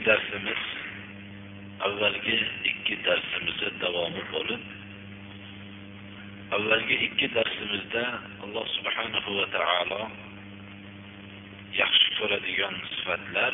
Bugungi 0.00 0.06
darsimiz 0.06 0.62
avvalgi 1.80 2.38
ikki 2.64 2.96
darsimizni 3.04 3.70
davomi 3.80 4.22
bo'lib 4.32 4.62
avvalgi 6.56 6.96
ikki 7.06 7.28
darsimizda 7.34 8.04
alloh 8.44 8.66
subhanahu 8.76 9.30
va 9.38 9.46
taolo 9.56 10.02
yaxshi 11.82 12.08
ko'radigan 12.18 12.74
sifatlar 12.94 13.52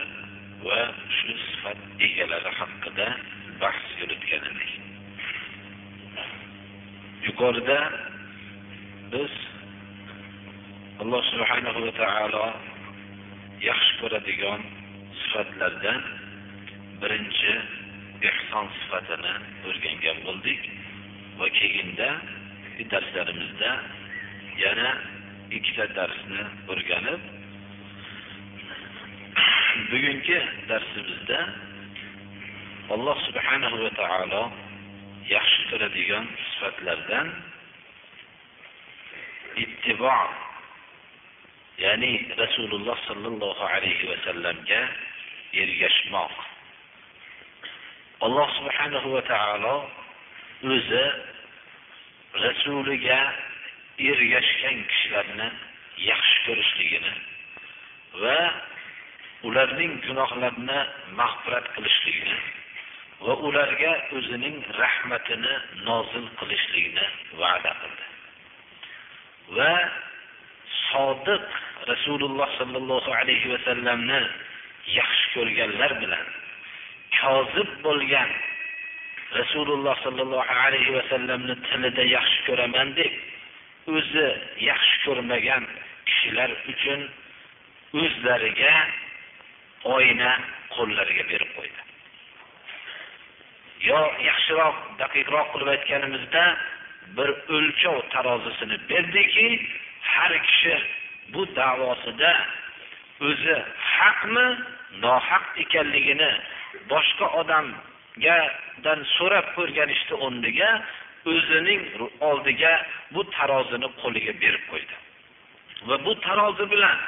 va 0.66 0.80
shu 1.16 1.32
sifat 1.46 1.78
egalari 2.06 2.50
haqida 2.60 3.08
bahs 3.60 3.84
yuritgan 4.00 4.42
edik. 4.50 4.72
Yuqorida 7.26 7.80
biz 9.12 9.34
alloh 11.02 11.22
subhanahu 11.32 11.78
va 11.86 11.92
taolo 12.02 12.46
yaxshi 13.68 13.92
ko'radigan 14.00 14.60
sifatlardan 15.20 16.00
birinchi 17.00 17.52
ehson 18.30 18.66
sifatini 18.78 19.34
o'rgangan 19.68 20.18
bo'ldik 20.26 20.62
va 21.38 21.48
keyinda 21.58 22.08
darslarimizda 22.92 23.70
yana 24.64 24.88
ikkita 25.58 25.86
darsni 25.98 26.42
o'rganib 26.72 27.20
bugungi 29.90 30.40
darsimizda 30.70 31.38
alloh 32.94 33.16
subhanahu 33.28 33.76
va 33.84 33.90
taolo 34.00 34.42
yaxshi 35.34 35.62
ko'radigan 35.70 36.24
sifatlardan 36.48 37.26
ittibo 39.64 40.16
ya'ni 41.84 42.12
rasululloh 42.42 42.96
sollallohu 43.08 43.62
alayhi 43.74 44.08
vasallamga 44.12 44.80
ergashmoq. 45.62 46.55
Alloh 48.24 48.48
subhanahu 48.58 49.12
va 49.12 49.22
taolo 49.28 49.74
o'zi 50.64 51.04
rasuliga 52.44 53.20
ergashgan 53.98 54.78
kishilarni 54.90 55.48
yaxshi 56.08 56.38
ko'rishligini 56.46 57.12
va 58.22 58.38
ularning 59.48 59.92
gunohlarini 60.06 60.78
mag'firat 61.20 61.66
qilishligini 61.76 62.38
va 63.26 63.34
ularga 63.48 63.92
o'zining 64.16 64.56
rahmatini 64.80 65.54
nozil 65.88 66.26
qilishligini 66.40 67.06
va'da 67.40 67.72
qildi. 67.80 68.04
Va 69.56 69.72
sodiq 70.88 71.44
rasululloh 71.92 72.48
sollallohu 72.58 73.10
alayhi 73.20 73.52
vasallamni 73.54 74.20
yaxshi 74.98 75.26
ko'rganlar 75.36 75.92
bilan 76.02 76.26
kozib 77.26 77.70
bo'lgan 77.86 78.30
rasululloh 79.38 79.96
sollallohu 80.06 80.52
alayhi 80.64 80.92
vasallamni 80.98 81.54
tilida 81.68 82.04
yaxshi 82.16 82.40
ko'raman 82.48 82.88
deb 83.00 83.12
o'zi 83.96 84.26
yaxshi 84.70 84.96
ko'rmagan 85.06 85.62
kishilar 86.08 86.50
uchun 86.72 87.00
o'zlariga 88.02 88.74
oyna 89.96 90.32
qo'llariga 90.76 91.24
berib 91.30 91.50
qo'ydi. 91.56 91.80
Yo 93.88 94.00
yaxshiroq 94.28 94.76
daqiqroq 95.02 95.46
qilib 95.52 95.68
aytganimizda 95.74 96.44
bir 97.16 97.30
o'lchov 97.56 97.96
tarozisini 98.14 98.76
berdiki 98.90 99.48
har 100.12 100.32
kishi 100.48 100.74
bu 101.32 101.42
davosida 101.58 102.32
o'zi 103.28 103.56
haqmi 103.94 104.46
nohaq 105.04 105.44
ekanligini 105.64 106.30
boshqa 106.92 107.26
odamgadan 107.40 109.00
so'rab 109.16 109.48
o'rganishni 109.62 110.14
o'rniga 110.24 110.70
o'zining 111.32 111.82
oldiga 112.28 112.72
bu 113.14 113.22
tarozini 113.36 113.88
qo'liga 114.02 114.32
berib 114.42 114.64
qo'ydi. 114.70 114.96
Va 115.88 115.96
bu 116.06 116.12
tarozi 116.26 116.64
bilan 116.74 116.98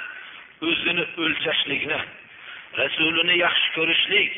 o'zini 0.69 1.05
o'lchashlikni 1.23 2.01
rasulini 2.81 3.35
yaxshi 3.45 3.69
ko'rishlik 3.77 4.31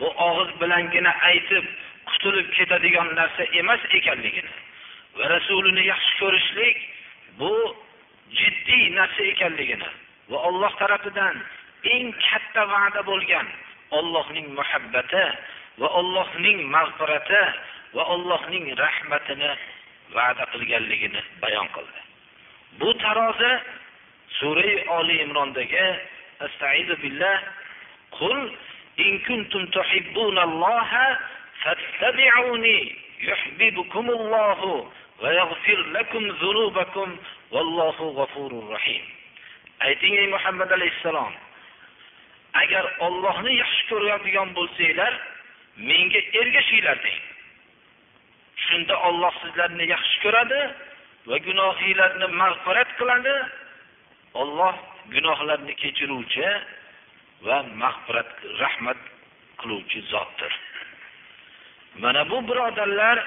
bu 0.00 0.08
og'iz 0.28 0.50
bilangina 0.60 1.12
aytib 1.30 1.64
qutulib 2.10 2.48
ketadigan 2.56 3.08
narsa 3.20 3.42
emas 3.60 3.82
ekanligini 3.98 4.52
va 5.16 5.24
rasulini 5.34 5.82
yaxshi 5.92 6.12
ko'rishlik 6.22 6.76
bu 7.40 7.52
jiddiy 8.40 8.84
narsa 8.98 9.22
ekanligini 9.32 9.88
va 10.30 10.38
Alloh 10.48 10.72
tarafidan 10.82 11.36
eng 11.94 12.06
katta 12.26 12.62
va'da 12.72 13.00
bo'lgan 13.10 13.46
ollohning 13.90 14.48
muhabbati 14.54 15.24
va 15.78 15.88
ollohning 16.00 16.58
mag'firati 16.74 17.42
va 17.94 18.02
ollohning 18.14 18.74
rahmatini 18.76 19.50
va'da 20.14 20.44
qilganligini 20.52 21.20
bayon 21.40 21.68
qildi. 21.76 22.00
Bu 22.80 22.94
tarozi 23.02 23.52
surai 24.38 24.84
Oli 24.98 25.22
Imrondagi 25.24 25.86
Astaizu 26.40 26.96
billah 27.02 27.38
Qul 28.18 28.38
in 28.98 29.20
kuntum 29.26 29.66
tuhibbunalloha 29.74 31.06
fattabi'uni 31.62 32.78
yuhibbukumullohu 33.28 34.90
va 35.22 35.28
yaghfir 35.32 35.78
lakum 35.96 36.24
dhunubakum 36.40 37.18
vallohu 37.52 38.14
g'afurur 38.18 38.66
rahim. 38.70 39.02
Ayting 39.80 40.14
ey 40.14 40.26
Muhammad 40.26 40.70
alayhissalom, 40.72 41.32
agar 42.62 42.84
Allohni 43.06 43.52
yaxshi 43.62 43.82
ko'radigan 43.90 44.48
bo'lsanglar, 44.58 45.12
menga 45.88 46.20
ergashinglar 46.40 46.98
deng. 47.04 47.20
Shunda 48.64 48.94
Alloh 49.08 49.32
sizlarni 49.42 49.84
yaxshi 49.94 50.16
ko'radi 50.24 50.60
va 51.28 51.36
gunohinglarni 51.46 52.26
mag'firat 52.42 52.90
qiladi. 52.98 53.34
Alloh 54.42 54.74
gunohlarni 55.14 55.74
kechiruvchi 55.82 56.48
va 57.46 57.58
mag'firat 57.82 58.30
rahmat 58.62 59.00
qiluvchi 59.60 60.00
zotdir. 60.12 60.52
Mana 62.02 62.22
bu 62.30 62.38
birodarlar 62.48 63.18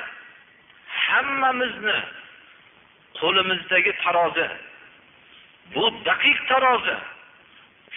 hammamizni 1.05 1.97
qo'limizdagi 3.19 3.93
tarozi 4.03 4.47
bu 5.75 5.83
daqiq 6.07 6.39
tarozi 6.51 6.97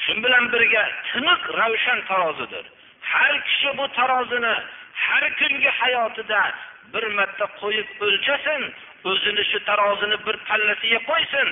shu 0.05 0.13
bilan 0.25 0.45
birga 0.53 0.83
tiniq 1.11 1.43
ravshan 1.61 2.01
tarozidir. 2.09 2.65
Har 3.13 3.35
kishi 3.47 3.71
bu 3.79 3.87
tarozini 3.99 4.55
har 5.05 5.25
kungi 5.39 5.71
hayotida 5.81 6.43
bir 6.93 7.05
marta 7.19 7.47
qo'yib 7.61 7.89
o'lchasin 8.07 8.63
o'zini 9.11 9.45
shu 9.51 9.59
tarozini 9.69 10.17
bir 10.27 10.37
pallasiga 10.49 11.01
qo'ysin. 11.11 11.49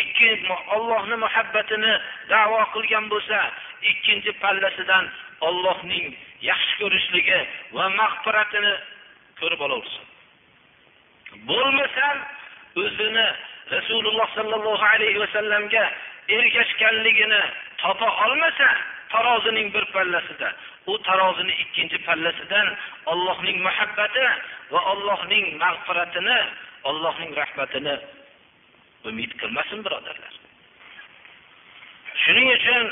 Ikki 0.00 0.28
Allohning 0.74 1.20
muhabbatini 1.26 1.92
da'vo 2.32 2.60
qilgan 2.74 3.04
bo'lsa 3.12 3.38
ikkinchi 3.90 4.32
pallasidan 4.42 5.04
Allohning 5.48 6.06
yaxshi 6.50 6.74
ko'rishligi 6.80 7.38
va 7.76 7.84
mag'firatini 8.00 8.74
ko'rib 9.40 9.60
olaversin 9.66 10.04
bo'lmasa 11.48 12.06
o'zini 12.82 13.26
rasululloh 13.74 14.28
sollallohu 14.36 14.84
alayhi 14.94 15.18
vasallamga 15.24 15.84
ergashganligini 16.28 17.42
topa 17.82 18.08
olmasa 18.24 18.68
tarozining 19.12 19.74
bir 19.74 19.84
pallasida. 19.94 20.48
U 20.86 20.98
tarozini 21.06 21.52
ikkinchi 21.64 21.98
pallasidan 22.08 22.68
ollohning 23.12 23.58
muhabbati 23.66 24.26
va 24.72 24.80
ollohning 24.92 25.44
mag'firatini 25.62 26.38
Allohning 26.84 27.30
rahmatini 27.36 27.94
umid 29.08 29.32
qilmasin 29.40 29.84
birodarlar. 29.86 30.34
Shuning 32.22 32.48
uchun 32.56 32.86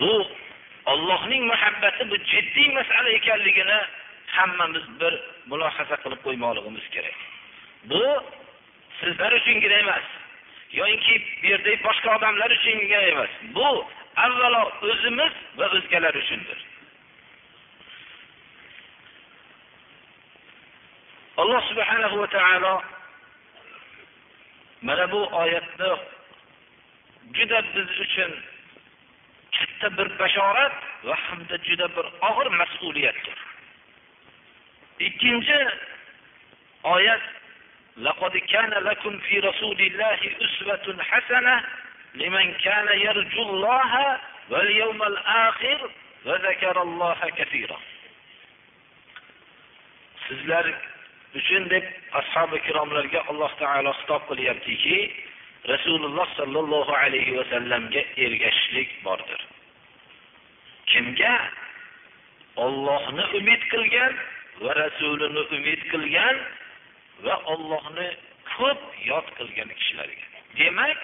bu 0.00 0.12
ollohning 0.92 1.46
muhabbati 1.52 2.10
bu 2.10 2.16
jiddiy 2.32 2.68
masala 2.78 3.08
ekanligini 3.18 3.78
hammamiz 4.36 4.86
bir 5.00 5.14
mulohaza 5.50 5.96
qilib 6.02 6.20
qo'ymoqligimiz 6.26 6.86
kerak. 6.94 7.18
Bu 7.90 8.02
sizlar 9.00 9.32
uchungina 9.38 9.78
emas. 9.84 10.06
Yoinki 10.78 11.14
bu 11.42 11.46
yerda 11.46 11.70
boshqa 11.86 12.16
odamlar 12.16 12.50
uchun 12.50 12.78
emas. 13.12 13.32
Bu 13.56 13.68
avvalo 14.16 14.62
o'zimiz 14.88 15.32
va 15.58 15.66
o'zgalar 15.76 16.14
uchundir. 16.22 16.58
Alloh 21.36 21.62
subhanahu 21.70 22.16
va 22.22 22.26
taolo 22.36 22.74
mana 24.82 25.06
bu 25.12 25.20
oyatni 25.42 25.92
juda 27.36 27.58
biz 27.74 27.88
uchun 28.04 28.32
katta 29.56 29.88
bir 29.98 30.08
bashorat 30.18 30.76
va 31.04 31.16
hamda 31.26 31.56
juda 31.68 31.86
bir 31.96 32.06
og'ir 32.28 32.48
mas'uliyatdir. 32.60 33.38
Ikkinchi 35.06 35.58
oyat 36.94 37.22
لقد 37.97 38.37
كان 38.37 38.69
لكم 38.69 39.19
في 39.19 39.39
رسول 39.39 39.81
الله 39.81 40.19
أسوة 40.41 41.03
حسنة 41.03 41.63
لمن 42.15 42.53
كان 42.53 42.87
يرجو 42.99 43.41
الله 43.41 44.19
واليوم 44.49 45.03
الآخر 45.03 45.89
وذكر 46.25 46.81
الله 46.81 47.17
كثيرا 47.37 47.79
sizlar 50.29 50.65
uchun 51.33 51.63
deb 51.73 51.85
ashobi 52.19 52.57
ikromlarga 52.61 53.19
alloh 53.31 53.49
taolo 53.61 53.91
xitob 53.99 54.21
qilyaptiki 54.29 54.97
rasululloh 55.71 56.27
sollallohu 56.37 56.93
alayhi 57.03 57.33
vasallamga 57.39 58.01
ergashishlik 58.25 58.89
bordir 59.05 59.41
kimga 60.91 61.33
ollohni 62.65 63.25
umid 63.39 63.61
qilgan 63.73 64.13
va 64.63 64.71
rasulini 64.83 65.41
umid 65.57 65.81
qilgan 65.91 66.35
va 67.24 67.34
ollohni 67.52 68.08
ko'p 68.56 68.80
yod 69.10 69.26
qilgan 69.38 69.70
kishilarga 69.78 70.24
demak 70.58 70.98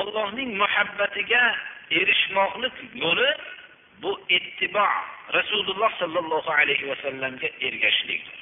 ollohning 0.00 0.50
muhabbatiga 0.62 1.42
erishmoqlik 2.00 2.76
yo'li 3.02 3.30
bu 4.02 4.12
ittibo 4.28 4.86
rasululloh 5.36 5.90
sollallohu 5.98 6.50
alayhi 6.60 6.88
vasallamga 6.92 7.48
ergashishlikdir. 7.66 8.38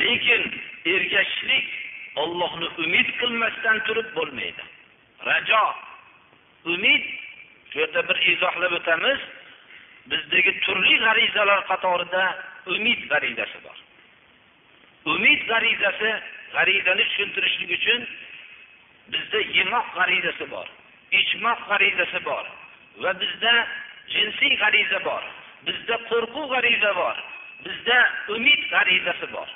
Lekin 0.00 0.42
ergashishlik 0.94 1.66
ollohni 2.22 2.68
umid 2.84 3.08
qilmasdan 3.20 3.78
turib 3.86 4.08
bo'lmaydi. 4.18 4.64
Rajo 5.28 5.64
umid 6.74 7.04
shu 7.70 7.78
yerda 7.82 8.08
bir 8.08 8.18
izohlab 8.32 8.72
o'tamiz 8.80 9.20
bizdagi 10.10 10.52
turli 10.64 10.96
g'arizalar 11.04 11.60
qatorida 11.70 12.24
umid 12.74 13.00
g'arizasi 13.10 13.58
bor. 13.66 13.77
Umid 15.14 15.40
g'arizasi 15.50 16.10
g'arizani 16.54 17.04
tushuntirishlik 17.08 17.70
uchun 17.78 18.00
bizda 19.12 19.38
yemoq 19.58 19.86
g'arizasi 19.98 20.46
bor 20.54 20.66
ichmoq 21.20 21.60
g'arizasi 21.70 22.20
bor 22.28 22.44
va 23.02 23.12
bizda 23.22 23.54
jinsiy 24.14 24.54
g'ariza 24.62 25.00
bor 25.08 25.22
bizda 25.66 25.94
qo'rquv 26.10 26.46
g'ariza 26.54 26.92
bor 27.00 27.16
bizda 27.64 27.98
umid 28.34 28.60
g'arizasi 28.72 29.26
bor. 29.34 29.48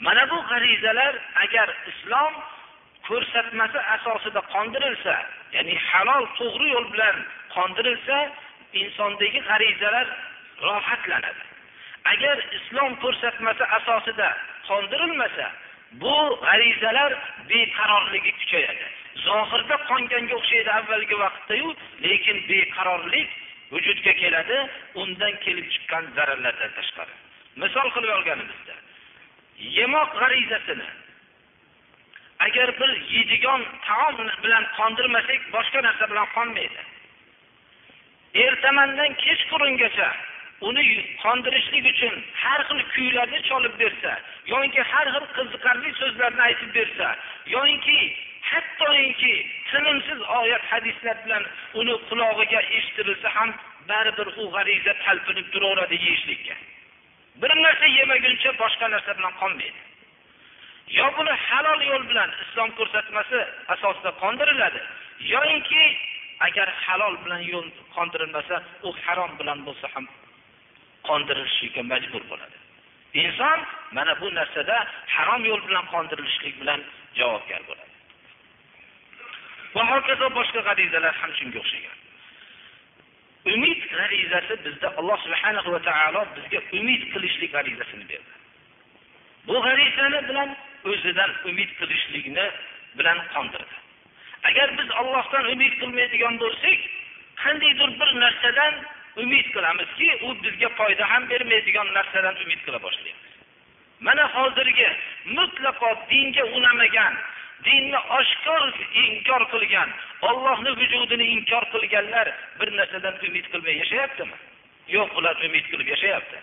Mana 0.00 0.30
bu 0.30 0.38
g'arizalar 0.50 1.14
agar 1.44 1.68
islom 1.92 2.34
ko'rsatmasi 3.08 3.78
asosida 3.96 4.40
qondirilsa 4.54 5.14
ya'ni 5.56 5.74
halol 5.88 6.24
to'g'ri 6.38 6.68
yo'l 6.74 6.86
bilan 6.94 7.16
qondirilsa 7.56 8.18
insondagi 8.82 9.40
g'arizalar 9.48 10.06
rohatlanadi. 10.66 11.42
Agar 12.12 12.36
islom 12.58 12.92
ko'rsatmasi 13.02 13.64
asosida 13.78 14.28
qondirilmasa 14.68 15.46
bu 16.02 16.16
g'arizalar 16.44 17.12
beqarorligi 17.50 18.32
kuchayadi. 18.40 18.86
Zohirda 19.26 19.76
qonganga 19.90 20.34
o'xshaydi 20.40 20.70
avvalgi 20.78 21.16
vaqtdayu 21.24 21.68
lekin 22.06 22.36
beqarorlik 22.50 23.28
vujudga 23.72 24.12
keladi 24.22 24.58
undan 25.02 25.34
kelib 25.44 25.66
chiqqan 25.74 26.04
zararlardan 26.16 26.70
tashqari. 26.78 27.14
Misol 27.62 27.88
qilib 27.94 28.10
olganimizda 28.18 28.74
yemoq 29.78 30.10
g'arizasini 30.20 30.88
agar 32.46 32.68
bir 32.80 32.90
yeydigan 33.14 33.60
taom 33.86 34.16
bilan 34.44 34.64
qondirmasak 34.78 35.40
boshqa 35.56 35.80
narsa 35.86 36.04
bilan 36.10 36.28
qonmaydi. 36.36 36.82
Ertamandan 38.44 39.12
kechqurungacha 39.24 40.08
uni 40.60 40.84
qondirishlik 41.22 41.86
uchun 41.92 42.14
har 42.42 42.60
xil 42.68 42.80
kuylarni 42.94 43.40
cholib 43.48 43.74
bersa 43.82 44.12
yoki 44.52 44.80
har 44.92 45.06
xil 45.14 45.26
qiziqarli 45.36 45.90
so'zlarni 46.00 46.42
aytib 46.48 46.70
bersa 46.78 47.16
yoinki 47.54 47.98
hattoki 48.50 49.34
tinimsiz 49.70 50.20
oyat 50.40 50.64
hadislar 50.72 51.16
bilan 51.24 51.44
uni 51.80 51.94
qulog'iga 52.08 52.60
eshittirilsa 52.76 53.28
ham 53.36 53.50
baribir 53.88 54.28
u 54.42 54.44
g'ariza 54.54 54.92
talpinib 55.04 55.46
turaveradi 55.52 55.96
yeyishlikka. 56.06 56.54
Bir 57.42 57.50
narsa 57.64 57.86
yemaguncha 57.98 58.50
boshqa 58.62 58.90
narsa 58.94 59.18
bilan 59.18 59.34
qolmaydi. 59.42 59.80
Yo 60.98 61.06
buni 61.18 61.34
halol 61.46 61.80
yo'l 61.90 62.04
bilan 62.10 62.30
islom 62.44 62.70
ko'rsatmasi 62.78 63.38
asosida 63.74 64.10
qondiriladi 64.22 64.80
yoinki 65.34 65.84
agar 66.46 66.68
halol 66.84 67.14
bilan 67.24 67.42
yo'l 67.52 67.68
qondirilmasa 67.96 68.62
u 68.82 68.90
harom 69.04 69.32
bilan 69.40 69.58
bo'lsa 69.66 69.88
ham 69.94 70.06
qondirilishlikka 71.08 71.82
majbur 71.92 72.22
bo'ladi. 72.30 72.56
Inson 73.22 73.58
mana 73.96 74.20
bu 74.20 74.34
narsada 74.34 74.76
harom 75.14 75.42
yo'l 75.50 75.62
bilan 75.68 75.84
qondirilishlik 75.94 76.54
bilan 76.60 76.80
javobgar 77.18 77.62
bo'ladi. 77.68 77.92
Va 79.74 79.82
hokazo 79.90 80.26
boshqa 80.38 80.60
g'arizalar 80.68 81.14
ham 81.20 81.30
shunga 81.38 81.58
o'xshagan. 81.62 81.96
Umid 83.54 83.80
g'arizasi 83.92 84.54
bizda 84.64 84.88
alloh 85.00 85.18
subhanahu 85.26 85.68
va 85.74 85.80
taolo 85.88 86.22
bizga 86.36 86.60
umid 86.78 87.02
qilishlik 87.12 87.50
g'arizasini 87.56 88.04
berdi. 88.12 88.32
Bu 89.46 89.56
g'arizani 89.66 90.20
bilan 90.28 90.50
o'zidan 90.90 91.30
umid 91.50 91.70
qilishlikni 91.78 92.46
bilan 92.98 93.18
qondirdi. 93.34 93.76
Agar 94.48 94.68
biz 94.78 94.88
ollohdan 95.00 95.44
umid 95.54 95.72
qilmaydigan 95.80 96.34
bo'lsak 96.42 96.78
qandaydir 97.42 97.90
bir 98.00 98.10
narsadan 98.22 98.74
umid 99.22 99.46
qilamizki 99.54 100.08
u 100.26 100.34
bizga 100.42 100.68
foyda 100.78 101.10
ham 101.10 101.28
bermaydigan 101.30 101.88
narsadan 101.94 102.36
umid 102.44 102.60
qila 102.66 102.78
boshlaymiz. 102.86 103.30
Mana 104.00 104.24
hozirgi 104.34 104.88
mutlaqo 105.36 105.90
dinga 106.10 106.44
unamagan 106.56 107.14
dinni 107.66 108.00
oshkor 108.18 108.62
inkor 109.04 109.42
qilgan 109.52 109.88
ollohni 110.30 110.72
vujudini 110.80 111.26
inkor 111.36 111.64
qilganlar 111.74 112.26
bir 112.60 112.68
narsadan 112.78 113.14
umid 113.28 113.46
qilmay 113.52 113.76
yashayaptimi? 113.82 114.36
Yo'q 114.96 115.10
ular 115.18 115.36
umid 115.48 115.64
qilib 115.70 115.88
yashayapti. 115.94 116.38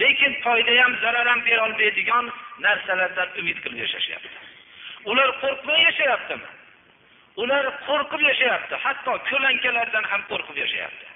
Lekin 0.00 0.32
foyda 0.44 0.72
ham 0.82 0.92
zarar 1.02 1.26
ham 1.32 1.40
berolmaydigan 1.48 2.32
narsalardan 2.66 3.28
umid 3.40 3.58
qilib 3.64 3.78
yashashyapti. 3.84 4.38
Ular 5.10 5.30
qo'rqmay 5.42 5.80
yashayaptimi? 5.88 6.48
Ular 7.42 7.64
qo'rqib 7.86 8.22
yashayapti. 8.30 8.74
Hatto 8.84 9.12
ko'lankalardan 9.30 10.04
ham 10.12 10.22
qo'rqib 10.30 10.56
yashayapti. 10.64 11.09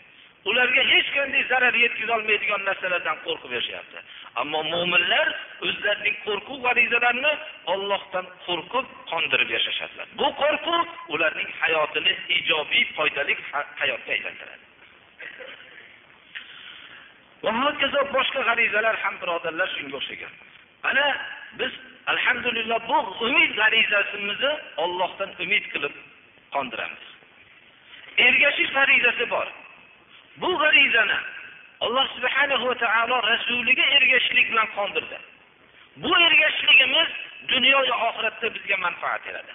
Ularga 0.51 0.83
hech 0.93 1.09
qanday 1.17 1.43
zarar 1.53 1.75
yetkazolmaydigan 1.85 2.65
narsalardan 2.69 3.17
qo'rqib 3.27 3.53
yashayapti. 3.59 3.99
Ammo 4.43 4.61
mo'minlar 4.73 5.29
o'zlarining 5.69 6.17
qo'rquv 6.27 6.59
g'arizalarini 6.67 7.33
ollohdan 7.75 8.27
qo'rqib 8.47 8.87
qondirib 9.13 9.51
yashashadilar. 9.57 10.07
Bu 10.21 10.29
qo'rquv 10.43 10.83
ularning 11.15 11.51
hayotini 11.63 12.13
ijobiy 12.39 12.85
foydali 12.97 13.35
hayotga 13.81 14.13
aylantiradi. 14.17 14.65
Va 17.45 17.57
hokazo 17.63 18.05
boshqa 18.17 18.47
g'arizalar 18.49 18.95
ham 19.05 19.15
birodarlar 19.23 19.69
shunga 19.77 19.97
o'xshagan. 20.01 20.33
Ana 20.91 21.07
biz 21.59 21.73
alhamdulillah 22.13 22.79
bu 22.89 22.99
umid 23.27 23.51
g'arizasimizni 23.61 24.53
ollohdan 24.85 25.31
umid 25.45 25.65
qilib 25.73 25.95
qondiramiz. 26.55 27.05
Ergashish 28.27 28.73
g'arizasi 28.79 29.31
bor. 29.37 29.47
Bu 30.41 30.51
g'arizani 30.59 31.19
alloh 31.81 32.07
subhanahu 32.17 32.69
va 32.71 32.75
taolo 32.85 33.17
rasuliga 33.33 33.85
ergashishlik 33.97 34.47
bilan 34.53 34.69
qondirdi. 34.77 35.19
Bu 36.03 36.13
ergashishligimiz 36.27 37.09
va 37.51 37.97
oxiratda 38.09 38.55
bizga 38.55 38.77
manfaat 38.87 39.27
beradi. 39.27 39.53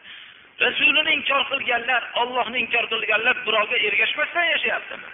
Rasulini 0.66 1.12
inkor 1.18 1.42
qilganlar 1.52 2.04
ollohni 2.22 2.58
inkor 2.66 2.86
qilganlar 2.94 3.36
birovga 3.48 3.78
ergashmasdan 3.88 4.46
yashayaptimi? 4.54 5.10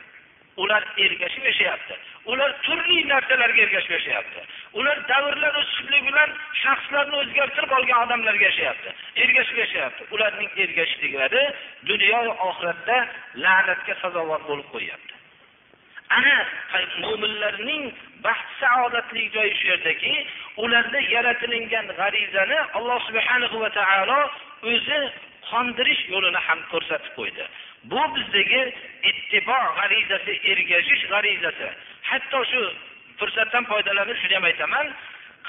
Ular 0.63 0.83
ergashib 1.05 1.43
yashayapti. 1.49 1.95
Ular 2.31 2.51
turli 2.65 2.99
narsalarga 3.13 3.61
ergashib 3.65 3.91
yashayapti. 3.97 4.45
Ular 4.79 4.97
davrlar 5.09 5.57
o'sishligi 5.61 6.07
bilan 6.09 6.29
shaxslarni 6.61 7.15
o'zgartirib 7.23 7.73
olgan 7.79 8.05
odamlarga 8.05 8.45
yashayapti. 8.49 8.95
Ergashib 9.23 9.57
yashayapti. 9.63 10.07
Ularning 10.15 10.51
ergashishliklari 10.63 11.43
va 12.29 12.37
oxiratda 12.49 12.97
la'natga 13.43 13.93
sazovor 14.03 14.41
bo'lib 14.49 14.71
qo'yyapti 14.77 15.14
ana 16.09 16.35
mo'minlarning 17.03 17.93
baxt 18.23 18.49
saodatli 18.59 19.29
joyi 19.35 19.53
shu 19.59 19.67
yerdaki 19.67 20.13
ularda 20.57 20.99
yaratilingan 21.15 21.87
g'arizani 21.99 22.57
alloh 22.77 22.99
subhanahu 23.07 23.59
va 23.63 23.69
taolo 23.79 24.19
o'zi 24.73 24.99
qondirish 25.49 26.03
yo'lini 26.13 26.41
ham 26.47 26.59
ko'rsatib 26.71 27.11
qo'ydi. 27.19 27.43
Bu 27.91 28.01
bizdagi 28.15 28.61
ittibo 29.11 29.59
g'arizasi 29.79 30.33
ergashish 30.51 31.03
g'arizasi. 31.13 31.67
Hatto 32.09 32.39
shu 32.51 32.61
fursatdan 33.19 33.63
foydalanib 33.71 34.17
shuni 34.21 34.35
ham 34.37 34.47
aytaman 34.51 34.87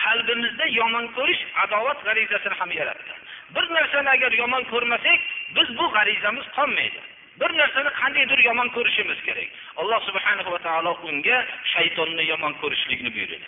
qalbimizda 0.05 0.67
yomon 0.81 1.07
ko'rish 1.19 1.43
adovat 1.65 1.99
g'arizasini 2.09 2.57
ham 2.61 2.71
yaratdi. 2.81 3.13
Bir 3.55 3.65
narsani 3.77 4.09
agar 4.17 4.33
yomon 4.43 4.65
ko'rmasak 4.73 5.21
biz 5.57 5.69
bu 5.79 5.87
g'arizamiz 5.97 6.47
qolmaydi. 6.59 7.01
Bir 7.41 7.51
narsani 7.61 7.91
qandaydir 8.01 8.41
yomon 8.49 8.69
ko'rishimiz 8.77 9.19
kerak. 9.29 9.49
Alloh 9.81 10.01
subhanahu 10.09 10.51
va 10.55 10.59
taolo 10.67 10.93
unga 11.09 11.39
shaytonni 11.75 12.25
yomon 12.33 12.53
ko'rishlikni 12.63 13.11
buyurdi 13.15 13.39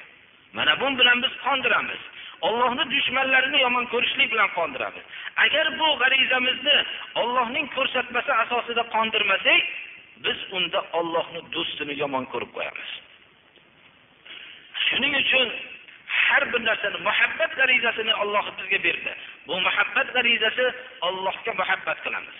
mana 0.52 0.80
bu 0.80 0.98
bilan 0.98 1.22
biz 1.22 1.32
qondiramiz. 1.44 2.02
Ollohni 2.40 2.84
dushmanlarini 2.90 3.60
yomon 3.60 3.84
ko'rishlik 3.92 4.32
bilan 4.32 4.48
qondiramiz. 4.58 5.04
Agar 5.44 5.78
bu 5.78 5.88
g'arizamizni 6.02 6.76
ollohning 7.14 7.66
ko'rsatmasi 7.76 8.32
asosida 8.32 8.82
qondirmasak 8.94 9.62
biz 10.24 10.38
unda 10.56 10.80
ollohni 10.98 11.40
do'stini 11.54 11.94
yomon 12.02 12.24
ko'rib 12.32 12.50
qo'yamiz. 12.56 12.90
Shuning 14.86 15.14
uchun 15.22 15.48
har 16.06 16.52
bir 16.52 16.60
narsani 16.68 16.98
muhabbat 17.08 17.50
g'arizasini 17.60 18.14
olloh 18.22 18.46
bizga 18.58 18.78
berdi. 18.86 19.12
Bu 19.46 19.54
muhabbat 19.66 20.08
g'arizasi 20.16 20.66
ollohga 21.08 21.52
muhabbat 21.60 21.98
qilamiz. 22.04 22.38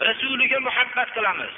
Rasuliga 0.00 0.58
muhabbat 0.60 1.08
qilamiz. 1.16 1.54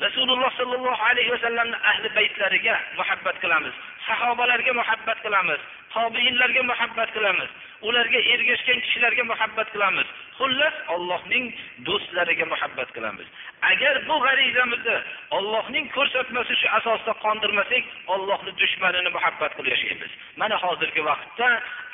Rasululloh 0.00 0.50
sollallohu 0.60 1.02
alayhi 1.10 1.30
vasallamni 1.34 1.76
ahli 1.90 2.08
baytlariga 2.18 2.76
muhabbat 2.98 3.36
qilamiz. 3.42 3.74
Sahobalarga 4.06 4.72
muhabbat 4.80 5.18
qilamiz. 5.24 5.60
Tobiinlarga 5.94 6.62
muhabbat 6.70 7.08
qilamiz. 7.16 7.50
Ularga 7.82 8.18
ergashgan 8.34 8.78
kishilarga 8.84 9.24
muhabbat 9.32 9.68
qilamiz. 9.74 10.06
Xullas 10.38 10.76
ollohning 10.94 11.46
do'stlariga 11.86 12.46
muhabbat 12.52 12.88
qilamiz. 12.96 13.26
Agar 13.72 13.94
bu 14.08 14.16
g'arizamizni 14.24 14.96
ollohning 15.38 15.86
ko'rsatmasi 15.96 16.54
shu 16.60 16.68
asosda 16.78 17.12
qondirmasak 17.24 17.84
ollohni 18.14 18.52
dushmanini 18.62 19.10
muhabbat 19.16 19.52
qilib 19.56 19.72
yashaymiz. 19.74 20.12
Mana 20.40 20.56
hozirgi 20.64 21.02
vaqtda 21.10 21.48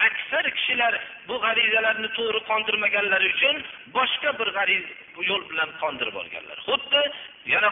aksar 0.08 0.44
kishilar 0.56 0.94
bu 1.28 1.34
g'arizalarni 1.44 2.08
to'g'ri 2.18 2.40
qondirmaganlari 2.50 3.26
uchun 3.34 3.56
boshqa 3.96 4.30
bir 4.40 4.48
g'ariz 4.56 4.84
yo'l 5.30 5.42
bilan 5.50 5.70
qondirib 5.82 6.16
olganlar. 6.22 6.58
Xuddi 6.68 7.02
yana 7.46 7.70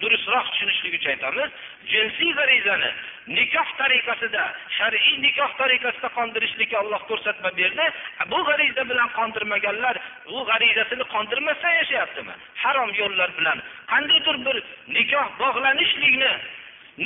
durustroq 0.00 0.46
tushunishlik 0.52 0.94
uchun 0.98 1.10
aytamiz 1.14 1.50
jinsiy 1.92 2.32
g'arizani 2.38 2.90
nikoh 3.36 3.68
tariqasida 3.80 4.44
shar'iy 4.78 5.16
nikoh 5.24 5.50
tariqasida 5.60 6.08
qondirishlikka 6.18 6.76
olloh 6.82 7.02
ko'rsatma 7.10 7.50
berdi. 7.60 7.86
Bu 8.32 8.38
g'ariza 8.48 8.82
bilan 8.90 9.08
qondirmaganlar 9.18 9.96
u 10.36 10.44
g'arizasini 10.50 11.04
qondirmasdan 11.14 11.74
yashayaptimi? 11.80 12.34
Harom 12.62 12.90
yo'llar 13.00 13.30
bilan. 13.38 13.58
Qandaydir 13.92 14.36
bir 14.46 14.56
nikoh 14.96 15.26
bog'lanishlikni 15.42 16.32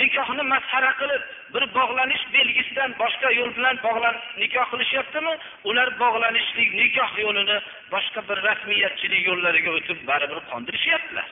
nikohni 0.01 0.45
masxara 0.53 0.93
qilib 1.01 1.23
bir 1.55 1.65
bog'lanish 1.79 2.25
belgisidan 2.37 2.91
boshqa 3.03 3.29
yo'l 3.39 3.51
bilan 3.59 3.77
bog'lan 3.87 4.17
nikoh 4.43 4.67
qilishyaptimi? 4.73 5.35
Ular 5.69 5.89
bog'lanishlik 6.05 6.71
nikoh 6.81 7.11
yo'lini 7.25 7.59
boshqa 7.95 8.21
bir 8.29 8.39
rasmiyatchilik 8.49 9.23
yo'llariga 9.31 9.71
o'tib 9.79 9.99
baribir 10.11 10.41
qondirishyaptilar. 10.53 11.29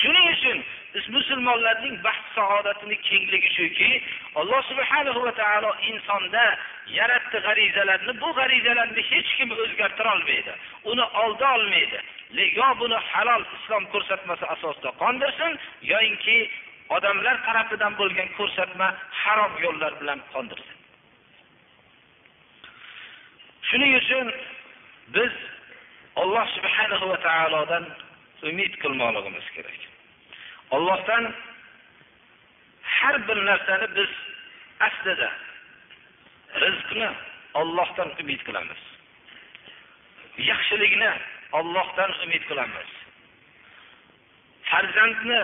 Shuning 0.00 0.26
uchun 0.34 0.58
biz 0.94 1.04
musulmonlarning 1.16 1.96
baxt 2.06 2.26
saodatini 2.34 2.96
kengligi 3.08 3.50
shuki 3.56 3.90
alloh 4.40 4.60
subhanahu 4.70 5.20
va 5.26 5.32
taolo 5.40 5.70
insonda 5.90 6.44
yaratdi 6.98 7.38
g'arizalarni. 7.46 8.12
Bu 8.22 8.28
g'arizalarni 8.38 9.02
hech 9.10 9.30
kim 9.38 9.50
o'zgartira 9.62 10.14
olmaydi. 10.16 10.52
Uni 10.90 11.04
olda 11.22 11.46
olmaydi. 11.56 11.98
Yo 12.60 12.68
buni 12.80 12.98
halol 13.10 13.42
islom 13.56 13.84
ko'rsatmasi 13.92 14.44
asosida 14.54 14.90
qondirsin 15.02 15.52
yoyinki 15.92 16.36
odamlar 16.96 17.36
tarafidan 17.46 17.92
bo'lgan 18.00 18.28
ko'rsatma 18.38 18.88
harom 19.22 19.52
yo'llar 19.64 19.92
bilan 20.00 20.20
qondirsin. 20.32 20.76
Shuning 23.68 23.92
uchun 24.02 24.26
biz 25.16 25.32
alloh 26.22 26.46
subhanahu 26.56 27.08
va 27.12 27.18
taolodan 27.28 27.84
umid 28.48 28.72
qilmoqligimiz 28.82 29.46
kerak. 29.56 29.80
Ollohdan 30.70 31.34
har 32.82 33.28
bir 33.28 33.38
narsani 33.46 33.86
biz 33.96 34.12
aslida 34.86 35.30
rizqni 36.62 37.10
ollohdan 37.54 38.10
umid 38.20 38.40
qilamiz. 38.46 38.82
Yaxshilikni 40.50 41.10
ollohdan 41.52 42.10
umid 42.24 42.42
qilamiz. 42.50 42.90
Farzandni 44.70 45.42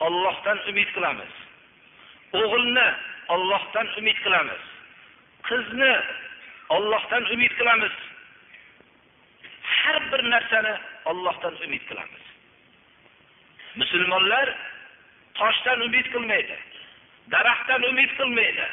ollohdan 0.00 0.58
umid 0.68 0.88
qilamiz. 0.96 1.32
O'g'ilni 2.40 2.88
ollohdan 3.34 3.86
umid 3.98 4.18
qilamiz. 4.24 4.62
Qizni 5.48 5.94
ollohdan 6.68 7.24
umid 7.34 7.52
qilamiz. 7.58 7.94
Har 9.84 9.98
bir 10.12 10.22
narsani 10.30 10.74
ollohdan 11.10 11.54
umid 11.64 11.82
qilamiz. 11.88 12.24
Musulmonlar 13.80 14.46
toshdan 15.34 15.80
umid 15.80 16.06
qilmaydi 16.14 16.56
daraxtdan 17.30 17.82
umid 17.82 18.10
qilmaydi. 18.18 18.66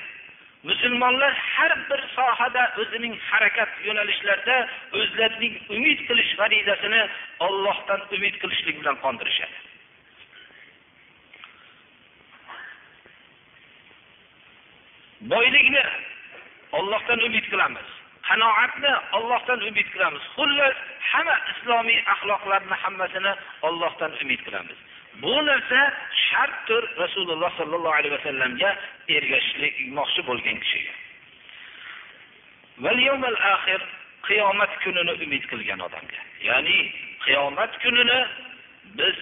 Musulmonlar 0.63 1.33
har 1.33 1.73
bir 1.89 2.01
sohada 2.15 2.63
o'zining 2.81 3.15
harakat 3.29 3.69
yo'nalishlarida 3.85 4.57
o'zlarining 4.99 5.55
umid 5.75 5.99
qilish 6.07 6.31
g'arizasini 6.41 7.01
ollohdan 7.47 8.01
umid 8.15 8.35
qilishlik 8.41 8.75
bilan 8.81 8.97
qondirishadi. 9.05 9.57
Boylikni 15.33 15.83
ollohdan 16.77 17.19
umid 17.27 17.45
qilamiz 17.51 17.87
qanoatni 18.27 18.93
ollohdan 19.17 19.59
umid 19.69 19.87
qilamiz. 19.93 20.23
Xullas 20.35 20.77
hamma 21.13 21.35
islomiy 21.51 21.99
axloqlarni 22.13 22.75
hammasini 22.83 23.33
ollohdan 23.67 24.11
umid 24.23 24.41
qilamiz. 24.47 24.79
Bu 25.23 25.35
narsa 25.49 25.81
shartdir 26.27 26.83
rasululloh 27.03 27.51
sollallohu 27.59 27.95
alayhi 27.99 28.15
vasallamga 28.17 28.69
ergashmoqchi 29.17 30.21
bo'lgan 30.29 30.57
kishiga. 30.63 30.93
Qiyomat 34.27 34.71
kunini 34.83 35.13
umid 35.25 35.43
qilgan 35.51 35.79
odamga. 35.87 36.21
Ya'ni 36.47 36.77
qiyomat 37.25 37.73
kunini 37.83 38.19
biz 38.99 39.17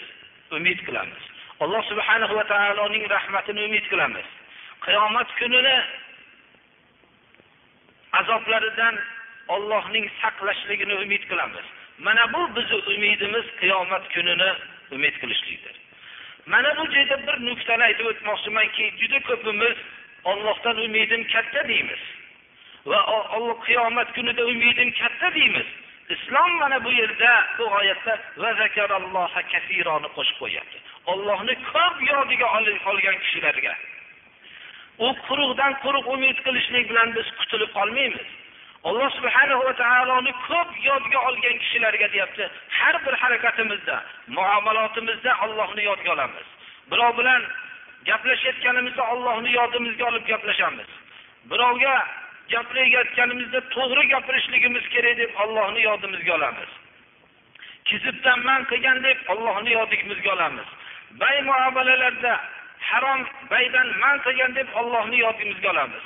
umid 0.57 0.79
qilamiz. 0.87 1.23
Alloh 1.63 1.81
subhanahu 1.91 2.35
va 2.39 2.43
taoloning 2.51 3.03
rahmatini 3.15 3.61
umid 3.67 3.85
qilamiz. 3.91 4.27
Qiyomat 4.85 5.29
kunini 5.39 5.75
azoblaridan 8.19 8.95
ollohning 9.55 10.05
saqlashligini 10.21 10.95
umid 11.03 11.23
qilamiz. 11.31 11.67
Mana 11.99 12.33
bu 12.33 12.55
bizni 12.55 12.75
umidimiz 12.75 13.45
qiyomat 13.59 14.13
kunini 14.13 14.49
umid 14.91 15.15
qilishlikdir. 15.21 15.75
Mana 16.45 16.77
bu 16.77 16.91
joyda 16.93 17.27
bir 17.27 17.37
nuqtani 17.47 17.83
aytib 17.83 18.05
o'tmoqchimanki 18.11 18.93
juda 18.99 19.19
ko'pimiz 19.29 19.77
ollohdan 20.23 20.77
umidim 20.85 21.27
katta 21.33 21.67
deymiz. 21.67 22.01
Va 22.85 22.99
olloh 23.35 23.59
qiyomat 23.65 24.13
kunida 24.15 24.45
umidim 24.45 24.91
katta 24.91 25.33
deymiz. 25.35 25.67
Islom 26.09 26.51
mana 26.61 26.83
bu 26.83 26.91
yerda 26.91 27.45
bu 27.57 27.65
oyatda 27.79 28.13
qo'shib 30.17 30.37
qo'yyapti. 30.41 30.77
Ollohni 31.11 31.55
ko'p 31.71 31.97
yodiga 32.11 32.47
olgan 32.91 33.17
kishilarga. 33.23 33.73
U 35.05 35.07
quruqdan 35.27 35.73
quruq 35.83 36.05
umid 36.15 36.37
qilishlik 36.45 36.89
bilan 36.89 37.15
biz 37.15 37.27
qutulib 37.39 37.71
qolmaymiz. 37.77 38.29
Alloh 38.83 39.09
subhanahu 39.17 39.65
va 39.67 39.73
taoloni 39.73 40.31
ko'p 40.47 40.69
yodga 40.83 41.19
olgan 41.27 41.57
kishilarga 41.63 42.07
deyapti. 42.13 42.49
Har 42.69 42.95
bir 43.05 43.13
harakatimizda 43.13 44.03
muomalotimizda 44.27 45.31
ollohni 45.45 45.83
yodga 45.83 46.13
olamiz. 46.13 46.47
Birov 46.91 47.17
bilan 47.17 47.41
gaplashayotganimizda 48.05 49.03
ollohni 49.13 49.51
yodimizga 49.51 50.05
olib 50.05 50.25
gaplashamiz. 50.27 50.89
Birovga 51.51 51.95
gapirayotganimizda 52.53 53.59
to'g'ri 53.75 54.03
gapirishligimiz 54.13 54.85
kerak 54.93 55.17
deb 55.17 55.31
ollohni 55.43 55.81
yodimizga 55.81 56.33
olamiz. 56.35 56.71
Kizibdan 57.85 58.39
man 58.47 58.61
qilgan 58.71 59.03
deb 59.03 59.19
ollohni 59.33 59.71
yodimizga 59.73 60.33
olamiz. 60.33 60.67
Bay 61.21 61.41
muomalalarda 61.41 62.33
harom 62.79 63.21
baydan 63.51 63.87
man 63.99 64.17
qilgan 64.25 64.55
deb 64.55 64.67
ollohni 64.79 65.17
yodimizga 65.25 65.69
olamiz. 65.71 66.03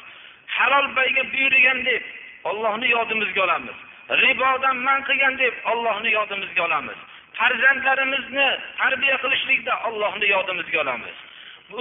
Halol 0.47 0.95
bayga 0.95 1.23
buyurgan 1.33 1.85
deb 1.85 2.03
ollohni 2.43 2.89
yodimizga 2.89 3.43
olamiz. 3.43 3.77
Ribodan 4.09 4.77
man 4.77 5.03
qilgan 5.07 5.37
deb 5.37 5.53
ollohni 5.71 6.11
yodimizga 6.11 6.63
olamiz. 6.65 6.97
Farzandlarimizni 7.33 8.47
tarbiya 8.77 9.17
qilishlikda 9.23 9.73
ollohni 9.87 10.27
yodimizga 10.29 10.81
olamiz. 10.81 11.15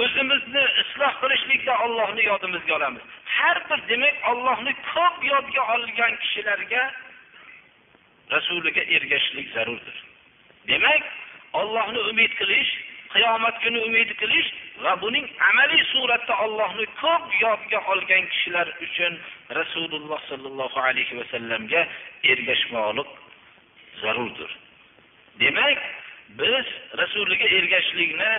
O'zimizni 0.03 0.65
isloh 0.83 1.15
qilishlikda 1.23 1.79
ollohni 1.85 2.25
yodimizga 2.25 2.75
olamiz. 2.77 3.03
Har 3.25 3.59
bir 3.71 3.89
demak 3.89 4.15
ollohni 4.31 4.73
ko'p 4.95 5.25
yodga 5.33 5.63
olgan 5.75 6.17
kishilarga 6.23 6.83
rasuliga 8.31 8.83
ergashishlik 8.97 9.49
zarurdir. 9.55 9.97
Demak 10.69 11.03
Allohni 11.53 11.99
umid 12.11 12.33
qilish, 12.41 12.71
qiyomat 13.13 13.57
kuni 13.63 13.81
umid 13.89 14.11
qilish 14.21 14.49
va 14.81 14.97
buning 15.01 15.27
amaliy 15.51 15.83
suratda 15.93 16.35
Allohni 16.45 16.87
ko'p 17.01 17.25
yodga 17.41 17.79
olgan 17.93 18.25
kishilar 18.33 18.69
uchun 18.87 19.13
Rasululloh 19.61 20.21
sallallohu 20.31 20.79
alayhi 20.89 21.19
va 21.19 21.25
sallamga 21.33 21.83
ergashmoqlik 22.33 23.11
zarurdir. 24.03 24.51
Demak, 25.41 25.79
biz 26.41 26.67
Rasuliga 27.03 27.47
ergashishlikni 27.59 28.33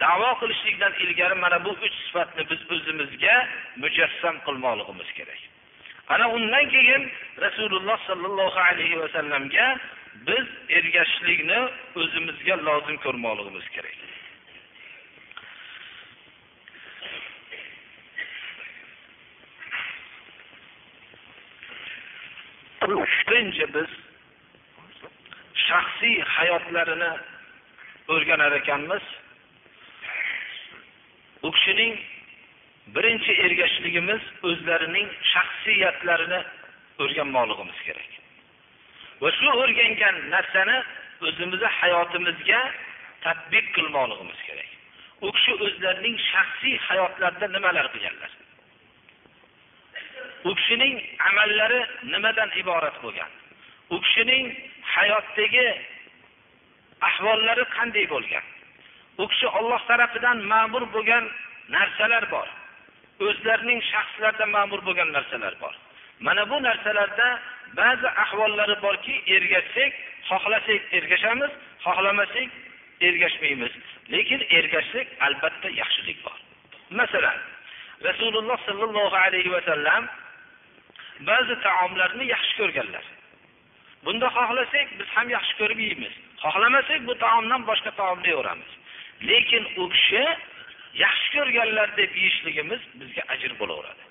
da'vo 0.00 0.30
qilishlikdan 0.40 0.92
ilgari 1.04 1.36
mana 1.44 1.64
bu 1.64 1.72
uch 1.86 1.96
sifatni 2.06 2.42
biz 2.50 2.60
o'zimizga 2.74 3.36
mujassam 3.82 4.36
qilmoqligimiz 4.46 5.10
kerak. 5.18 5.40
Ana 6.08 6.26
undan 6.36 6.64
keyin 6.74 7.02
Rasululloh 7.44 7.98
sallallohu 8.08 8.58
alayhi 8.68 9.00
va 9.02 9.08
sallamga 9.16 9.66
biz 10.28 10.46
ergashishlikni 10.78 11.60
o'zimizga 12.00 12.54
lozim 12.68 12.96
ko'rmoqligimiz 13.04 13.66
kerak. 13.76 13.96
Birinchi 22.82 23.66
biz 23.74 23.90
shaxsiy 25.66 26.16
hayotlarini 26.36 27.12
o'rganar 28.14 28.52
ekanmiz. 28.60 29.04
U 31.46 31.50
kishining 31.56 31.94
birinchi 32.94 33.32
ergashishligimiz 33.44 34.22
o'zlarining 34.48 35.08
shaxsiyatlarini 35.32 36.40
o'rganmoqligimiz 37.02 37.78
kerak. 37.86 38.10
Va 39.22 39.30
shu 39.38 39.48
o'rgangan 39.62 40.16
narsani 40.34 40.78
o'zimizni 41.26 41.68
hayotimizga 41.80 42.60
tatbiq 43.24 43.66
qilmoqligimiz 43.76 44.40
kerak. 44.48 44.70
U 45.24 45.28
kishi 45.36 45.52
o'zlarining 45.64 46.16
shaxsiy 46.30 46.76
hayotlarida 46.88 47.46
nimalar 47.56 47.86
qilganlar? 47.94 48.30
U 50.44 50.54
kishining 50.58 50.94
amallari 51.28 51.80
nimadan 52.12 52.50
iborat 52.60 52.96
bo'lgan? 53.04 53.30
U 53.94 53.96
kishining 54.04 54.44
hayotdagi 54.94 55.66
ahvollari 57.08 57.64
qanday 57.76 58.06
bo'lgan? 58.14 58.44
U 59.22 59.24
kishi 59.30 59.46
Alloh 59.58 59.80
tarafidan 59.90 60.38
ma'mur 60.52 60.84
bo'lgan 60.94 61.24
narsalar 61.74 62.24
bor. 62.34 62.48
O'zlarining 63.26 63.80
shaxslarida 63.92 64.46
ma'mur 64.56 64.80
bo'lgan 64.86 65.08
narsalar 65.16 65.54
bor. 65.62 65.74
Mana 66.26 66.42
bu 66.50 66.56
narsalarda 66.68 67.28
ba'zi 67.80 68.08
ahvollari 68.24 68.76
borki, 68.82 69.14
ergashsak, 69.36 69.92
xohlasak 70.28 70.80
ergashamiz, 70.98 71.52
xohlamasak 71.84 72.50
ergashmaymiz. 73.08 73.72
Lekin 74.12 74.40
ergashsak 74.58 75.06
albatta 75.26 75.68
yaxshilik 75.80 76.18
bor. 76.26 76.38
Masalan, 77.00 77.38
Rasululloh 78.08 78.58
sallallohu 78.66 79.16
alayhi 79.26 79.50
va 79.56 79.60
sallam 79.70 80.02
ba'zi 81.20 81.54
taomlarni 81.60 82.24
yaxshi 82.34 82.56
ko'rganlar. 82.60 83.04
Bunda 84.04 84.26
xohlasak 84.36 84.88
biz 84.98 85.08
ham 85.16 85.28
yaxshi 85.36 85.54
ko'rib 85.60 85.78
yeymiz. 85.78 86.14
Xohlamasak 86.44 87.00
bu 87.08 87.14
taomdan 87.24 87.62
boshqa 87.70 87.90
taomni 88.00 88.30
yo'ramiz. 88.36 88.70
Lekin 89.28 89.64
u 89.76 89.88
kishi 89.94 90.24
yaxshi 91.04 91.28
ko'rganlar 91.36 91.96
deb 91.96 92.16
yeyishligimiz 92.16 92.80
bizga 92.94 93.22
ajr 93.28 93.52
bo'laveradi. 93.60 94.04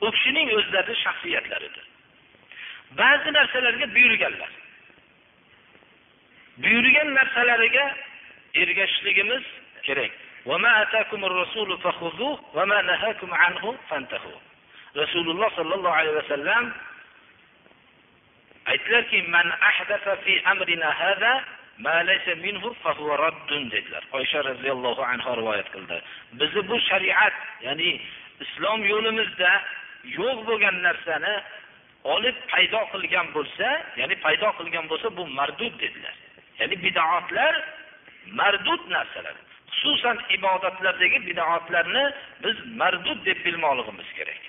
U 0.00 0.10
kishining 0.10 0.48
o'zlarining 0.58 1.00
shaxsiyatlaridir. 1.04 1.84
Ba'zi 2.98 3.32
narsalarga 3.32 3.86
buyurganlar. 3.94 4.50
Buyurgan 6.62 7.14
narsalariga 7.14 7.96
ergashishligimiz 8.54 9.42
kerak. 9.82 10.12
Rasululloh 14.96 15.48
sallallohu 15.56 15.92
alayhi 16.00 16.16
va 16.16 16.28
sallam 16.28 16.64
aytdilarki, 18.72 19.22
"Man 19.28 19.48
ahdatha 19.70 20.16
fi 20.24 20.42
amrina 20.52 20.90
hada 21.00 21.32
ma 21.84 21.96
laysa 22.08 22.34
minhu 22.44 22.68
raddun" 23.24 23.70
dedilar. 23.70 24.02
Oysha 24.12 24.44
radhiyallohu 24.50 25.02
anhu 25.12 25.30
rivoyat 25.40 25.68
qildi. 25.74 25.96
Bizni 26.40 26.62
bu 26.68 26.76
shariat, 26.88 27.34
ya'ni 27.66 27.90
islom 28.44 28.80
yo'limizda 28.92 29.50
yo'q 30.18 30.38
bo'lgan 30.48 30.76
narsani 30.86 31.34
olib 32.14 32.36
paydo 32.52 32.80
qilgan 32.92 33.26
bo'lsa, 33.36 33.68
ya'ni 34.00 34.14
paydo 34.24 34.48
qilgan 34.58 34.84
bo'lsa 34.90 35.08
bu 35.18 35.24
mardud 35.38 35.74
dedilar. 35.82 36.16
Ya'ni 36.60 36.76
bid'atlar 36.84 37.54
mardud 38.40 38.82
narsalar. 38.94 39.36
Xususan 39.76 40.16
ibodatlardagi 40.36 41.18
bid'atlarni 41.28 42.04
biz 42.44 42.56
mardud 42.80 43.18
deb 43.28 43.38
bilmoqligimiz 43.46 44.10
kerak. 44.18 44.42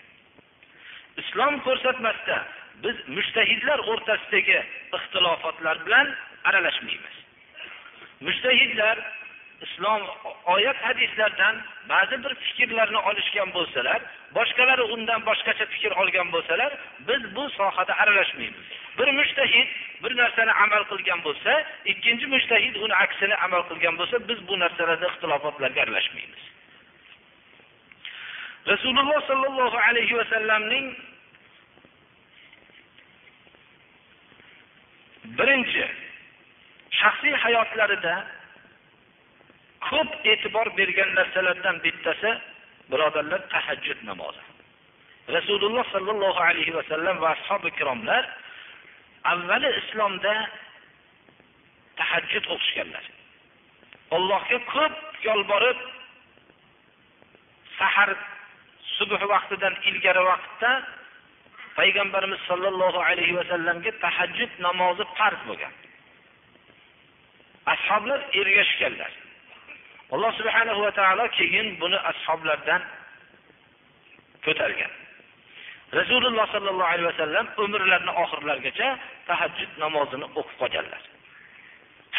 Islom 1.21 1.59
ko'rsatmasida 1.65 2.37
biz 2.83 2.95
mujtahidlar 3.17 3.79
o'rtasidagi 3.91 4.57
ixtilofotlar 4.97 5.85
bilan 5.85 6.07
aralashmaymiz. 6.43 7.15
Mujtahidlar 8.27 8.97
islom 9.61 10.01
oyat 10.45 10.77
hadislardan 10.87 11.55
ba'zi 11.89 12.23
bir 12.23 12.33
fikrlarni 12.35 12.97
olishgan 13.09 13.49
bo'lsalar, 13.57 14.01
boshqalari 14.37 14.85
undan 14.95 15.21
boshqacha 15.29 15.65
fikr 15.73 15.91
olgan 16.01 16.31
bo'lsalar, 16.35 16.71
biz 17.07 17.21
bu 17.35 17.49
sohada 17.49 17.93
aralashmaymiz. 18.03 18.65
Bir 18.97 19.07
mujtahid 19.19 19.67
bir 20.03 20.17
narsani 20.17 20.53
amal 20.65 20.83
qilgan 20.91 21.23
bo'lsa, 21.27 21.51
ikkinchi 21.85 22.27
mujtahid 22.35 22.75
uni 22.83 22.95
aksini 23.05 23.35
amal 23.45 23.63
qilgan 23.69 23.97
bo'lsa, 23.99 24.15
biz 24.29 24.47
bu 24.47 24.59
narsalarda 24.59 25.07
ixtilofotlarga 25.11 25.81
aralashmaymiz. 25.81 26.43
Rasululloh 28.67 29.19
sallallohu 29.27 29.77
alayhi 29.87 30.13
va 30.19 30.25
sallamning 30.33 30.87
birinchi 35.39 35.85
shaxsiy 36.99 37.35
hayotlarida 37.43 38.15
ko'p 39.87 40.11
e'tibor 40.31 40.67
bergan 40.79 41.09
narsalardan 41.19 41.75
bittasi 41.85 42.31
birodarlar 42.91 43.41
tahajjud 43.53 43.99
namozi. 44.09 44.43
Rasululloh 45.37 45.85
sallallohu 45.95 46.39
alayhi 46.49 46.75
va 46.77 46.83
sallam 46.91 47.15
va 47.23 47.29
ashobi 47.35 47.67
ikromlar 47.73 48.23
avvali 49.33 49.69
islomda 49.81 50.35
tahajjud 51.99 52.45
o'qishganlar. 52.53 53.05
Allohga 54.17 54.57
ko'p 54.73 54.95
yolborib 55.27 55.79
sahar 57.79 58.11
subh 58.97 59.23
vaqtidan 59.33 59.73
ilgari 59.89 60.21
vaqtda 60.31 60.71
payg'ambarimiz 61.77 62.41
sollallohu 62.49 62.99
alayhi 63.09 63.35
vasallamga 63.39 63.91
tahajjud 64.03 64.51
namozi 64.65 65.03
farz 65.17 65.41
bo'lgan. 65.49 65.73
Ashoblar 67.73 68.19
ergashganlar. 68.39 69.11
Alloh 70.13 70.31
subhanahu 70.39 70.79
va 70.85 70.91
taolo 70.99 71.25
keyin 71.37 71.67
buni 71.81 71.97
ashoblardan 72.11 72.81
ko'targan. 74.45 74.91
Rasululloh 75.99 76.45
sollallohu 76.55 76.91
alayhi 76.93 77.07
va 77.11 77.17
sallam 77.23 77.45
umrlarining 77.63 78.15
oxirlarigacha 78.23 78.89
tahajjud 79.29 79.71
namozini 79.83 80.25
o'qib 80.39 80.55
qolganlar. 80.61 81.01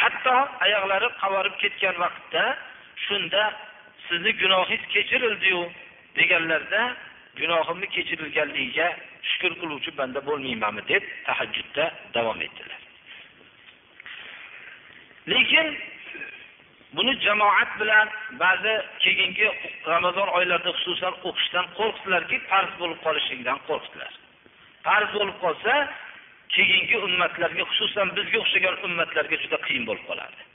Hatto 0.01 0.37
oyoqlari 0.65 1.09
qavarib 1.23 1.55
ketgan 1.63 1.97
vaqtda 2.05 2.45
shunda 3.07 3.43
sizni 4.07 4.33
gunohingiz 4.43 4.83
kechirildiyu 4.95 5.61
deganlarda 6.21 6.83
gunohimni 7.41 7.87
kechirilganligiga 7.97 8.89
shukr 9.31 9.53
qiluvchi 9.61 9.91
banda 10.01 10.21
bo'lmaymanmi 10.29 10.83
deb 10.93 11.05
tahajjudda 11.27 11.85
davom 12.17 12.41
etdilar. 12.47 12.81
Lekin 15.33 15.67
buni 16.97 17.13
jamoat 17.27 17.71
bilan 17.81 18.09
ba'zi 18.43 18.75
keyingi 19.05 19.49
Ramazon 19.87 20.29
oylarida 20.39 20.73
xususan 20.79 21.15
o'qishdan 21.29 21.67
qo'rqdilarki, 21.79 22.37
farz 22.51 22.73
bo'lib 22.81 23.01
qolishligidan 23.07 23.59
qo'rqdilar. 23.69 24.13
Farz 24.87 25.11
bo'lib 25.19 25.37
qolsa, 25.45 25.73
keyingi 26.57 26.97
ummatlarga, 27.07 27.65
xususan 27.71 28.15
bizga 28.17 28.39
o'xshagan 28.45 28.77
ummatlarga 28.87 29.37
juda 29.45 29.59
qiyin 29.67 29.85
bo'lib 29.89 30.05
qoladi. 30.11 30.48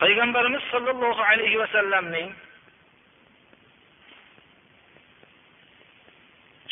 Payg'ambarimiz 0.00 0.62
sollallohu 0.72 1.22
alayhi 1.30 1.58
va 1.62 1.66
sallamning 1.76 2.28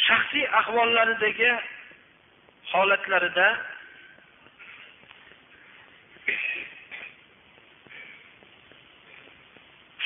shaxsiy 0.06 0.46
ahvollaridagi 0.60 1.50
holatlarida 2.72 3.48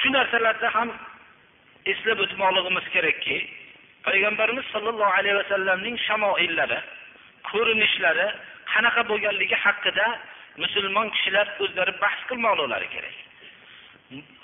shu 0.01 0.09
narsalarda 0.17 0.69
ham 0.77 0.91
eslab 1.93 2.19
o'tmoqligimiz 2.25 2.87
kerakki, 2.95 3.37
payg'ambarimiz 4.07 4.67
sollallohu 4.75 5.13
alayhi 5.19 5.37
vasallamning 5.43 5.97
shamoillari 6.07 6.79
ko'rinishlari 7.51 8.29
qanaqa 8.73 9.03
bo'lganligi 9.11 9.57
haqida 9.65 10.07
musulmon 10.57 11.11
kishilar 11.11 11.47
o'zlari 11.65 11.93
bahs 12.03 12.21
qilmoqlari 12.29 12.89
kerak. 12.95 13.17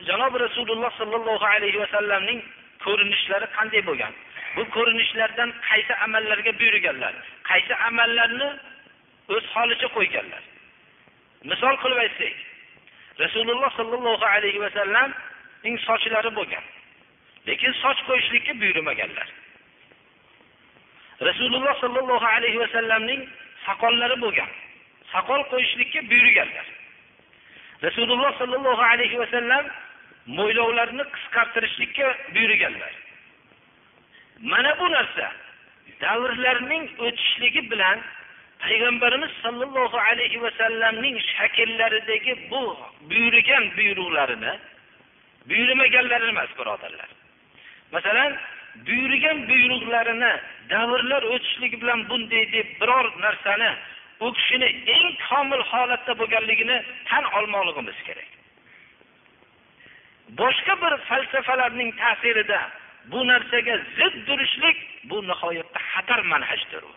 Janobi 0.08 0.38
rasululloh 0.46 0.90
sollallohu 1.00 1.46
alayhi 1.54 1.78
vasallamning 1.84 2.40
ko'rinishlari 2.84 3.46
qanday 3.56 3.82
bo'lgan? 3.88 4.12
Bu 4.56 4.62
ko'rinishlardan 4.76 5.50
qaysi 5.68 5.94
amallarga 6.06 6.52
buyurganlar? 6.60 7.14
Qaysi 7.50 7.74
amallarni 7.88 8.48
o'z 9.34 9.44
holicha 9.54 9.88
qo'yganlar? 9.96 10.42
Misol 11.50 11.74
qilib 11.82 11.98
aytsak 12.04 12.34
rasululloh 13.24 13.70
sollallohu 13.78 14.26
alayhi 14.34 14.60
vasallamning 14.66 15.76
sochlari 15.88 16.30
bo'lgan 16.38 16.64
lekin 17.48 17.72
soch 17.82 17.98
qo'yishlikka 18.08 18.52
buyurmaganlar. 18.60 19.28
Rasululloh 21.28 21.74
sollallohu 21.82 22.26
alayhi 22.36 22.58
vasallamning 22.64 23.20
soqollari 23.66 24.16
bo'lgan. 24.24 24.50
Soqol 25.12 25.42
qo'yishlikka 25.52 26.00
buyurganlar. 26.10 26.66
Rasululloh 27.86 28.30
sollallohu 28.38 28.82
alayhi 28.92 29.18
vasallam 29.22 29.64
mo'ylovlarni 30.26 31.04
qisqartirishlikka 31.14 32.06
buyurganlar. 32.34 32.92
Mana 34.52 34.78
bu 34.80 34.86
narsa 34.96 35.26
davrlarning 36.00 36.84
o'tishligi 37.06 37.70
bilan 37.70 37.98
payg'ambarimiz 38.62 39.32
sollallohu 39.42 39.98
alayhi 40.08 40.42
vasallamning 40.42 41.16
shakllaridagi 41.34 42.32
bu 42.50 42.62
buyurgan 43.10 43.64
buyruqlarini 43.76 44.52
buyurmaganlari 45.48 46.28
emas 46.34 46.50
birodarlar. 46.58 47.08
Masalan 47.92 48.32
buyurgan 48.86 49.38
buyruqlarini 49.48 50.32
davrlar 50.70 51.22
o'tishligi 51.22 51.76
bilan 51.82 52.08
bunday 52.08 52.44
deb 52.52 52.68
biror 52.80 53.06
narsani 53.24 53.70
u 54.20 54.32
kishini 54.36 54.68
eng 54.96 55.08
komil 55.28 55.62
holatda 55.70 56.12
bo'lganligini 56.20 56.78
tan 57.08 57.24
olmoqligimiz 57.38 57.98
kerak. 58.08 58.30
Boshqa 60.40 60.74
bir 60.82 60.92
falsafalarning 61.08 61.90
ta'sirida 62.02 62.60
bu 63.12 63.20
narsaga 63.30 63.74
zid 63.98 64.14
turishlik 64.26 64.78
bu 65.10 65.16
nihoyatda 65.30 65.80
xatar 65.92 66.20
manhajdir 66.32 66.82
u. 66.90 66.92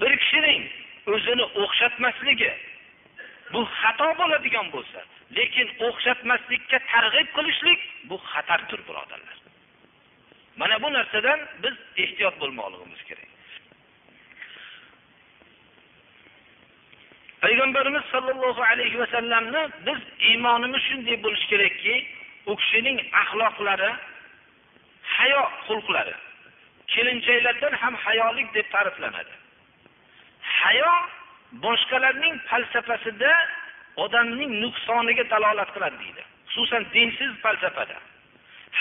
Bir 0.00 0.12
kishining 0.22 0.62
o'zini 1.14 1.44
o'xshatmasligi 1.62 2.52
bu 3.52 3.60
xato 3.80 4.08
bo'ladigan 4.20 4.66
bo'lsa 4.74 5.00
lekin 5.38 5.68
o'xshatmaslikka 5.86 6.78
targ'ib 6.92 7.28
qilishlik 7.36 7.80
bu 8.10 8.16
xatardir 8.30 8.80
birodarlar. 8.88 9.38
Mana 10.60 10.82
bu 10.82 10.88
narsadan 10.92 11.40
biz 11.62 11.74
ehtiyot 12.02 12.34
bo'lmoqligimiz 12.42 13.02
kerak. 13.08 13.33
Payg'ambarimiz 17.44 18.04
sollallohu 18.14 18.62
alayhi 18.72 18.98
vasallamni 19.02 19.62
biz 19.86 20.00
iymonimiz 20.28 20.82
shunday 20.88 21.16
bo'lishi 21.24 21.46
kerakki 21.52 21.94
u 22.50 22.52
kishining 22.60 22.98
axloqlari 23.22 23.90
hayo 25.16 25.42
xulqlari 25.66 26.14
kelinchaklardan 26.92 27.74
ham 27.82 27.94
hayolik 28.04 28.48
deb 28.54 28.66
ta'riflanadi. 28.74 29.34
Hayo 30.60 30.92
boshqalarning 31.64 32.34
falsafasida 32.48 33.32
odamning 34.04 34.50
nuqsoniga 34.62 35.24
dalolat 35.32 35.70
qiladi 35.74 35.96
deydi. 36.04 36.22
Xususan 36.52 36.82
dinsiz 36.94 37.32
falsafada. 37.44 37.96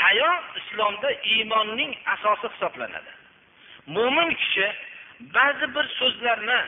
Hayo 0.02 0.32
islomda 0.60 1.10
iymonning 1.34 1.92
asosi 2.14 2.48
hisoblanadi. 2.54 3.12
Mo'min 3.96 4.30
kishi 4.42 4.68
ba'zi 5.36 5.66
bir 5.76 5.86
so'zlarni 6.00 6.60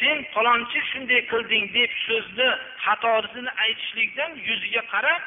sen 0.00 0.18
falonchi 0.34 0.80
shunday 0.90 1.20
qilding 1.32 1.64
deb 1.76 1.90
so'zni 2.06 2.48
xatosini 2.84 3.50
aytishlikdan 3.64 4.30
yuziga 4.48 4.82
qarab 4.92 5.22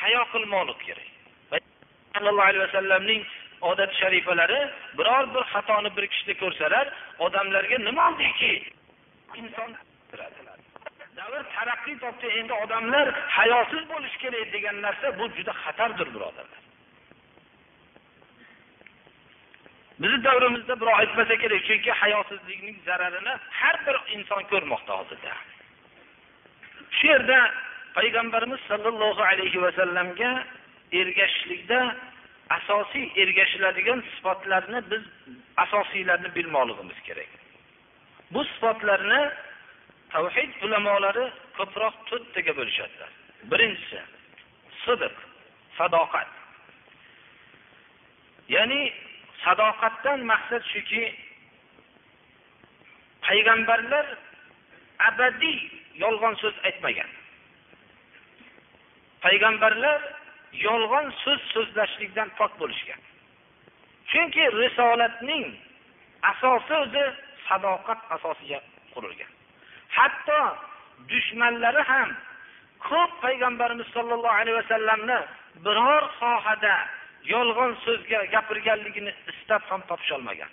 hayo 0.00 0.22
qilmoqlik 0.32 0.80
kerak. 0.86 1.08
Sallallohu 2.14 2.48
alayhi 2.50 2.64
vasallamning 2.68 3.22
odat 3.70 3.92
sharifalari 4.00 4.60
biror 4.98 5.24
bir 5.34 5.44
xatoni 5.52 5.90
bir 5.96 6.04
kishida 6.12 6.34
ko'rsalar 6.42 6.86
odamlarga 7.26 7.76
nima 7.88 8.02
oldiki 8.10 8.52
inson 9.40 9.70
davr 11.18 11.42
taraqqiy 11.56 11.96
topdi 12.04 12.26
endi 12.40 12.54
odamlar 12.64 13.06
hayosiz 13.38 13.82
bo'lishi 13.92 14.18
kerak 14.24 14.52
degan 14.56 14.76
narsa 14.86 15.06
bu 15.18 15.24
juda 15.36 15.52
xatardir 15.64 16.08
birodarlar. 16.14 16.60
Bizni 20.02 20.24
davrimizda 20.24 20.74
birov 20.80 20.94
aytmasa 21.02 21.36
kerak 21.42 21.62
chunki 21.68 21.90
hayosizlikning 22.02 22.76
zararini 22.86 23.34
har 23.60 23.76
bir 23.86 23.96
inson 24.16 24.42
ko'rmoqda 24.52 24.92
hozirda. 25.00 25.32
Shu 26.96 27.06
yerda 27.12 27.38
payg'ambarimiz 27.96 28.60
sollallohu 28.70 29.22
alayhi 29.30 29.62
vasallamga 29.62 30.30
ergashishlikda 31.00 31.78
asosiy 32.58 33.06
ergashiladigan 33.22 34.00
sifatlarni 34.14 34.80
biz 34.90 35.02
asosiylarni 35.64 36.34
bilmoqligimiz 36.36 36.98
kerak. 37.06 37.30
Bu 38.32 38.44
sifatlarni 38.44 39.22
tavhid 40.14 40.52
ulamolari 40.64 41.24
ko'proq 41.58 41.94
to'rttaga 42.08 42.52
bo'lishadilar. 42.58 43.10
Birinchisi 43.50 44.00
sidiq 44.84 45.14
sadoqat. 45.78 46.30
Ya'ni 48.54 48.80
sadoqatdan 49.44 50.20
maqsad 50.32 50.62
shuki 50.72 51.04
payg'ambarlar 53.26 54.06
abadiy 55.08 55.60
yolg'on 56.02 56.34
so'z 56.42 56.56
aytmagan. 56.68 57.10
Payg'ambarlar 59.24 60.00
yolg'on 60.66 61.06
so'z 61.22 61.40
so'zlashlikdan 61.54 62.28
pok 62.38 62.52
bo'lishgan. 62.60 63.00
Chunki 64.10 64.44
risolatning 64.62 65.46
asosi 66.30 66.74
o'zi 66.82 67.04
sadoqat 67.46 68.00
asosiga 68.16 68.58
qurilgan. 68.94 69.30
Hatto 69.96 70.40
dushmanlari 71.10 71.82
ham 71.92 72.08
ko'p 72.88 73.10
payg'ambarimiz 73.24 73.88
sollallohu 73.96 74.38
alayhi 74.40 74.58
vasallamni 74.60 75.18
biror 75.64 76.02
sohada 76.20 76.76
yolg'on 77.24 77.76
so'zga 77.84 78.24
gapirganligini 78.34 79.12
istab 79.32 79.62
ham 79.70 79.80
topisholmagan 79.90 80.50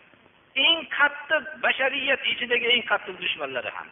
eng 0.56 0.80
qattiq 0.98 1.44
bashariyat 1.64 2.22
ichidagi 2.32 2.68
eng 2.76 2.84
qattiq 2.92 3.16
dushmanlari 3.22 3.72
ham. 3.78 3.88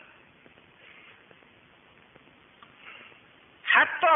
Hatto 3.74 4.16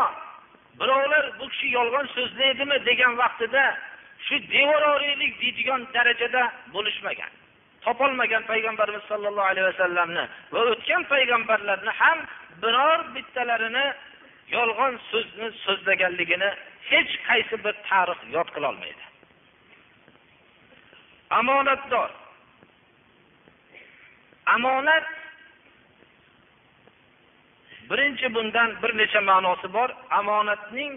birovlar 0.80 1.26
bu 1.39 1.45
kishi 1.50 1.67
yolg'on 1.78 2.08
so'zlaydimi 2.15 2.78
degan 2.89 3.13
vaqtida 3.21 3.63
shu 4.26 4.36
devororiylik 4.56 5.34
deydigan 5.41 5.82
darajada 5.93 6.43
bo'lishmagan. 6.74 7.32
Topolmagan 7.86 8.43
payg'ambarimiz 8.52 9.04
sollallohu 9.12 9.50
alayhi 9.54 9.67
vasallamni 9.71 10.26
va 10.54 10.62
o'tgan 10.71 11.04
payg'ambarlarni 11.13 11.91
ham 12.02 12.17
biror 12.63 13.00
bittalarini 13.15 13.86
yolg'on 14.56 14.93
so'zni 15.12 15.47
so'zlaganligini 15.65 16.52
hech 16.91 17.13
qaysi 17.27 17.56
bir 17.65 17.75
tarix 17.89 18.19
yod 18.36 18.49
qilolmaydi. 18.56 19.04
Omonatdor 21.39 22.10
omonat 24.56 25.04
birinchi 27.89 28.34
bundan 28.36 28.69
bir 28.82 28.97
necha 28.97 29.21
ma'nosi 29.21 29.73
bor. 29.73 29.89
Omonatning 30.19 30.93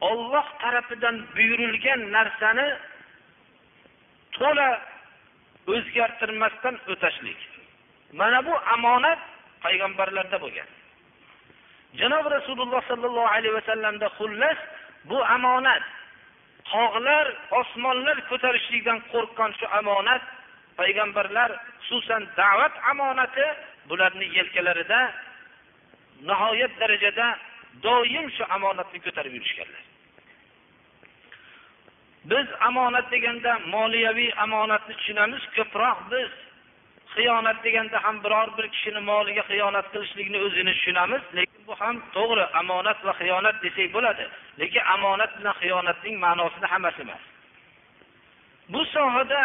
olloh 0.00 0.46
tarafidan 0.62 1.16
buyurilgan 1.36 2.00
narsani 2.12 2.68
to'la 4.36 4.68
o'zgartirmasdan 5.72 6.76
o'tashlik. 6.92 7.40
Mana 8.12 8.38
bu 8.46 8.54
omonat 8.74 9.20
payg'ambarlarda 9.64 10.38
bo'lgan. 10.44 10.68
Janob 12.00 12.26
rasululloh 12.36 12.82
sollallohu 12.90 13.30
alayhi 13.36 13.54
vasallamda 13.54 14.06
xullas 14.18 14.58
bu 15.04 15.18
omonat. 15.36 15.82
Tog'lar 16.70 17.26
osmonlar 17.50 18.16
ko'tarishlikdan 18.30 18.98
qo'rqqan 19.12 19.50
shu 19.58 19.66
omonat 19.78 20.22
payg'ambarlar 20.78 21.50
xususan 21.86 22.22
da'vat 22.40 22.74
omonati 22.90 23.46
bularni 23.88 24.26
yelkalarida 24.36 25.00
nihoyat 26.28 26.72
darajada 26.80 27.26
doim 27.82 28.26
shu 28.36 28.44
omonatni 28.56 28.98
ko'tarib 29.06 29.32
yurishganlar. 29.38 29.82
Biz 32.30 32.46
omonat 32.68 33.06
deganda 33.14 33.52
moliyaviy 33.74 34.30
omonatni 34.44 34.94
tushunamiz 34.98 35.42
ko'proq 35.56 35.98
biz. 36.12 36.30
Xiyonat 37.14 37.58
deganda 37.64 38.04
ham 38.04 38.16
biror 38.24 38.48
bir 38.58 38.66
kishini 38.74 39.00
moliga 39.10 39.42
xiyonat 39.50 39.86
qilishlikni 39.92 40.38
o'zini 40.46 40.72
tushunamiz 40.78 41.22
lekin 41.36 41.62
bu 41.68 41.74
ham 41.80 41.96
to'g'ri 42.16 42.44
omonat 42.60 42.98
va 43.06 43.12
xiyonat 43.20 43.56
desak 43.64 43.88
bo'ladi. 43.96 44.24
Lekin 44.60 44.84
omonat 44.94 45.32
bilan 45.38 45.54
xiyonatning 45.60 46.16
ma'nosini 46.24 46.66
hammasi 46.72 47.00
emas. 47.06 47.22
Bu 48.72 48.84
sohada 48.94 49.42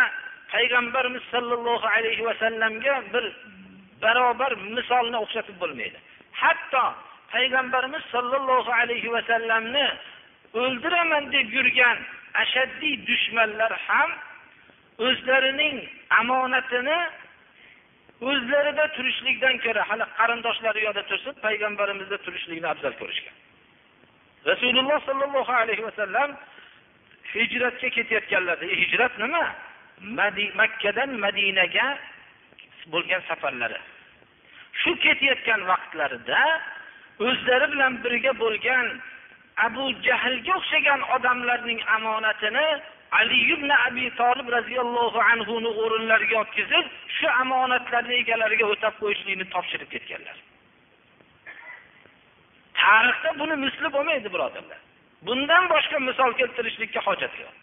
payg'ambarimiz 0.54 1.24
sollallohu 1.34 1.88
alayhi 1.96 2.24
vasallamga 2.30 2.96
bir 3.14 3.26
barobar 4.04 4.52
misolni 4.76 5.18
o'xshatib 5.24 5.56
bo'lmaydi. 5.64 5.98
Hatto 6.42 6.84
payg'ambarimiz 7.34 8.04
sollallohu 8.14 8.72
alayhi 8.82 9.10
vasallamni 9.16 9.88
o'ldiraman 10.62 11.24
deb 11.36 11.48
yurgan 11.58 11.98
ashaddiy 12.44 12.96
dushmanlar 13.10 13.72
ham 13.88 14.10
o'zlarining 15.08 15.76
omonatini 16.20 17.00
o'zlarida 18.30 18.86
turishlikdan 18.96 19.56
ko'ra 19.66 19.82
hali 19.90 20.06
qarindoshlari 20.20 20.80
yoqda 20.88 21.04
tursin 21.10 21.36
payg'ambarimizda 21.46 22.18
turishlikni 22.26 22.68
afzal 22.74 22.94
ko'rishgan. 23.02 23.36
Rasululloh 24.46 24.98
sollallohu 25.06 25.54
alayhi 25.62 25.84
vasallam 25.90 26.30
hijratga 27.34 27.90
ketayotganlarida 27.98 28.76
hijrat 28.82 29.14
nima? 29.24 29.46
Makkadan 30.62 31.12
madinaga 31.26 31.88
bo'lgan 32.94 33.22
safarlari. 33.30 33.80
Shu 34.82 34.92
ketayotgan 35.06 35.62
vaqtlarida 35.72 36.42
o'zlari 37.28 37.68
bilan 37.74 37.94
birga 38.04 38.32
bo'lgan 38.44 38.86
abu 39.68 39.84
jahlga 40.08 40.54
o'xshagan 40.60 41.02
odamlarning 41.16 41.80
omonatini 41.96 42.68
ali 43.20 43.40
ibn 43.54 43.70
abi 43.88 44.06
tolib 44.20 44.48
roziyallohu 44.58 45.20
anhuni 45.32 45.70
o'rinlariga 45.84 46.38
o'tkazib 46.44 46.86
shu 47.18 47.28
omonatlarni 47.44 48.16
egalariga 48.22 48.66
o'tab 48.74 48.94
qo'yishlikni 49.02 49.46
topshirib 49.56 49.90
ketganlar. 49.96 50.38
Tarixda 52.86 53.30
buni 53.42 53.56
misli 53.66 53.92
bo'lmaydi 53.96 54.32
birodarlar. 54.36 54.82
Bundan 55.28 55.70
boshqa 55.74 56.00
misol 56.10 56.32
keltirishlikka 56.40 57.02
hojat 57.08 57.34
yo'q. 57.42 57.54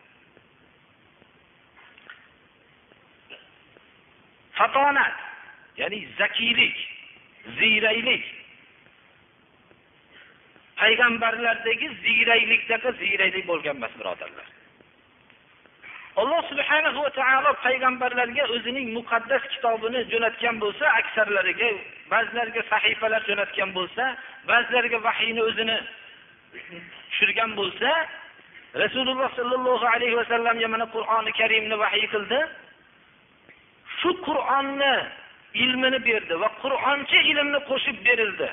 Fatonat 4.58 5.16
ya'ni 5.80 6.00
zakiylik 6.18 6.76
ziyraylik 7.58 8.24
payg'ambarlardagi 10.80 11.88
ziyraylikdaqa 12.04 12.90
ziyraylik 13.02 13.46
bo'lgan 13.50 13.76
emas 13.80 13.94
birodarlar. 14.00 14.48
Alloh 16.20 16.40
subhanahu 16.50 16.98
va 17.04 17.10
taolo 17.20 17.50
payg'ambarlarga 17.66 18.44
o'zining 18.54 18.88
muqaddas 18.98 19.42
kitobini 19.52 20.00
jo'natgan 20.12 20.56
bo'lsa 20.64 20.84
aksarlariga 21.00 21.70
ba'zilariga 22.12 22.62
sahifalar 22.72 23.22
jo'natgan 23.30 23.70
bo'lsa 23.78 24.04
ba'zilariga 24.50 24.98
vahiyni 25.08 25.42
o'zini 25.48 25.76
tushirgan 27.10 27.50
bo'lsa 27.60 27.90
rasululloh 28.82 29.28
sollallohu 29.38 29.86
alayhi 29.94 30.16
vasallamga 30.20 30.68
mana 30.74 30.86
qur'oni 30.94 31.32
karimni 31.40 31.76
vahiy 31.84 32.06
qildi. 32.14 32.40
Shu 33.98 34.10
qur'onni 34.26 34.94
ilmini 35.64 35.98
berdi 36.08 36.34
va 36.42 36.48
qur'oncha 36.62 37.18
ilmni 37.30 37.58
qo'shib 37.70 37.96
berildi. 38.06 38.48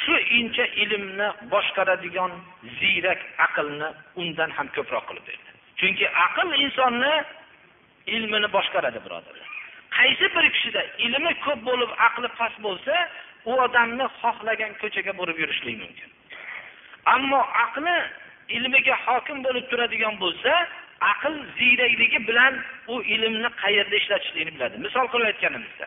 Shu 0.00 0.14
incha 0.38 0.64
ilmni 0.82 1.28
boshqaradigan 1.52 2.32
ziyrak 2.78 3.20
aqlni 3.46 3.88
undan 4.22 4.50
ham 4.56 4.66
ko'proq 4.76 5.04
qilib 5.08 5.24
berdi. 5.30 5.53
Chunki 5.84 6.06
aql 6.26 6.48
insonni 6.64 7.14
ilmini 8.16 8.48
boshqaradi 8.56 8.98
birodarlar 9.04 9.48
qaysi 9.98 10.26
bir 10.36 10.46
kishida 10.54 10.82
ilmi 11.06 11.32
ko'p 11.46 11.60
bo'lib 11.68 11.90
aqli 12.06 12.28
past 12.38 12.58
bo'lsa 12.66 12.94
u 13.50 13.52
odamni 13.64 14.06
xohlagan 14.20 14.72
ko'chaga 14.82 15.12
burib 15.20 15.38
yurishlik 15.42 15.76
mumkin. 15.82 16.08
Ammo 17.14 17.40
aqli 17.64 17.96
ilmiga 18.56 18.96
hokim 19.06 19.38
bo'lib 19.46 19.64
turadigan 19.70 20.14
bo'lsa 20.24 20.52
aql 21.12 21.34
ziyrakligi 21.58 22.20
bilan 22.28 22.54
u 22.92 22.94
ilmni 23.14 23.50
qayerda 23.62 23.94
ishlatishlikni 24.02 24.52
biladi. 24.56 24.76
Misol 24.86 25.06
qilib 25.12 25.26
aytganimizda 25.32 25.86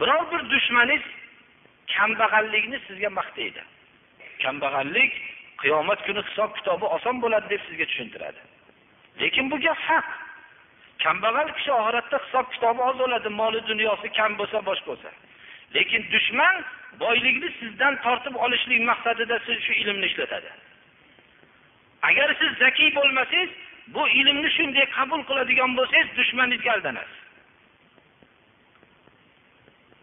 biror 0.00 0.22
bir 0.32 0.40
dushmaningiz 0.52 1.04
kambag'allikni 1.94 2.78
sizga 2.86 3.10
maqtaydi. 3.18 3.62
Kambag'allik 4.42 5.12
qiyomat 5.62 6.00
kuni 6.06 6.22
hisob 6.28 6.50
kitobi 6.58 6.86
oson 6.96 7.16
bo'ladi 7.22 7.46
deb 7.52 7.62
sizga 7.68 7.86
tushuntiradi. 7.90 8.40
Lekin 9.20 9.50
bu 9.50 9.56
gap 9.64 9.80
haq. 9.88 10.06
Kambag'al 11.04 11.48
kishi 11.56 11.72
oxiratda 11.80 12.16
hisob 12.24 12.46
kitobi 12.54 12.80
oz 12.88 12.96
bo'ladi 13.02 13.28
moli 13.40 13.60
dunyosi 13.70 14.08
kam 14.18 14.32
bo'lsa 14.40 14.58
bosh 14.68 14.82
bo'lsa. 14.88 15.10
Lekin 15.74 16.02
dushman 16.12 16.56
boylikni 17.02 17.48
sizdan 17.60 17.94
tortib 18.04 18.34
olishlik 18.44 18.80
maqsadida 18.90 19.36
siz 19.46 19.58
shu 19.66 19.72
ilmni 19.82 20.06
ishlatadi. 20.10 20.50
Agar 22.08 22.28
siz 22.40 22.50
zakiy 22.64 22.90
bo'lmasangiz 22.98 23.50
bu 23.94 24.02
ilmni 24.20 24.50
shunday 24.56 24.86
qabul 24.98 25.20
qiladigan 25.28 25.70
bo'lsangiz 25.78 26.08
dushmaningizga 26.18 26.72
aldanasiz 26.76 27.22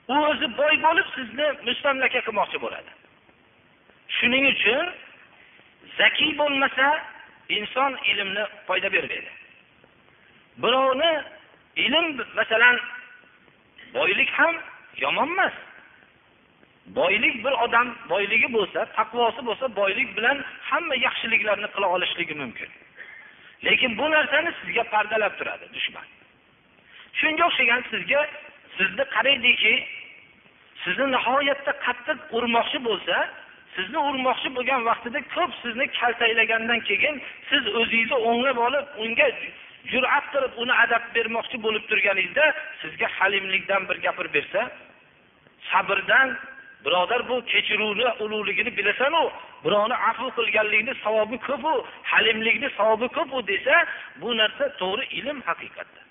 u 0.09 0.15
o'zi 0.29 0.47
boy 0.57 0.75
bo'lib 0.85 1.07
sizni 1.15 1.47
mustamlaka 1.67 2.19
qilmoqchi 2.27 2.57
bo'ladi. 2.65 2.91
Shuning 4.17 4.45
uchun 4.53 4.85
zakiy 5.99 6.31
bo'lmasa 6.41 6.87
inson 7.57 7.91
ilmni 8.11 8.43
foyda 8.67 8.89
bermaydi. 8.95 9.31
Birovni 10.63 11.11
ilm 11.85 12.07
masalan 12.35 12.79
boylik 13.93 14.29
ham 14.39 14.55
yomon 14.97 15.27
emas. 15.27 15.53
Boylik 16.85 17.35
bir 17.45 17.53
odam 17.65 17.87
boyligi 18.09 18.47
bo'lsa 18.57 18.85
taqvosi 18.97 19.41
bo'lsa 19.47 19.65
boylik 19.75 20.09
bilan 20.17 20.37
hamma 20.69 20.95
yaxshiliklarni 20.95 21.67
qila 21.75 21.87
olishligi 21.95 22.35
mumkin. 22.41 22.69
Lekin 23.65 23.97
bu 23.97 24.11
narsani 24.11 24.51
sizga 24.61 24.83
pardalab 24.93 25.33
turadi 25.39 25.65
dushman. 25.73 26.07
Shunga 27.19 27.43
o'xshagan 27.49 27.81
sizga 27.91 28.21
sizni 28.77 29.03
qaraydiki 29.15 29.73
sizni 30.83 31.05
nihoyatda 31.15 31.71
qattiq 31.85 32.19
urmoqchi 32.37 32.79
bo'lsa 32.87 33.15
sizni 33.79 33.99
urmoqchi 34.09 34.49
bo'lgan 34.57 34.81
vaqtida 34.89 35.19
ko'p 35.35 35.51
sizni 35.63 35.85
kaltaklagandan 35.99 36.79
keyin 36.89 37.15
siz 37.49 37.63
o'zingizni 37.79 38.17
o'nglab 38.29 38.57
olib 38.67 38.85
unga 39.03 39.27
jur'at 39.91 40.25
qilib 40.33 40.53
uni 40.63 40.73
adab 40.83 41.03
bermoqchi 41.15 41.57
bo'lib 41.65 41.83
turganingizda 41.89 42.45
sizga 42.81 43.07
halimlikdan 43.17 43.81
bir 43.89 43.97
gapirib 44.05 44.33
bersa 44.37 44.61
sabrdan 45.71 46.37
birodar 46.85 47.21
bu 47.29 47.45
kechiruvni 47.51 48.07
ulug'ligini 48.23 48.71
bilasanu 48.77 49.23
birovni 49.63 49.95
afv 50.09 50.25
qilganlikni 50.37 50.93
savobi 51.03 51.37
ko'pu 51.47 51.73
halimlikni 52.11 52.69
savobi 52.77 53.07
ko'pu 53.17 53.37
desa 53.51 53.75
bu 54.21 54.29
narsa 54.41 54.65
to'g'ri 54.81 55.03
ilm 55.19 55.37
haqiqatda. 55.49 56.01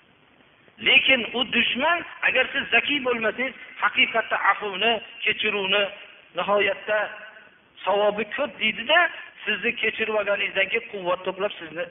Lekin 0.87 1.21
u 1.37 1.39
dushman 1.55 1.99
agar 2.27 2.45
siz 2.53 2.63
zakiy 2.75 2.99
bo'lmasangiz 3.07 3.53
haqiqatda 3.83 4.37
afvni 4.51 4.91
kechiruvni 5.25 5.83
nihoyatda 6.37 6.99
savobi 7.85 8.23
ko'p 8.35 8.51
deydida 8.59 8.99
sizni 9.45 9.71
kechirib 9.81 10.15
olganingizdan 10.21 10.67
keyin 10.71 10.87
quvvat 10.93 11.19
to'plab 11.27 11.53
sizni 11.61 11.85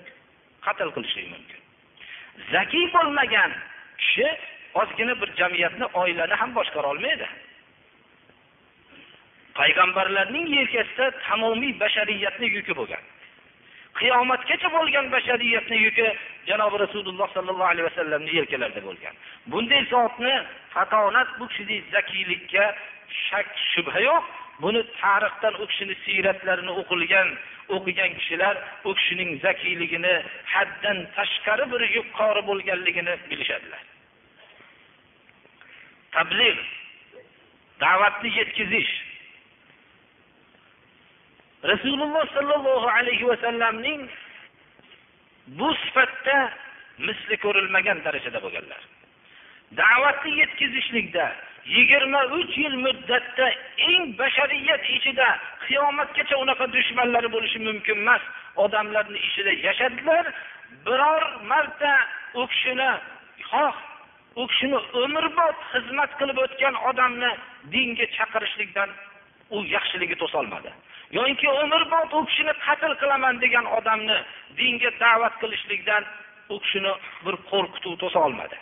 qatl 0.66 0.90
qilishligi 0.94 1.30
mumkin. 1.34 1.60
Zakiy 2.52 2.86
bo'lmagan 2.94 3.50
kishi 4.02 4.28
ozgina 4.80 5.14
bir 5.20 5.30
jamiyatni 5.40 5.86
oilani 6.02 6.34
ham 6.40 6.50
boshqara 6.58 6.86
olmaydi. 6.92 7.26
Payg'ambarlarning 9.58 10.46
yelkasida 10.56 11.06
tamomiy 11.26 11.72
bashariyatni 11.82 12.46
yuki 12.56 12.74
bo'lgan. 12.80 13.02
Qiyomatgacha 13.98 14.68
bo'lgan 14.76 15.06
bashariyatni 15.14 15.76
yuki 15.86 16.06
janobi 16.50 16.76
rasululloh 16.84 17.28
sollallohu 17.36 17.70
alayhi 17.72 17.86
vasallamni 17.90 18.32
yelkalarida 18.38 18.82
bo'lgan. 18.88 19.14
Bunday 19.52 19.82
zotni 19.92 20.34
fatonat 20.74 21.28
bu 21.38 21.48
kishidek 21.48 21.82
zakiylikka 21.94 22.64
shak 23.26 23.48
shubha 23.72 24.00
yo'q. 24.10 24.24
Buni 24.62 24.82
tarixdan 25.00 25.54
u 25.62 25.66
kishini 25.70 25.94
siyratlarini 26.04 26.72
o'qilgan 26.80 27.28
o'qigan 27.76 28.10
kishilar 28.18 28.54
u 28.88 28.94
kishining 28.98 29.30
zakiyligini 29.44 30.14
haddan 30.54 30.98
tashqari 31.16 31.64
bir 31.72 31.82
yuqori 31.96 32.42
bo'lganligini 32.50 33.14
bilishadilar. 33.30 33.82
Tabliğ 36.16 36.56
da'vatni 37.80 38.30
yetkazish 38.38 38.92
rasululloh 41.70 42.24
sollallohu 42.36 42.88
alayhi 42.98 43.28
vasallamning 43.28 44.02
bu 45.46 45.74
sifatda 45.74 46.52
misli 46.98 47.36
ko'rilmagan 47.44 47.98
darajada 48.04 48.38
bo'lganlar. 48.44 48.82
Da'vatni 49.80 50.32
yetkazishlikda 50.40 51.24
yigirma 51.76 52.20
uch 52.38 52.54
yil 52.62 52.76
muddatda 52.86 53.46
eng 53.88 54.04
bashariyat 54.20 54.84
ichida 54.96 55.28
qiyomatgacha 55.64 56.36
unaqa 56.44 56.66
dushmanlari 56.76 57.28
bo'lishi 57.34 57.58
mumkin 57.68 57.96
emas. 58.02 58.22
Odamlarni 58.64 59.18
ichida 59.28 59.52
yashadilar 59.66 60.24
biror 60.86 61.22
marta 61.50 61.92
u 62.40 62.46
kishini 62.52 62.90
xoh 63.50 63.74
u 64.40 64.46
kishini 64.50 64.78
umrbod 65.04 65.56
xizmat 65.72 66.10
qilib 66.20 66.38
o'tgan 66.44 66.74
odamni 66.90 67.30
dinga 67.74 68.06
chaqirishlikdan 68.16 68.90
u 69.54 69.58
yaxshiligi 69.74 70.16
to'solmadi. 70.22 70.70
Yoinki 71.16 71.48
umrbod 71.62 72.08
u 72.18 72.24
kishini 72.28 72.52
qatl 72.66 72.92
qilaman 73.00 73.34
degan 73.44 73.66
odamni 73.78 74.18
dinga 74.58 74.90
da'vat 75.02 75.34
qilishlikdan 75.42 76.02
u 76.52 76.56
kishini 76.64 76.92
bir 77.24 77.34
qo'rqituv 77.50 77.94
to'sa 78.02 78.18
olmadi 78.28 78.58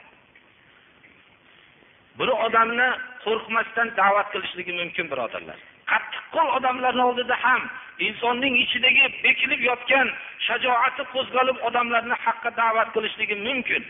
bir 2.18 2.28
odamni 2.46 2.88
qo'rqmasdan 3.24 3.88
da'vat 4.00 4.28
qilishligi 4.34 4.72
mumkin 4.80 5.06
birodarlar. 5.12 5.58
Qattiqqo'l 5.92 6.48
odamlarni 6.58 7.02
oldida 7.08 7.36
ham 7.44 7.62
insonning 8.08 8.54
ichidagi 8.64 9.04
bekilib 9.24 9.60
yotgan 9.70 10.08
shajoati 10.46 11.02
qo'zg'alib 11.14 11.58
odamlarni 11.68 12.16
haqqa 12.24 12.50
da'vat 12.62 12.88
qilishligi 12.94 13.36
mumkin. 13.46 13.82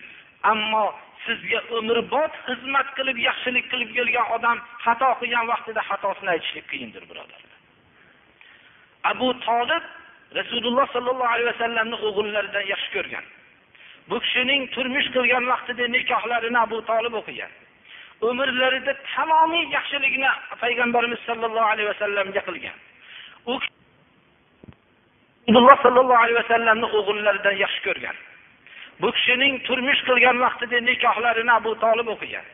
Ammo 0.52 0.84
sizga 1.26 1.60
umrbod 1.78 2.32
xizmat 2.46 2.88
qilib 2.98 3.18
yaxshilik 3.28 3.64
qilib 3.72 3.90
kelgan 3.98 4.26
odam 4.36 4.58
xato 4.84 5.10
qilgan 5.20 5.44
vaqtida 5.52 5.82
xatosini 5.90 6.30
aytishlik 6.34 6.66
qiyindir 6.72 7.02
birodarlar. 7.10 7.52
Abu 9.12 9.28
tolib 9.46 9.84
rasululloh 10.38 10.86
sollallohu 10.94 11.32
alayhi 11.34 11.50
vasallamni 11.52 11.96
o'g'illaridan 12.08 12.64
yaxshi 12.72 12.90
ko'rgan. 12.96 13.24
Bu 14.10 14.16
kishining 14.24 14.62
turmush 14.74 15.08
qilgan 15.16 15.44
vaqtida 15.52 15.84
nikohlarini 15.96 16.58
abu 16.66 16.78
tolib 16.90 17.14
o'qigan. 17.20 17.52
Umrlarida 18.20 18.92
tamomiy 19.14 19.64
yaxshilikni 19.76 20.28
payg'ambarimiz 20.62 21.20
sollallohu 21.28 21.68
alayhi 21.72 21.88
vasallamga 21.92 22.40
qilgan. 22.48 22.76
U 23.46 23.54
abdulloh 25.48 25.76
sollallohu 25.82 26.20
alayhi 26.24 26.38
vasallamni 26.42 26.86
o'g'illaridan 26.98 27.56
yaxshi 27.64 27.80
ko'rgan. 27.86 28.16
Bu 29.00 29.08
kishining 29.16 29.54
turmush 29.66 30.00
qilgan 30.08 30.36
vaqtida 30.44 30.78
nikohlarini 30.88 31.52
abu 31.60 31.72
tolib 31.84 32.08
o'qigan. 32.14 32.46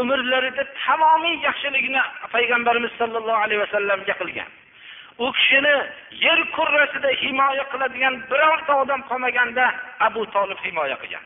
Umrlarida 0.00 0.64
tamomiy 0.84 1.36
yaxshilikni 1.46 2.02
payg'ambarimiz 2.34 2.92
sollallohu 3.00 3.42
alayhi 3.44 3.60
vasallamga 3.64 4.14
qilgan. 4.20 4.50
U 5.24 5.32
kishini 5.36 5.74
yer 6.24 6.40
kurrasida 6.56 7.10
himoya 7.22 7.64
qiladigan 7.72 8.14
birorta 8.30 8.72
odam 8.82 9.00
qolmaganda 9.10 9.64
abu 10.08 10.22
tolib 10.34 10.58
himoya 10.66 10.96
qilgan. 11.02 11.24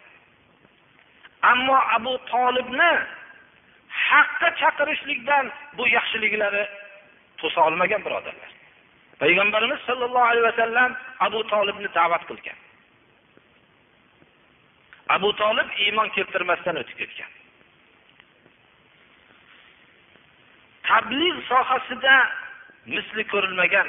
Ammo 1.52 1.78
abu 1.96 2.12
tolibni 2.32 2.90
haqqa 4.08 4.48
chaqirishlikdan 4.60 5.52
bu 5.76 5.88
yaxshiliklari 5.88 6.64
to'sa 7.40 7.60
olmagan 7.68 8.04
birodarlar. 8.06 8.50
Payg'ambarimiz 9.22 9.80
sollallohu 9.88 10.28
alayhi 10.30 10.46
vasallam 10.50 10.96
abu 11.26 11.40
tolibni 11.52 11.88
da'vat 11.94 12.22
qilgan. 12.28 12.58
Abu 15.08 15.30
tolib 15.40 15.68
iymon 15.84 16.08
keltirmasdan 16.16 16.76
o'tib 16.82 16.96
ketgan. 17.02 17.30
Tabliğ 20.88 21.42
sohasida 21.48 22.16
misli 22.86 23.22
ko'rilmagan 23.32 23.88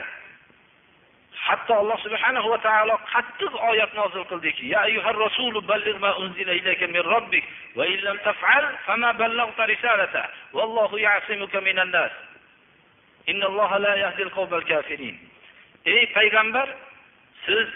hatto 1.48 1.74
alloh 1.82 1.98
subhanahu 2.06 2.48
va 2.54 2.60
taolo 2.68 2.96
qattiq 3.14 3.54
oyat 3.70 3.92
nozil 4.00 4.24
qildiki 4.32 4.70
ya 4.74 4.80
ayyuhar 4.88 5.16
rasulu 5.26 5.62
balligh 5.62 5.98
ma 6.00 6.12
unzila 6.24 6.54
ilayka 6.60 6.88
min 6.88 7.04
robbik 7.14 7.44
va 7.76 7.86
in 7.94 8.00
lam 8.08 8.18
taf'al 8.28 8.66
fama 8.86 9.14
ballaghta 9.14 9.66
risalata 9.74 10.24
wallohu 10.54 11.00
ya'simuka 11.00 11.62
minan 11.62 11.92
nas. 11.92 12.12
Innalloha 13.28 13.80
la 13.80 13.94
yahdil 14.04 14.32
qawmal 14.38 14.64
kafirin 14.72 15.16
ey 15.86 16.02
payg'ambar 16.18 16.68
siz 17.46 17.68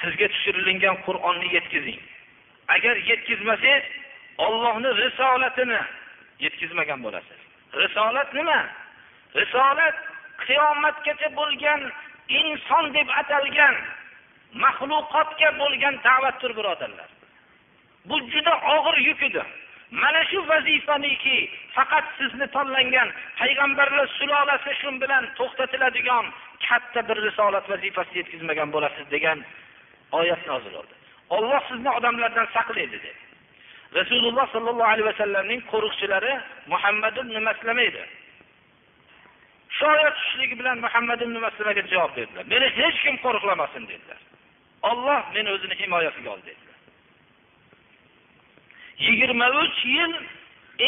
sizga 0.00 0.28
tushirilgan 0.28 0.96
qur'onni 1.06 1.48
yetkazing 1.56 2.00
agar 2.68 2.96
yetkazmasangiz 3.10 4.02
Allohning 4.38 4.96
risolatini 4.96 5.80
yetkazmagan 6.40 7.02
bo'lasiz. 7.04 7.40
Risolat 7.74 8.34
nima? 8.34 8.60
Risolat 9.36 9.96
qiyomatgacha 10.46 11.28
bo'lgan 11.36 11.80
inson 12.40 12.84
deb 12.96 13.08
atalgan 13.20 13.74
maxluqotga 14.64 15.48
bo'lgan 15.60 15.94
da'vatdir 16.06 16.52
birodarlar. 16.58 17.10
Bu 18.08 18.16
juda 18.32 18.54
og'ir 18.74 18.96
yuk 19.08 19.22
edi. 19.28 19.42
Mana 20.02 20.22
shu 20.30 20.38
vazifaniki 20.48 21.36
faqat 21.74 22.06
sizni 22.18 22.46
tanlangan 22.56 23.08
payg'ambarlar 23.40 24.06
sulolasi 24.18 24.72
shu 24.80 24.90
bilan 25.02 25.24
to'xtatiladigan 25.38 26.24
katta 26.66 27.00
bir 27.08 27.18
risolat 27.26 27.64
vazifasini 27.72 28.18
yetkazmagan 28.20 28.68
bo'lasiz 28.74 29.06
degan 29.14 29.38
oyat 30.20 30.42
nozil 30.50 30.72
bo'ldi 30.78 30.94
olloh 31.36 31.60
sizni 31.68 31.90
odamlardan 31.98 32.46
saqlaydi 32.56 32.92
dedi. 32.92 33.12
Rasululloh 33.98 34.46
sollallohu 34.54 34.90
alayhi 34.94 35.08
vasallamning 35.12 35.60
qo'riqchilari 35.72 36.32
muhammad 36.72 37.16
ibn 37.22 37.34
maslama 37.48 37.82
edi. 37.90 38.02
Shu 39.78 39.86
tushishligi 40.16 40.58
bilan 40.60 40.78
muhammad 40.84 41.20
ibn 41.20 41.36
maslamaga 41.46 41.82
javob 41.92 42.12
berdilar. 42.16 42.44
Meni 42.52 42.66
hech 42.78 42.98
kim 43.04 43.16
qo'riqlamasin 43.24 43.84
dedilar. 43.90 44.20
Olloh 44.90 45.22
meni 45.34 45.48
o'zini 45.54 45.74
himoyasiga 45.80 46.30
oldi 46.34 46.46
dedilar. 46.50 46.78
Yigirma 49.06 49.48
uch 49.62 49.78
yil 49.96 50.12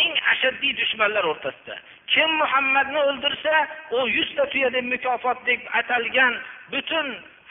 eng 0.01 0.13
ashaddiy 0.33 0.73
dushmanlar 0.81 1.25
o'rtasida. 1.33 1.77
Kim 2.13 2.31
muhammadni 2.43 2.99
o'ldirsa 3.09 3.55
u 3.97 4.09
yuzta 4.17 4.45
tuya 4.53 4.73
deb 4.77 4.87
mukofot 4.95 5.39
deb 5.47 5.61
atalgan 5.81 6.35
butun 6.73 7.07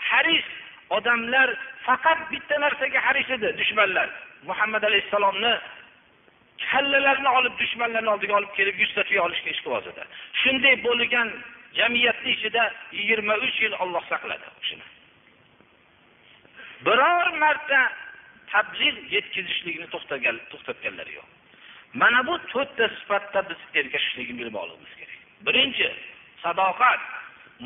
haris 0.09 0.47
odamlar 0.97 1.49
faqat 1.85 2.19
bitta 2.31 2.59
narsaga 2.65 2.99
haris 3.07 3.29
edi 3.35 3.49
dushmanlar. 3.61 4.09
Muhammad 4.49 4.83
alayhissalomni 4.89 5.53
kallalarni 6.71 7.29
olib 7.39 7.53
dushmanlarni 7.61 8.09
oldiga 8.09 8.33
olib 8.39 8.53
kelib 8.57 8.79
yuzta 8.83 9.01
olishga 9.25 9.49
ish 9.55 9.61
qilib 9.65 10.07
shunday 10.41 10.75
bo'lgan 10.87 11.29
jamiyatni 11.79 12.29
ichida 12.35 12.63
yigirma 12.99 13.35
uch 13.45 13.57
yil 13.61 13.73
olloh 13.83 14.03
saqladi 14.11 14.45
u 14.59 14.77
biror 16.85 17.27
marta 17.43 17.81
tabliğ 18.53 18.95
yetkazishlikni 19.15 19.87
to'xtagan 19.93 20.37
to'xtatganlari 20.51 21.13
yo'q. 21.19 21.27
Mana 22.01 22.19
bu 22.27 22.35
to'rtta 22.53 22.85
sifatda 22.99 23.39
biz 23.49 23.59
ergashishligini 23.79 24.39
bilib 24.39 24.55
olishimiz 24.63 24.93
kerak. 24.99 25.19
Birinchi 25.45 25.87
sadoqat. 26.43 27.01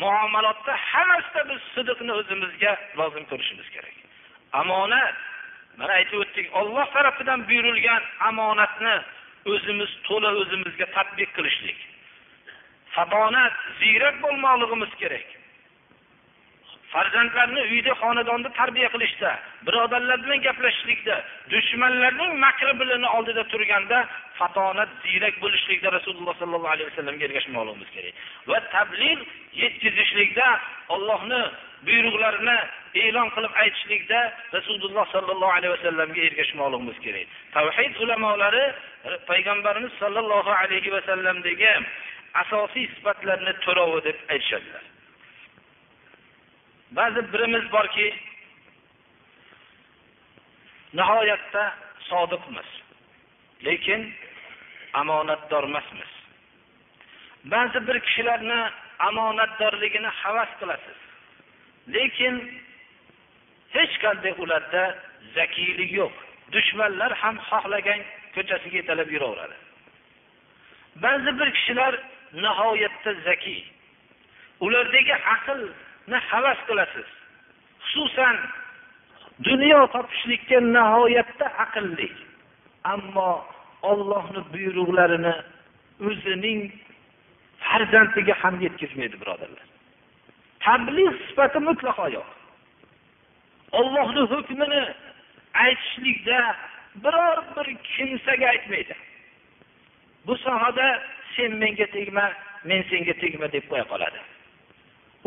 Muomalotda 0.03 0.73
hammasida 0.91 1.41
biz 1.49 1.61
sidiqni 1.75 2.11
o'zimizga 2.19 2.71
lozim 2.99 3.25
ko'rishimiz 3.31 3.67
kerak. 3.75 3.95
Omonat. 4.61 5.15
Mana 5.77 5.93
aytib 5.99 6.19
o'tdik 6.23 6.55
olloh 6.59 6.85
tarafidan 6.95 7.47
buyurilgan 7.49 8.03
omonatni 8.29 8.95
o'zimiz 9.53 9.91
to'la 10.07 10.31
o'zimizga 10.41 10.87
tadbiq 10.97 11.29
qilishlik. 11.37 11.79
Fatonat 12.95 13.53
ziyrak 13.79 14.15
bo'lmoqligimiz 14.23 14.91
kerak. 15.01 15.27
Farzandlarni 16.93 17.61
uyda 17.73 17.93
xonadonda 18.01 18.49
tarbiya 18.59 18.89
qilishda 18.93 19.31
birodarlar 19.67 20.17
bilan 20.23 20.39
gaplashishlikda 20.47 21.15
dushmanlarning 21.53 22.31
makri 22.45 22.73
bilan 22.81 23.03
oldida 23.15 23.43
turganda 23.53 23.97
fatonat 24.39 24.89
ziyrak 25.03 25.35
bo'lishlikda 25.43 25.87
rasululloh 25.97 26.35
sollallohu 26.41 26.73
alayhi 26.75 26.89
vasallamga 26.91 27.23
ergashmoqligimiz 27.29 27.89
kerak. 27.95 28.13
Va 28.49 28.59
tabliğ 28.75 29.19
yetkazishlikda 29.61 30.47
ollohni 30.95 31.41
buyruqlarini 31.87 32.57
e'lon 33.03 33.29
qilib 33.35 33.53
aytishlikda 33.63 34.19
rasululloh 34.57 35.05
sollallohu 35.15 35.53
alayhi 35.57 35.73
vasallamga 35.77 36.21
ergashmoqligimiz 36.29 36.97
kerak. 37.05 37.27
Tavhid 37.55 37.93
ulamolari 38.03 38.65
payg'ambarimiz 39.29 39.93
sollallohu 40.01 40.51
alayhi 40.61 40.91
vasallamdagi 40.97 41.73
asosiy 42.43 42.85
sifatlarni 42.95 43.53
to'rovi 43.65 43.99
deb 44.07 44.17
aytishadilar. 44.33 44.83
Ba'zi 46.91 47.33
birimiz 47.33 47.71
borki 47.71 48.15
nihoyatda 50.93 51.63
sodiqmiz 52.09 52.69
lekin 53.65 54.13
omonatdor 54.93 55.63
emasmiz 55.63 56.11
ba'zi 57.43 57.87
bir 57.87 57.99
kishilarni 57.99 58.61
omonatdorligini 59.09 60.07
havas 60.07 60.49
qilasiz 60.59 60.99
lekin 61.95 62.35
hech 63.75 63.93
qanday 64.03 64.33
ularda 64.43 64.83
zakiylik 65.35 65.91
yo'q. 65.99 66.13
Dushmanlar 66.55 67.11
ham 67.21 67.35
xohlagan 67.49 67.99
ko'chasiga 68.35 68.77
yetalab 68.81 69.09
yuraveradi. 69.15 69.57
Ba'zi 71.03 71.31
bir 71.39 71.49
kishilar 71.57 71.93
nihoyatda 72.43 73.11
zakiy 73.27 73.61
ulardagi 74.65 75.15
aql 75.35 75.59
na 76.07 76.19
havas 76.29 76.59
qilasiz. 76.67 77.07
Xususan 77.89 78.37
dunyo 79.47 79.87
topishlikka 79.93 80.59
nihoyatda 80.75 81.47
aqlli. 81.65 82.09
Ammo 82.83 83.31
ollohni 83.81 84.41
buyruqlarini 84.53 85.33
o'zining 86.07 86.61
farzandiga 87.65 88.33
ham 88.41 88.55
yetkazmaydi 88.65 89.15
birodarlar. 89.21 89.65
Tabliğ 90.65 91.11
sifati 91.27 91.59
mutlaqo 91.69 92.05
yo'q. 92.17 92.29
Ollohni 93.79 94.23
hukmini 94.33 94.83
aytishlikda 95.63 96.39
biror 97.03 97.37
bir 97.55 97.67
kimsaga 97.91 98.47
aytmaydi. 98.53 98.95
Bu 100.27 100.37
sohada 100.37 100.87
sen 101.35 101.51
menga 101.61 101.87
tegma 101.95 102.25
men 102.63 102.81
senga 102.89 103.13
tegma 103.21 103.47
deb 103.51 103.63
qo'ya 103.69 103.85
qoladi. 103.91 104.19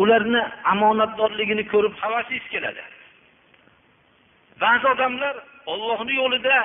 Ularni 0.03 0.43
omonatdorligini 0.73 1.65
ko'rib 1.73 1.95
havasingiz 2.03 2.47
keladi. 2.55 2.83
Ba'zi 4.63 4.87
odamlar 4.95 5.35
ollohni 5.73 6.15
yo'lida 6.21 6.57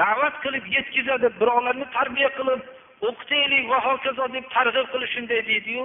da'vat 0.00 0.34
qilib 0.44 0.64
yetkazadi 0.76 1.28
birovlarni 1.40 1.86
tarbiya 1.96 2.30
qilib 2.38 2.60
o'qitaylik 3.08 3.64
va 3.72 3.78
hokazo 3.88 4.24
deb 4.36 4.50
targ'ib 4.56 4.88
qilib 4.92 5.10
shunday 5.14 5.40
deydiyu 5.50 5.84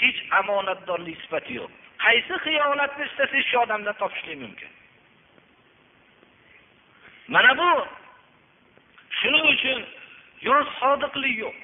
hech 0.00 0.20
omonatdorlik 0.40 1.18
sifati 1.24 1.58
yo'q. 1.60 1.70
Qaysi 2.04 2.34
xiyonatni 2.44 3.04
istasangiz 3.08 3.46
shu 3.50 3.58
odamdan 3.64 4.00
topishlik 4.02 4.38
mumkin. 4.44 4.70
Mana 7.34 7.52
bu 7.60 7.70
shuning 9.18 9.46
uchun 9.54 9.78
yo 10.48 10.56
sodiqlik 10.80 11.36
yo'q. 11.44 11.54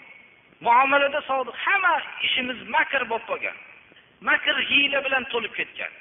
Muomalada 0.66 1.20
sodiq 1.30 1.56
hamma 1.64 1.94
ishimiz 2.26 2.58
makr 2.76 3.02
bo'lib 3.10 3.26
qolgan. 3.30 3.56
Makr 4.28 4.56
hiyla 4.70 5.04
bilan 5.04 5.24
to'lib 5.32 5.52
ketgan. 5.58 5.92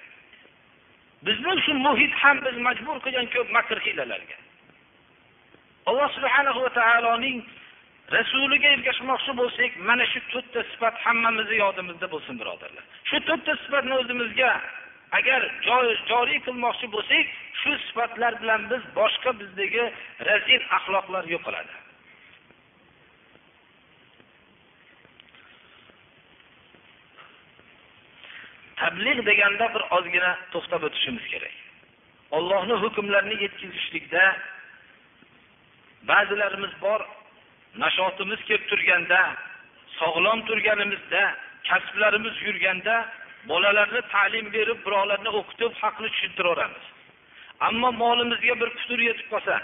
Bizni 1.25 1.53
shu 1.65 1.73
muhit 1.87 2.13
ham 2.23 2.37
biz 2.45 2.55
majbur 2.67 2.97
qilgan 3.05 3.27
ko'p 3.35 3.49
makr 3.57 3.77
hiylalarga. 3.85 4.37
Alloh 5.89 6.09
subhanahu 6.17 6.59
va 6.65 6.71
taoloning 6.79 7.37
rasuliga 8.17 8.69
ergashmoqchi 8.75 9.31
bo'lsak 9.41 9.71
mana 9.89 10.05
shu 10.11 10.19
to'rtta 10.33 10.61
sifat 10.71 10.95
hammamizni 11.05 11.57
yodimizda 11.63 12.07
bo'lsin 12.13 12.35
birodarlar. 12.41 12.83
Shu 13.09 13.17
to'rtta 13.27 13.53
sifatni 13.63 13.93
o'zimizga 14.01 14.51
agar 15.19 15.41
joriy 16.09 16.39
qilmoqchi 16.47 16.87
bo'lsak 16.95 17.25
shu 17.61 17.71
sifatlar 17.87 18.33
bilan 18.41 18.61
biz 18.71 18.83
boshqa 18.99 19.31
bizdagi 19.41 19.83
razil 20.29 20.61
axloqlar 20.77 21.23
yo'qoladi. 21.35 21.73
Tabliğ 28.79 29.25
deganda 29.25 29.65
bir 29.73 29.83
ozgina 29.97 30.31
to'xtab 30.51 30.83
o'tishimiz 30.87 31.25
kerak. 31.31 31.55
Ollohni 32.37 32.75
hukmlarini 32.83 33.35
yetkazishlikda 33.43 34.23
ba'zilarimiz 36.09 36.73
bor 36.81 37.01
nashotimiz 37.83 38.39
kelib 38.47 38.65
turganda 38.71 39.19
sog'lom 39.99 40.39
turganimizda 40.47 41.23
kasblarimiz 41.69 42.35
yurganda 42.45 42.95
bolalarni 43.49 44.01
ta'lim 44.13 44.47
berib 44.55 44.79
birovlarni 44.85 45.29
o'qitib 45.39 45.71
haqni 45.81 46.07
tushuntiraveramiz. 46.13 46.85
Ammo 47.67 47.89
molimizga 48.03 48.53
bir 48.61 48.69
putur 48.77 48.99
yetib 49.09 49.27
qolsa 49.33 49.55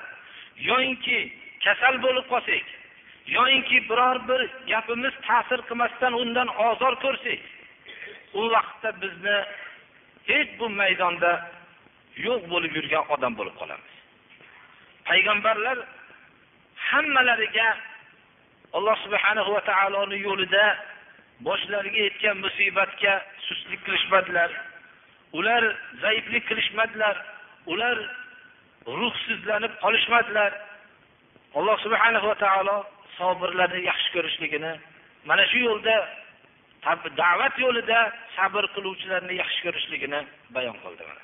yoyinki 0.69 1.17
kasal 1.65 1.95
bo'lib 2.05 2.25
qolsak 2.33 2.65
yoyinki 3.37 3.77
biror 3.89 4.17
bir 4.29 4.41
gapimiz 4.71 5.13
ta'sir 5.27 5.59
qilmasdan 5.69 6.13
undan 6.21 6.49
ozor 6.69 6.93
ko'rsak 7.03 7.41
u 8.39 8.41
vaqtda 8.53 8.89
bizni 9.03 9.37
hech 10.29 10.49
bu 10.59 10.69
maydonda 10.79 11.31
yo'q 12.27 12.41
bo'lib 12.53 12.71
yurgan 12.77 13.03
odam 13.15 13.33
bo'lib 13.39 13.55
qolamiz. 13.61 13.93
Payg'ambarlar 15.09 15.77
hammalariga 16.89 17.69
alloh 18.77 18.97
subhanahu 19.05 19.49
va 19.55 19.61
taoloni 19.71 20.17
yo'lida 20.27 20.65
boshlariga 21.47 22.01
yetgan 22.07 22.37
musibatga 22.45 23.13
sustlik 23.47 23.81
qilishmadilar. 23.85 24.51
Ular 25.37 25.63
zaiflik 26.03 26.43
qilishmadilar. 26.49 27.15
Ular 27.71 27.97
ruhsizlanib 28.99 29.73
qolishmadilar. 29.83 30.51
Alloh 31.57 31.77
subhanahu 31.85 32.27
va 32.31 32.37
taolo 32.45 32.77
sobirlarni 33.17 33.81
yaxshi 33.89 34.09
ko'rishligini 34.15 34.73
mana 35.29 35.43
shu 35.51 35.59
yo'lda 35.67 35.95
da'vat 37.21 37.55
yo'lida 37.65 37.99
sabr 38.35 38.63
qiluvchilarni 38.75 39.33
yaxshi 39.41 39.61
ko'rishligini 39.65 40.19
bayon 40.55 40.77
qildi 40.83 41.03
mana. 41.09 41.23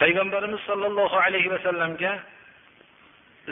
Payg'ambarimiz 0.00 0.60
sollallohu 0.68 1.16
alayhi 1.26 1.50
vasallamga 1.54 2.12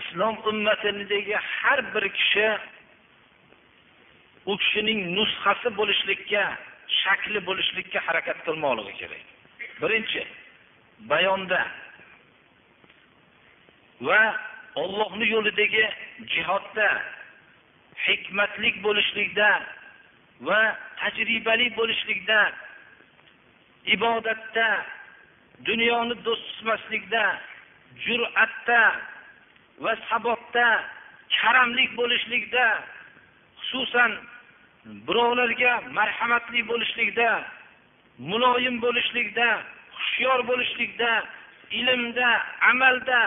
islom 0.00 0.34
ummatidagi 0.50 1.36
har 1.56 1.80
bir 1.94 2.04
kishi 2.18 2.48
u 4.50 4.56
kishining 4.62 5.00
nusxasi 5.16 5.68
bo'lishlikka 5.78 6.42
shakli 7.02 7.40
bo'lishlikka 7.48 7.98
harakat 8.06 8.38
qilmoqligi 8.46 8.94
kerak. 9.00 9.24
Birinchi 9.82 10.22
bayonda 11.10 11.60
va 14.08 14.22
ollohni 14.82 15.26
yo'lidagi 15.34 15.84
jihodda 16.34 16.88
hikmatlik 18.06 18.74
bo'lishlikda 18.86 19.48
va 20.40 20.76
tajribali 21.00 21.70
bo'lishlikda 21.78 22.52
ibodatda 23.94 24.68
dunyoni 25.64 26.14
do'st 26.24 26.44
tutmaslikda 26.50 27.24
jur'atda 28.06 28.82
va 29.84 29.92
sabotda 30.08 30.68
karamlik 31.40 31.90
bo'lishlikda 32.00 32.66
xususan 33.66 34.10
birovlarga 35.06 35.72
marhamatli 35.98 36.60
bo'lishlikda 36.70 37.28
muloyim 38.30 38.76
bo'lishlikda 38.84 39.48
hushyor 39.98 40.38
bo'lishlikda 40.50 41.10
ilmda 41.80 42.30
amalda 42.70 43.20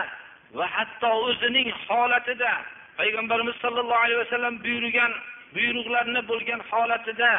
va 0.58 0.66
hatto 0.76 1.10
o'zining 1.28 1.68
holatida 1.86 2.52
payg'ambarimiz 2.98 3.56
sollallohu 3.64 4.02
alayhi 4.04 4.20
vasallam 4.24 4.54
buyurgan 4.64 5.12
buyruqlarni 5.54 6.20
bo'lgan 6.30 6.60
holatida 6.70 7.30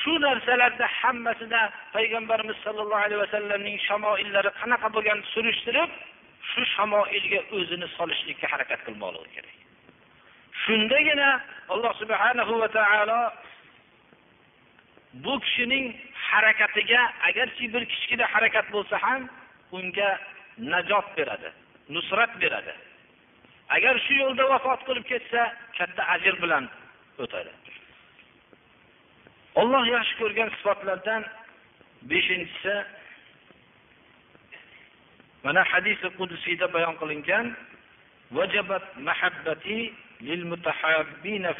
shu 0.00 0.12
narsalarda 0.26 0.86
hammasida 1.00 1.60
payg'ambarimiz 1.94 2.56
sollallohu 2.66 3.04
alayhi 3.06 3.20
vasallamning 3.24 3.76
shamoillari 3.88 4.50
qanaqa 4.60 4.88
bo'lgan 4.96 5.18
surishtirib 5.32 5.90
shu 6.50 6.62
shamoilga 6.74 7.40
o'zini 7.56 7.86
solishlikka 7.98 8.46
harakat 8.52 8.80
qilmoqligi 8.86 9.30
kerak. 9.36 9.56
Shundagina 10.64 11.28
alloh 11.74 11.92
subhanahu 12.02 12.52
va 12.62 12.68
taolo 12.78 13.20
bu 15.24 15.34
kishining 15.44 15.84
harakatiga 16.28 17.00
agarchi 17.28 17.64
bir 17.74 17.82
kichkina 17.92 18.26
harakat 18.34 18.66
bo'lsa 18.74 18.96
ham 19.04 19.20
unga 19.78 20.10
najot 20.72 21.06
beradi 21.18 21.48
nusrat 21.94 22.32
beradi. 22.42 22.74
agar 23.68 23.98
shu 24.06 24.14
yo'lda 24.22 24.44
vafot 24.52 24.80
qilib 24.86 25.04
ketsa 25.10 25.42
katta 25.78 26.02
ajr 26.14 26.34
bilan 26.42 26.64
o'tadi. 27.18 27.52
Olloh 29.60 29.82
yaxshi 29.94 30.14
ko'rgan 30.20 30.50
sifatlardan 30.56 31.22
beshinchisi 32.10 32.74
mana 35.44 35.62
hadisi 35.72 36.08
qudsiyda 36.18 36.66
bayon 36.74 36.94
qilingan 37.00 37.46
vajabat 38.36 38.84
mahabbati 39.08 39.78
lil 40.28 40.42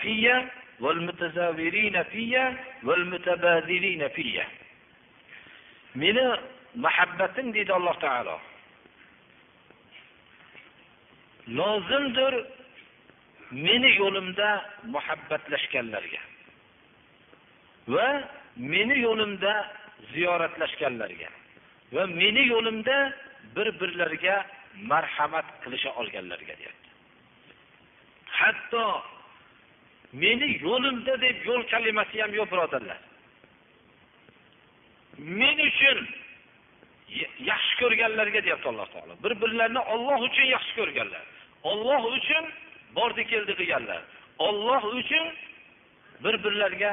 fiyya 0.02 0.36
val 0.80 1.00
fiyya 2.12 2.44
val 2.86 3.02
fiyya. 4.16 4.46
Meni 5.94 6.24
muhabbatim 6.74 7.54
deydi 7.54 7.72
alloh 7.72 7.96
taolo. 8.04 8.36
Lozimdir 11.48 12.34
meni 13.50 13.90
yo'limda 13.96 14.48
muhabbatlashganlarga 14.94 16.22
va 17.88 18.08
meni 18.56 18.98
yo'limda 19.06 19.52
ziyoratlashganlarga 20.12 21.28
va 21.92 22.06
meni 22.06 22.42
yo'limda 22.52 22.96
bir 23.56 23.68
birlariga 23.80 24.36
marhamat 24.90 25.46
qilisha 25.62 25.90
olganlarga 26.00 26.54
deyapti. 26.60 26.90
Hatto 28.38 29.02
meni 30.12 30.48
yo'limda 30.66 31.20
deb 31.20 31.36
yo'l 31.48 31.62
kalimasi 31.72 32.22
ham 32.22 32.32
yo'q 32.38 32.48
birodarlar. 32.52 32.98
Men 35.18 35.56
uchun 35.68 35.98
yaxshi 37.50 37.74
ko'rganlarga 37.80 38.40
deyapti 38.46 38.68
alloh 38.72 38.88
taolo. 38.94 39.14
Bir 39.24 39.32
birlarini 39.42 39.82
olloh 39.94 40.18
uchun 40.28 40.46
yaxshi 40.56 40.72
ko'rganlar. 40.80 41.24
olloh 41.65 42.03
uchun 42.17 42.45
bordi 42.95 43.23
keldi 43.31 43.53
qilganlar 43.59 44.01
olloh 44.47 44.83
uchun 44.99 45.25
bir 46.23 46.35
birlariga 46.43 46.91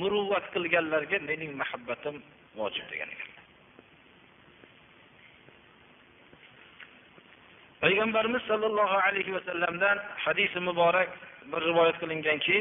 muruvvat 0.00 0.44
qilganlarga 0.54 1.18
mening 1.30 1.52
muhabbatim 1.60 2.16
vojib 2.58 2.86
degan 2.92 3.08
ekanlar 3.14 3.42
payg'ambarimiz 7.82 8.42
sollallohu 8.50 8.96
alayhi 9.06 9.34
vasallamdan 9.36 9.96
hadisi 10.24 10.58
muborak 10.68 11.10
bir 11.52 11.60
rivoyat 11.70 11.96
qilinganki 12.02 12.58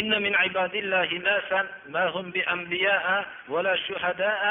إن 0.00 0.22
من 0.22 0.34
عباد 0.34 0.74
الله 0.74 1.08
ناسا 1.28 1.60
ما 1.94 2.04
هم 2.14 2.30
بأنبياء 2.30 3.06
ولا 3.48 3.76
شهداء 3.76 4.42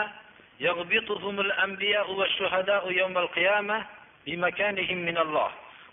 يغبطهم 0.60 1.40
الأنبياء 1.40 2.10
والشهداء 2.10 2.92
يوم 2.92 3.18
القيامة 3.18 3.86
بمكانهم 4.26 4.96
من 4.96 5.18
الله. 5.18 5.50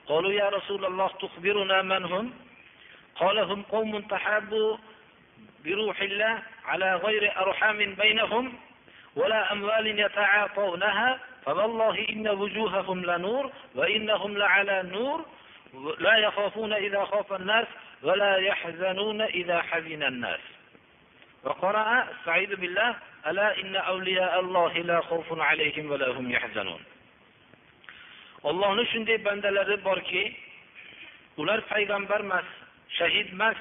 قالوا 0.07 0.31
يا 0.31 0.49
رسول 0.49 0.85
الله 0.85 1.07
تخبرنا 1.07 1.81
من 1.81 2.03
هم؟ 2.05 2.33
قال 3.15 3.39
هم 3.39 3.61
قوم 3.61 3.99
تحابوا 3.99 4.77
بروح 5.65 6.01
الله 6.01 6.41
على 6.65 6.95
غير 6.95 7.37
أرحام 7.37 7.77
بينهم 7.77 8.53
ولا 9.15 9.51
أموال 9.51 9.99
يتعاطونها 9.99 11.19
فوالله 11.45 12.09
إن 12.09 12.27
وجوههم 12.27 13.05
لنور 13.05 13.51
وإنهم 13.75 14.37
لعلى 14.37 14.83
نور 14.83 15.25
لا 15.99 16.17
يخافون 16.17 16.73
إذا 16.73 17.05
خاف 17.05 17.33
الناس 17.33 17.67
ولا 18.03 18.37
يحزنون 18.37 19.21
إذا 19.21 19.61
حزن 19.61 20.03
الناس. 20.03 20.39
وقرأ 21.44 22.06
استعيذ 22.12 22.56
بالله 22.56 22.96
ألا 23.26 23.48
إن 23.60 23.76
أولياء 23.76 24.40
الله 24.40 24.72
لا 24.72 25.00
خوف 25.00 25.40
عليهم 25.40 25.90
ولا 25.90 26.08
هم 26.10 26.30
يحزنون 26.30 26.82
Allohning 28.44 28.86
shunday 28.94 29.18
bandalari 29.26 29.76
borki, 29.82 30.22
ular 31.42 31.58
payg'ambar 31.70 32.20
emas, 32.20 32.46
shahid 32.98 33.32
emas. 33.34 33.58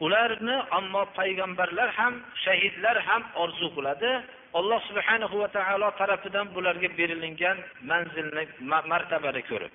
Ularni 0.00 0.56
ammo 0.78 1.06
payg'ambarlar 1.14 1.88
ham, 1.98 2.14
shahidlar 2.44 2.96
ham 3.06 3.22
orzu 3.42 3.68
qiladi. 3.76 4.10
Alloh 4.58 4.80
subhanahu 4.88 5.38
va 5.42 5.48
taolo 5.56 5.88
tarafidan 6.00 6.46
bularga 6.54 6.88
berilgan 6.98 7.58
manzilni, 7.90 8.44
martabani 8.92 9.42
ko'rib. 9.50 9.72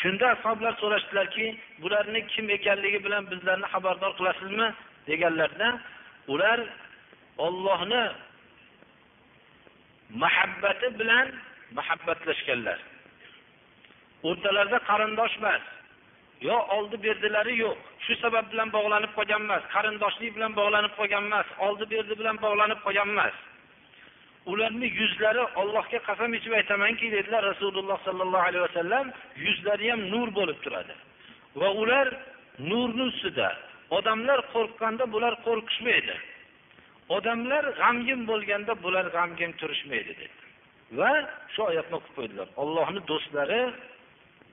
Shunda 0.00 0.26
ashoblar 0.36 0.72
so'rashdilarki, 0.82 1.46
bularning 1.82 2.24
kim 2.32 2.46
ekanligi 2.56 2.98
bilan 3.06 3.22
bizlarni 3.32 3.66
xabardor 3.74 4.12
qilasizmi? 4.18 4.68
Deganlarida 5.09 5.69
ular 6.33 6.59
Allohni 7.47 8.03
muhabbati 10.21 10.87
bilan 10.99 11.27
muhabbatlashganlar. 11.77 12.79
O'rtalarida 14.29 14.79
qarindosh 14.89 15.35
emas, 15.39 15.63
yo 16.47 16.57
oldi 16.75 16.97
berdilari 17.05 17.53
yo'q. 17.63 17.77
Shu 18.05 18.13
sabab 18.23 18.45
bilan 18.51 18.69
bog'lanib 18.77 19.11
qolgan 19.17 19.41
emas, 19.47 19.63
qarindoshlik 19.75 20.31
bilan 20.37 20.51
bog'lanib 20.59 20.93
qolgan 20.99 21.23
emas, 21.29 21.47
oldi 21.65 21.85
berdi 21.93 22.13
bilan 22.19 22.37
bog'lanib 22.45 22.79
qolgan 22.85 23.09
emas. 23.15 23.35
Ularni 24.51 24.87
yuzlari 24.99 25.43
Allohga 25.61 25.99
qasam 26.09 26.31
ichib 26.37 26.53
aytamanki, 26.59 27.05
dedilar 27.15 27.41
Rasululloh 27.51 27.97
sallallohu 28.07 28.47
alayhi 28.49 28.63
vasallam, 28.67 29.05
yuzlari 29.45 29.91
ham 29.91 30.01
nur 30.13 30.27
bo'lib 30.39 30.57
turadi. 30.65 30.95
Va 31.59 31.69
ular 31.81 32.07
nurni 32.69 33.03
ustida. 33.11 33.49
Odamlar 33.97 34.39
qo'rqqanda 34.53 35.03
bular 35.13 35.33
qo'rqishmaydi. 35.45 36.15
Odamlar 37.15 37.63
g'amgin 37.81 38.21
bo'lganda 38.29 38.73
bular 38.83 39.05
g'amgin 39.15 39.51
turishmaydi 39.59 40.13
dedi. 40.21 40.27
Va 40.99 41.11
shu 41.53 41.61
oyatni 41.69 41.95
o'qib 41.99 42.13
qo'ydilar. 42.17 42.47
Allohning 42.61 43.03
do'stlari 43.11 43.61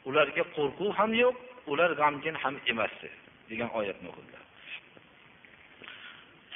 ularga 0.08 0.44
qo'rquv 0.56 0.90
ham 0.98 1.12
yo'q, 1.22 1.36
ular 1.72 1.90
g'amgin 2.00 2.36
ham 2.42 2.54
emas 2.72 2.94
degan 3.50 3.70
oyatni 3.78 4.06
o'qidilar. 4.12 4.42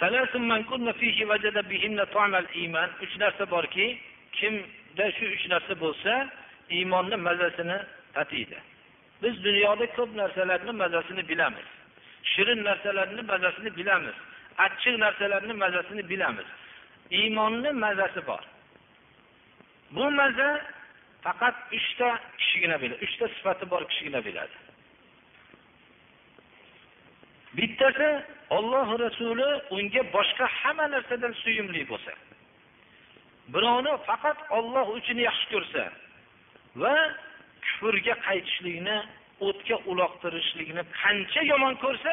Salasun 0.00 0.42
man 0.52 0.62
iman. 2.64 2.88
Uch 3.04 3.14
narsa 3.22 3.44
borki, 3.54 3.86
kimda 4.38 5.06
shu 5.16 5.24
uch 5.36 5.44
narsa 5.52 5.74
bo'lsa, 5.84 6.12
iymonni 6.76 7.16
mazasini 7.28 7.78
tatiydi. 8.14 8.58
Biz 9.22 9.34
dunyoda 9.46 9.86
ko'p 9.96 10.10
narsalarning 10.20 10.76
mazasini 10.82 11.22
bilamiz. 11.30 11.68
Shirin 12.24 12.64
narsalarning 12.64 13.26
mazasini 13.32 13.70
bilamiz. 13.76 14.16
Achchiq 14.58 14.98
narsalarning 14.98 15.58
mazasini 15.64 16.08
bilamiz. 16.08 16.46
iymonni 17.10 17.70
mazasi 17.72 18.26
bor. 18.26 18.42
Bu 19.90 20.10
maza 20.10 20.60
faqat 21.24 21.56
uchta 21.78 22.08
kishigina 22.38 22.76
biladi. 22.82 23.04
uchta 23.04 23.28
sifati 23.28 23.70
bor 23.70 23.82
kishigina 23.88 24.20
biladi. 24.24 24.56
Bittasi 27.56 28.10
Alloh 28.50 28.88
Rasuli 29.04 29.48
unga 29.76 30.02
boshqa 30.16 30.46
hamma 30.60 30.86
narsadan 30.94 31.32
suyumli 31.42 31.82
bo'lsa. 31.92 32.12
Birovni 33.52 33.92
faqat 34.08 34.38
Alloh 34.58 34.86
uchun 34.98 35.18
yaxshi 35.28 35.46
ko'rsa 35.52 35.84
va 36.82 36.94
kufrga 37.64 38.14
qaytishlikni, 38.26 38.96
o'tga 39.48 39.76
uloqtirishlikni 39.90 40.82
qancha 41.02 41.40
yomon 41.52 41.74
ko'rsa, 41.84 42.12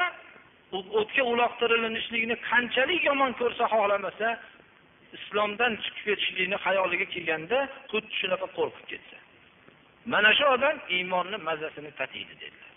o'tga 1.00 1.24
uloqtirilishlikni 1.34 2.36
qanchalik 2.50 3.02
yomon 3.10 3.34
ko'rsa, 3.42 3.64
xohlamasa, 3.74 4.30
islomdan 5.18 5.74
chiqib 5.84 6.04
ketishlikni 6.08 6.58
xayoliga 6.66 7.06
kelganda 7.14 7.60
xuddi 7.92 8.14
shunaqa 8.22 8.48
qo'rqib 8.58 8.86
ketsa. 8.92 9.18
Mana 10.12 10.30
shu 10.38 10.46
odam 10.56 10.76
iymonning 10.96 11.44
mazasini 11.50 11.92
tatiydi 12.00 12.34
dedilar. 12.42 12.74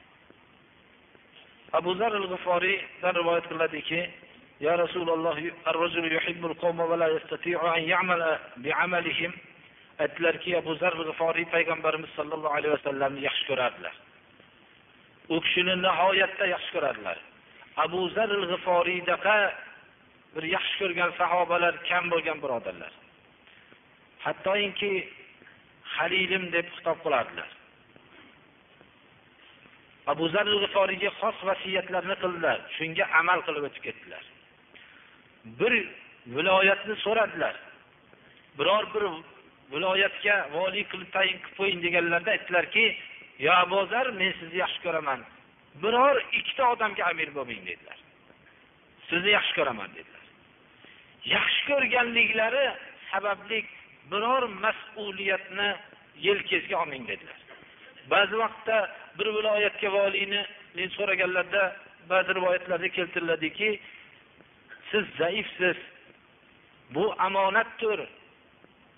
Abu 1.79 1.91
Zar 2.01 2.13
al-G'iforidan 2.21 3.13
rivoyat 3.21 3.47
qiladiki, 3.51 4.01
Ya 4.61 4.77
Rasululloh, 4.77 5.33
الله 5.33 5.53
الرجل 5.67 6.13
يحب 6.13 6.43
qawma 6.61 6.85
va 6.85 6.97
la 6.97 7.09
yastati'u 7.09 7.65
an 7.65 7.81
ya'mala 7.81 8.41
bi'amalihim. 8.57 9.33
Aytlarki, 9.99 10.57
Abu 10.57 10.75
Zar 10.75 10.93
al-G'iforiy 10.93 11.47
payg'ambarimiz 11.55 12.11
sollallohu 12.17 12.55
alayhi 12.59 12.77
vasallamni 12.77 13.21
yaxshi 13.29 13.47
ko'rardilar. 13.47 13.95
U 15.35 15.37
kishini 15.45 15.75
nihoyatda 15.87 16.47
yaxshi 16.55 16.71
ko'radilar 16.77 17.19
Abu 17.85 18.01
Zar 18.15 18.31
al-G'iforiydagi 18.41 19.39
bir 20.35 20.45
yaxshi 20.57 20.75
ko'rgan 20.81 21.11
sahobalar 21.21 21.75
kam 21.89 22.05
bo'lgan 22.13 22.39
birodarlar. 22.45 22.93
Hattoki 24.25 24.93
Halilim 25.95 26.45
deb 26.53 26.67
xitob 26.75 26.99
qilardilar. 27.05 27.49
Abu 30.13 30.29
Zar 30.35 30.47
al-G'iforiyga 30.55 31.11
xos 31.21 31.39
vasiyatlarni 31.49 32.17
qildilar, 32.23 32.59
shunga 32.77 33.05
amal 33.21 33.41
qilib 33.47 33.65
o'tib 33.69 33.83
ketdilar. 33.87 34.25
Bir 35.61 35.75
viloyatni 36.37 36.97
so'radilar. 37.05 37.55
Biror 38.59 38.85
bir 38.95 39.05
viloyatga 39.73 40.37
vali 40.55 40.83
qilib 40.91 41.11
tayin 41.17 41.39
qilib 41.43 41.57
qo'ying 41.61 41.81
deganlarda 41.87 42.31
aytdilarki, 42.37 42.85
"Ya 43.45 43.53
abuzar 43.65 44.07
men 44.21 44.33
sizni 44.39 44.59
yaxshi 44.65 44.81
ko'raman. 44.87 45.21
Biror 45.83 46.17
ikkita 46.39 46.65
odamga 46.73 47.05
amir 47.11 47.29
bo'lmang 47.37 47.63
dedilar. 47.71 47.99
Sizni 49.09 49.31
yaxshi 49.39 49.53
ko'raman 49.59 49.91
dedilar. 49.99 50.25
Yaxshi 51.35 51.63
ko'rganliklari 51.71 52.65
sababli 53.11 53.59
biror 54.13 54.43
mas'uliyatni 54.65 55.69
yelkangizga 56.27 56.77
olmang 56.83 57.05
dedilar. 57.13 57.39
Ba'zi 58.13 58.37
vaqtda 58.43 58.77
bir 59.19 59.27
viloyatga 59.37 59.89
valini 59.97 60.43
men 60.77 60.89
so'raganlarda 60.97 61.63
ba'zi 62.13 62.31
rivoyatlarda 62.39 62.89
keltiriladiki, 62.89 63.81
siz 64.91 65.05
zaifsiz. 65.19 65.79
Bu 66.95 67.05
omonatdir. 67.27 68.01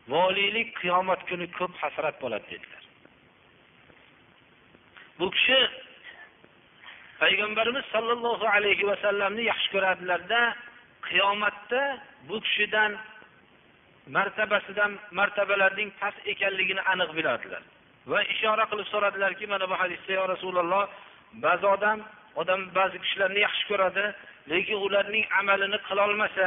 voliylik 0.09 0.75
qiyomat 0.81 1.21
kuni 1.29 1.47
ko'p 1.59 1.75
hasrat 1.83 2.17
bo'ladi 2.23 2.47
dedilar. 2.51 2.85
Bu 5.23 5.31
kishi 5.31 5.59
payg'ambarimiz 7.23 7.85
sollallohu 7.95 8.47
alayhi 8.57 8.87
vasallamni 8.91 9.43
yaxshi 9.53 9.69
ko'radilarda, 9.75 10.41
qiyomatda 11.09 11.83
bu 12.29 12.37
kishidan 12.47 12.93
martabasidan 14.17 14.93
martabalarning 15.19 15.91
past 16.01 16.21
ekanligini 16.33 16.83
aniq 16.93 17.11
biladilar. 17.19 17.63
va 18.13 18.21
ishora 18.35 18.65
qilib 18.71 18.89
so'radilarki, 18.95 19.45
mana 19.53 19.65
bu 19.71 19.75
hadisda 19.83 20.13
yo 20.19 20.25
Rasululloh, 20.35 20.85
ba'zi 21.45 21.67
odam 21.77 21.99
odam 22.41 22.61
ba'zi 22.79 22.97
kishilarni 23.05 23.41
yaxshi 23.47 23.65
ko'radi, 23.71 24.05
lekin 24.53 24.77
ularning 24.87 25.25
amalini 25.41 25.79
qilolmasa 25.89 26.47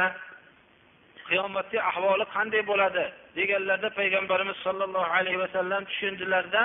qiyomatda 1.28 1.78
ahvoli 1.90 2.24
qanday 2.36 2.62
bo'ladi 2.70 3.04
deganlarda 3.38 3.88
payg'ambarimiz 3.98 4.56
sollallohu 4.66 5.10
alayhi 5.18 5.38
vasallam 5.44 5.82
tushundilarda 5.90 6.62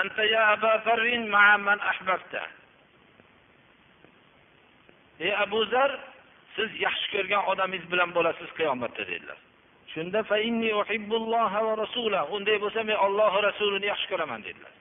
anta 0.00 0.24
ya 0.34 0.42
Abu 0.54 0.70
Zarrin 0.84 1.24
ma'a 1.34 1.58
man 1.58 1.78
ahbabta. 1.92 2.42
Ey 5.20 5.32
Abu 5.44 5.60
Zar, 5.72 5.90
siz 6.56 6.70
yaxshi 6.86 7.06
ko'rgan 7.14 7.42
odamingiz 7.52 7.86
bilan 7.92 8.10
bo'lasiz 8.16 8.50
qiyomatda 8.58 9.02
dedilar. 9.10 9.38
Shunda 9.92 10.20
fa 10.30 10.36
inni 10.48 10.70
rasulahu. 11.82 12.26
Unday 12.36 12.56
bo'lsa 12.64 12.80
men 12.88 12.96
Alloh 13.06 13.30
va 13.36 13.42
rasulini 13.50 13.86
yaxshi 13.92 14.06
ko'raman 14.12 14.40
dedilar. 14.46 14.72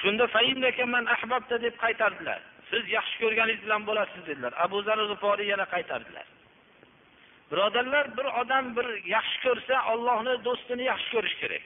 Shunda 0.00 0.26
fa 0.34 0.40
man 0.94 1.04
ahbabta 1.16 1.56
deb 1.64 1.74
qaytardilar. 1.84 2.40
Siz 2.70 2.84
yaxshi 2.96 3.16
ko'rganingiz 3.22 3.62
bilan 3.66 3.82
bo'lasiz 3.88 4.22
dedilar. 4.28 4.52
Abu 4.64 4.82
Zar 4.86 4.98
G'iforiy 5.10 5.48
yana 5.52 5.66
qaytardilar. 5.74 6.26
Birodarlar, 7.50 8.06
bir 8.16 8.26
odam 8.40 8.76
bir 8.76 8.86
yaxshi 9.16 9.38
ko'rsa, 9.46 9.74
Allohning 9.92 10.38
do'stini 10.46 10.84
yaxshi 10.92 11.08
ko'rish 11.14 11.36
kerak. 11.42 11.64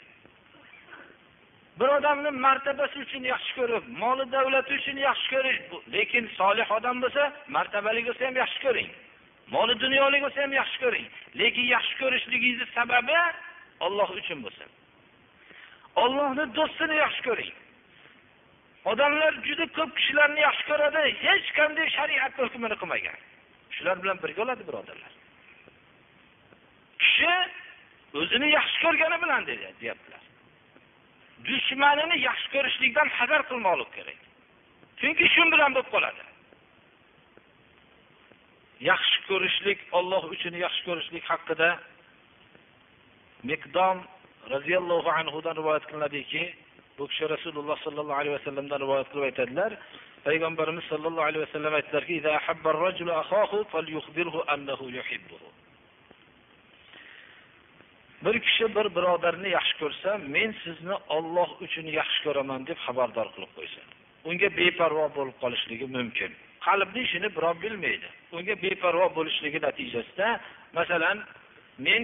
Bir 1.81 1.89
odamning 1.97 2.37
martabasi 2.47 2.99
uchun 3.05 3.22
yaxshi 3.33 3.53
ko'rib, 3.59 3.85
moli 4.03 4.24
davlati 4.33 4.74
uchun 4.81 4.99
yaxshi 5.09 5.28
ko'ring 5.35 5.61
lekin 5.95 6.24
solih 6.39 6.72
odam 6.78 6.97
bo'lsa, 7.05 7.22
martabali 7.57 8.03
bo'lsa 8.09 8.26
ham 8.26 8.37
yaxshi 8.43 8.61
ko'ring. 8.66 8.91
Moli 9.55 9.74
dunyolik 9.85 10.20
bo'lsa 10.26 10.43
ham 10.45 10.53
yaxshi 10.61 10.78
ko'ring, 10.85 11.07
lekin 11.41 11.66
yaxshi 11.76 11.95
ko'rishligingiz 12.03 12.68
sababi 12.76 13.16
Alloh 13.87 14.11
uchun 14.20 14.39
bo'lsin. 14.45 14.68
Allohning 16.03 16.51
do'stini 16.59 16.97
yaxshi 17.05 17.22
ko'ring. 17.28 17.53
odamlar 18.85 19.35
juda 19.45 19.66
ko'p 19.78 19.91
kishilarni 19.97 20.41
yaxshi 20.41 20.64
ko'radi 20.70 21.01
hech 21.24 21.49
qanday 21.59 21.89
shariat 21.97 22.33
hukmini 22.43 22.76
qilmagan 22.83 23.18
shular 23.76 23.97
bilan 24.03 24.18
birga 24.22 24.41
bo'ladi 24.43 24.62
birodarlar 24.68 25.12
kishi 27.03 27.35
o'zini 28.20 28.49
yaxshi 28.59 28.78
ko'rgani 28.85 29.18
bilan 29.24 29.43
deyaptilar 29.51 30.22
dushmanini 31.49 32.16
yaxshi 32.28 32.49
ko'rishlikdan 32.55 33.09
hazar 33.18 33.41
qilmoqlik 33.51 33.91
kerak. 33.97 34.20
Chunki 35.01 35.26
shu 35.34 35.43
bilan 35.53 35.70
bo'lib 35.76 35.91
qoladi. 35.95 36.22
Yaxshi 38.91 39.18
ko'rishlik 39.28 39.78
olloh 39.99 40.22
uchun 40.34 40.55
yaxshi 40.64 40.82
ko'rishlik 40.88 41.24
haqida 41.30 41.68
miqdom 43.51 43.97
roziyallohu 44.53 45.11
anhudan 45.20 45.55
rivoyat 45.61 45.84
qilinadiki 45.91 46.43
bu 46.99 47.05
kishi 47.11 47.24
rasululloh 47.34 47.76
sollallohu 47.86 48.20
alayhi 48.20 48.36
vasallamdan 48.38 48.78
rivoyat 48.84 49.09
qilib 49.11 49.24
aytadilar. 49.30 49.70
Payg'ambarimiz 50.26 50.84
sollallohu 50.93 51.26
alayhi 51.28 51.45
vasallam 51.47 51.72
aytdilarki 51.78 52.14
bir 58.25 58.37
kishi 58.47 58.66
bir 58.77 58.87
birodarni 58.97 59.49
yaxshi 59.59 59.75
ko'rsa 59.83 60.11
men 60.37 60.51
sizni 60.64 60.97
olloh 61.16 61.51
uchun 61.64 61.87
yaxshi 61.99 62.21
ko'raman 62.27 62.61
deb 62.68 62.79
xabardor 62.87 63.29
qilib 63.35 63.53
qo'ysa 63.59 63.81
unga 64.29 64.49
beparvo 64.61 65.07
bo'lib 65.16 65.37
qolishligi 65.43 65.87
mumkin. 65.97 66.31
Qalbni 66.66 67.01
ishini 67.07 67.29
birov 67.37 67.57
bilmaydi. 67.64 68.09
Unga 68.37 68.55
beparvo 68.64 69.07
bo'lishligi 69.18 69.59
natijasida 69.66 70.29
masalan 70.79 71.18
men 71.87 72.03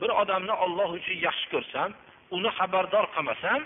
bir 0.00 0.10
odamni 0.22 0.54
olloh 0.64 0.90
uchun 0.98 1.18
yaxshi 1.26 1.46
ko'rsam 1.54 1.90
uni 2.36 2.50
xabardor 2.58 3.06
qilmasam 3.14 3.60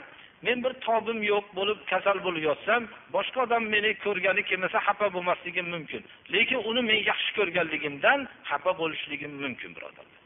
men 0.47 0.59
bir 0.65 0.73
tobim 0.87 1.21
yo'q 1.33 1.47
bo'lib 1.59 1.79
kasal 1.93 2.19
bo'lib 2.27 2.43
yotsam 2.51 2.83
boshqa 3.17 3.39
odam 3.47 3.63
meni 3.75 3.91
ko'rgani 4.05 4.43
kelmasa 4.51 4.79
xafa 4.89 5.07
bo'lmasligim 5.17 5.67
mumkin. 5.75 6.03
Lekin 6.35 6.61
uni 6.71 6.83
men 6.91 7.01
yaxshi 7.11 7.31
ko'rganligimdan 7.39 8.19
xafa 8.51 8.73
bo'lishligim 8.81 9.33
mumkin 9.43 9.71
birodarlar. 9.77 10.18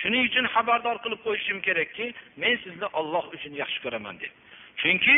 Shuning 0.00 0.22
uchun 0.28 0.46
xabardor 0.54 0.96
qilib 1.04 1.20
qo'yishim 1.26 1.58
kerakki 1.66 2.06
men 2.42 2.54
sizni 2.64 2.88
olloh 3.00 3.24
uchun 3.36 3.52
yaxshi 3.62 3.78
ko'raman 3.84 4.16
deb. 4.22 4.32
Chunki 4.80 5.16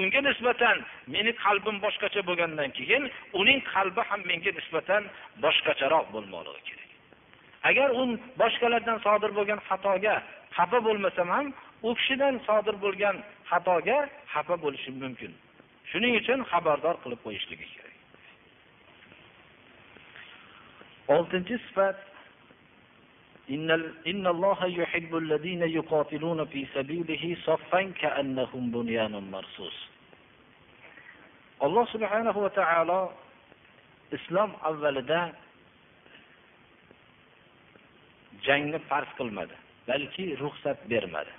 unga 0.00 0.20
nisbatan 0.28 0.76
meni 1.14 1.32
qalbim 1.44 1.76
boshqacha 1.84 2.20
bo'lgandan 2.28 2.70
keyin 2.78 3.02
uning 3.40 3.60
qalbi 3.72 4.02
ham 4.08 4.20
menga 4.30 4.52
nisbatan 4.58 5.02
boshqacharoq 5.44 6.06
bo'lmoqligi 6.14 6.62
kerak. 6.68 6.90
Agar 7.70 7.88
u 8.00 8.02
boshqalardan 8.42 8.98
sodir 9.06 9.30
bo'lgan 9.38 9.60
xatoga 9.68 10.14
xafa 10.56 10.78
bo'lmasam 10.86 11.28
ham 11.36 11.46
u 11.88 11.90
kishidan 11.98 12.34
sodir 12.46 12.76
bo'lgan 12.84 13.16
xatoga 13.50 13.98
xafa 14.34 14.56
bo'lishim 14.64 14.94
mumkin. 15.02 15.32
Shuning 15.90 16.12
uchun 16.20 16.38
xabardor 16.52 16.96
qilib 17.02 17.20
qo'yishligi 17.26 17.66
kerak. 17.74 17.94
Oltinchi 21.14 21.56
sifat 21.66 21.96
إن 24.07 24.27
الله 24.27 24.65
يحب 24.65 25.11
الذين 25.17 25.61
يقاتلون 25.61 26.45
في 26.45 26.67
سبيله 26.73 27.37
صفا 27.45 27.81
كأنهم 28.01 28.71
بنيان 28.71 29.11
مرصوص 29.31 29.91
alloh 31.61 31.85
subhanahu 31.93 32.41
va 32.41 32.49
taolo 32.57 32.99
islom 34.17 34.49
avvalida 34.69 35.19
jangni 38.47 38.79
farz 38.89 39.09
qilmadi 39.19 39.53
balki 39.87 40.25
ruxsat 40.41 40.77
bermadi 40.91 41.33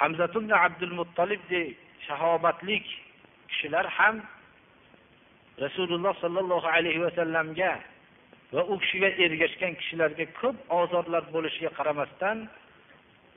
hamzatun 0.00 0.50
abdul 0.64 0.94
muttolibdek 1.00 1.78
shahobatlik 2.06 2.86
kishilar 3.48 3.86
ham 3.98 4.16
rasululloh 5.64 6.14
sollallohu 6.24 6.66
alayhi 6.76 6.98
vasallamga 7.06 7.72
va 8.53 8.61
u 8.71 8.77
kishiga 8.81 9.09
ergashgan 9.25 9.73
kishilarga 9.79 10.25
ko'p 10.39 10.57
ozorlar 10.79 11.23
bo'lishiga 11.35 11.71
qaramasdan 11.79 12.37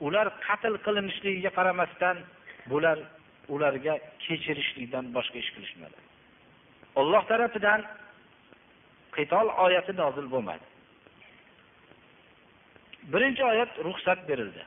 ular 0.05 0.27
qatl 0.45 0.73
qilinishligiga 0.85 1.51
qaramasdan 1.57 2.17
bular 2.71 2.97
ularga 3.53 3.93
kechirishlikdan 4.23 5.05
boshqa 5.15 5.37
ish 5.43 5.51
qilishmadi. 5.55 5.97
Olloh 6.99 7.23
tarafidan 7.31 7.81
qitol 9.15 9.47
oyati 9.65 9.93
nozil 10.01 10.27
bo'lmadi. 10.33 10.65
Birinchi 13.13 13.43
oyat 13.51 13.71
ruxsat 13.87 14.19
berildi. 14.29 14.63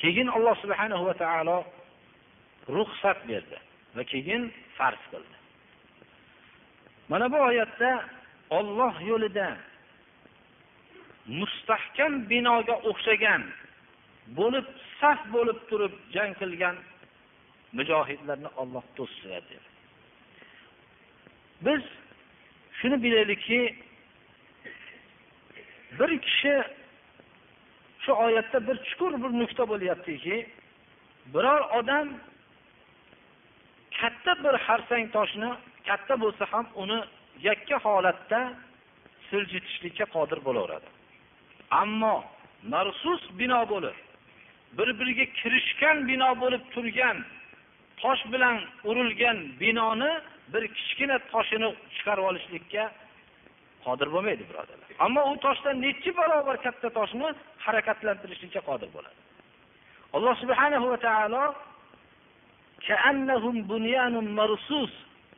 Keyin 0.00 0.28
alloh 0.36 0.54
subhanahu 0.62 1.04
va 1.08 1.14
taolo 1.22 1.56
ruxsat 2.76 3.18
berdi 3.28 3.58
va 3.96 4.02
keyin 4.12 4.42
farz 4.76 5.02
qildi. 5.12 5.36
Mana 7.08 7.26
bu 7.32 7.38
oyatda 7.50 7.90
olloh 8.50 8.94
yo'lida 9.10 9.48
mustahkam 11.40 12.12
binoga 12.30 12.76
o'xshagan 12.90 13.42
bo'lib 14.38 14.66
saf 15.00 15.20
bo'lib 15.34 15.58
turib 15.70 15.94
jang 16.14 16.32
qilgan 16.40 16.76
mujohidlarni 17.78 18.50
olloh 18.60 18.84
to'sadi 18.96 19.56
biz 21.66 21.82
shuni 22.78 22.96
bilaylikki 23.04 23.60
bir 25.98 26.10
kishi 26.26 26.54
shu 28.04 28.12
oyatda 28.12 28.58
bir 28.68 28.76
chuqur 28.88 29.12
bir 29.22 29.30
nuqta 29.40 29.64
bo'lyaptiki 29.72 30.36
biror 31.34 31.60
odam 31.78 32.08
katta 34.00 34.32
bir 34.44 34.54
harsang 34.66 35.06
toshni 35.16 35.50
katta 35.88 36.14
bo'lsa 36.22 36.44
ham 36.52 36.66
uni 36.82 36.98
yakka 37.48 37.76
holatda 37.86 38.40
siljitishlikka 39.28 40.06
qodir 40.16 40.38
bo'laveradi. 40.46 40.88
Ammo 41.82 42.16
marsus 42.72 43.22
bino 43.40 43.60
bo'lib 43.72 43.96
bir 44.78 44.88
biriga 44.98 45.26
kirishgan 45.38 45.96
bino 46.10 46.30
bo'lib 46.42 46.62
turgan 46.74 47.16
tosh 48.02 48.22
bilan 48.32 48.56
urilgan 48.90 49.38
binoni 49.60 50.12
bir 50.52 50.64
kichkina 50.76 51.16
toshini 51.32 51.68
chiqarib 51.94 52.24
olishlikka 52.30 52.84
qodir 53.86 54.08
bo'lmaydi 54.14 54.44
birodarlar. 54.50 54.88
Ammo 55.06 55.22
u 55.32 55.34
toshdan 55.46 55.76
nechi 55.86 56.10
barobar 56.18 56.56
katta 56.66 56.88
toshni 56.98 57.28
harakatlantirishlikka 57.66 58.60
qodir 58.68 58.88
bo'ladi? 58.96 59.18
Alloh 60.16 60.34
subhanahu 60.42 60.86
va 60.92 60.98
taolo 61.06 61.42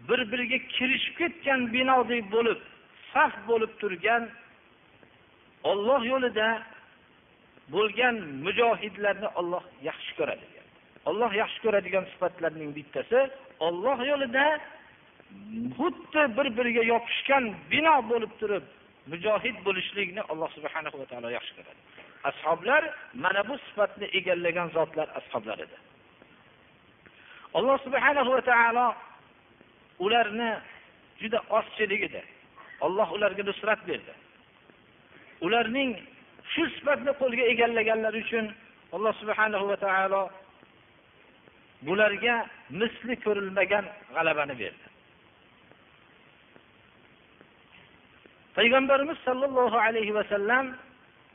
bir 0.08 0.20
biriga 0.32 0.58
kirishib 0.74 1.14
ketgan 1.20 1.60
binodek 1.74 2.24
bo'lib 2.34 2.60
saf 3.12 3.32
bo'lib 3.48 3.72
turgan 3.80 4.22
olloh 5.70 6.02
yo'lida 6.12 6.48
bo'lgan 7.74 8.16
mujohidlarni 8.46 9.28
olloh 9.40 9.64
yaxshi 9.88 10.12
ko'radi 10.18 10.46
olloh 11.10 11.32
yaxshi 11.42 11.60
ko'radigan 11.64 12.04
sifatlarning 12.12 12.70
bittasi 12.78 13.20
olloh 13.66 13.98
yo'lida 14.10 14.44
xuddi 15.78 16.22
bir 16.36 16.46
biriga 16.58 16.82
yopishgan 16.92 17.44
bino 17.72 17.96
bo'lib 18.10 18.32
turib 18.40 18.64
mujohid 19.12 19.56
bo'lishlikni 19.66 20.22
alloh 20.32 20.50
subhanahu 20.56 20.96
va 21.00 21.06
taolo 21.10 21.28
yaxshi 21.38 21.52
ko'radi. 21.58 21.80
Ashoblar 22.30 22.82
mana 23.24 23.42
bu 23.48 23.54
sifatni 23.66 24.06
egallagan 24.18 24.68
zotlar 24.76 25.08
ashoblar 25.20 25.58
edi. 25.66 25.76
Alloh 27.58 27.76
subhana 27.86 28.22
va 28.30 28.40
taolo 28.50 28.86
ularni 29.98 30.50
juda 31.20 31.38
ozchilik 31.58 32.02
edi 32.08 32.22
olloh 32.80 33.08
ularga 33.16 33.42
nusrat 33.44 33.80
berdi. 33.88 34.14
Ularning 35.46 35.90
shu 36.52 36.62
sifatni 36.74 37.12
qo'lga 37.20 37.44
egallaganlari 37.52 38.18
uchun 38.24 38.46
alloh 38.96 39.12
subhana 39.20 39.58
va 39.70 39.76
taolo 39.86 40.22
bularga 41.86 42.34
misli 42.80 43.14
ko'rilmagan 43.24 43.84
g'alabani 44.14 44.54
berdi. 44.62 44.86
Payg'ambarimiz 48.56 49.18
sollallohu 49.28 49.76
alayhi 49.86 50.12
vasallam 50.18 50.66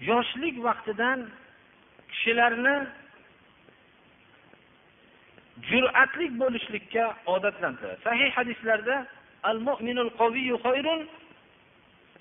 yoshlik 0.10 0.56
vaqtidan 0.68 1.20
kishilarni 2.12 2.76
jur'atlik 5.70 6.32
bo'lishlikka 6.42 7.16
odatlantiradi. 7.26 8.02
Sahih 8.04 8.32
hadislarda 8.38 9.06
al 9.44 9.60
mu'minul 9.60 10.12
qaviyyu 10.20 10.58
khayrun 10.66 11.08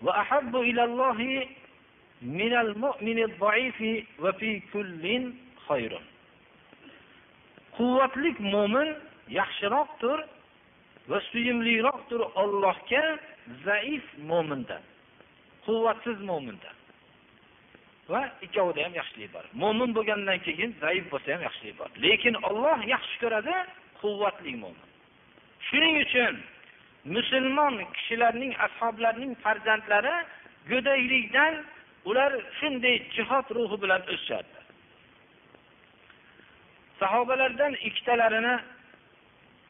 va 0.03 0.13
ahabbu 0.23 0.65
ilallohi 0.65 1.49
minal 2.23 2.73
mu'minid 2.85 3.31
zaifi 3.41 4.07
va 4.19 4.33
fi 4.33 4.63
kullin 4.73 5.35
khayrun. 5.67 6.05
Quvvatlik 7.77 8.41
mo'min 8.41 8.89
yaxshiroqdir 9.29 10.19
va 11.09 11.19
suyimliroqdir 11.31 12.21
Allohga 12.43 13.05
zaif 13.65 14.05
mo'mindan 14.31 14.83
quvvatsiz 15.67 16.19
mo'mindan 16.31 16.77
va 18.13 18.23
ikkovida 18.47 18.81
ham 18.87 18.95
yaxshilik 19.01 19.31
bor. 19.35 19.45
Mo'min 19.63 19.91
bo'lgandan 19.97 20.39
keyin 20.47 20.71
zaif 20.83 21.05
bo'lsa 21.13 21.29
ham 21.35 21.43
yaxshilik 21.49 21.75
bor. 21.81 21.89
Lekin 22.05 22.35
olloh 22.49 22.79
yaxshi 22.95 23.17
ko'radi 23.23 23.57
quvvatli 24.01 24.55
mo'min 24.63 24.89
shuning 25.69 25.97
uchun 26.05 26.35
musulmon 27.17 27.75
kishilarning 27.97 28.53
ashoblarning 28.67 29.33
farzandlari 29.45 30.17
go'daylikdan 30.71 31.55
ular 32.11 32.33
shunday 32.59 32.97
jihod 33.17 33.47
ruhi 33.57 33.77
bilan 33.83 34.03
o'sishadi 34.13 34.53
sahobalardan 37.01 37.73
ikkitalarini 37.89 38.55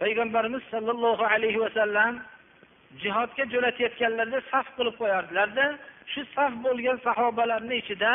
payg'ambarimiz 0.01 0.63
sollallohu 0.73 1.25
alayhi 1.35 1.61
vasallam 1.65 2.15
jihodga 3.03 3.45
jo'natayotganlarida 3.55 4.41
saf 4.53 4.67
qilib 4.77 4.95
qo'yardilarda 5.03 5.67
shu 6.13 6.21
saf 6.35 6.53
bo'lgan 6.67 6.99
sahobalarni 7.07 7.75
ichida 7.83 8.13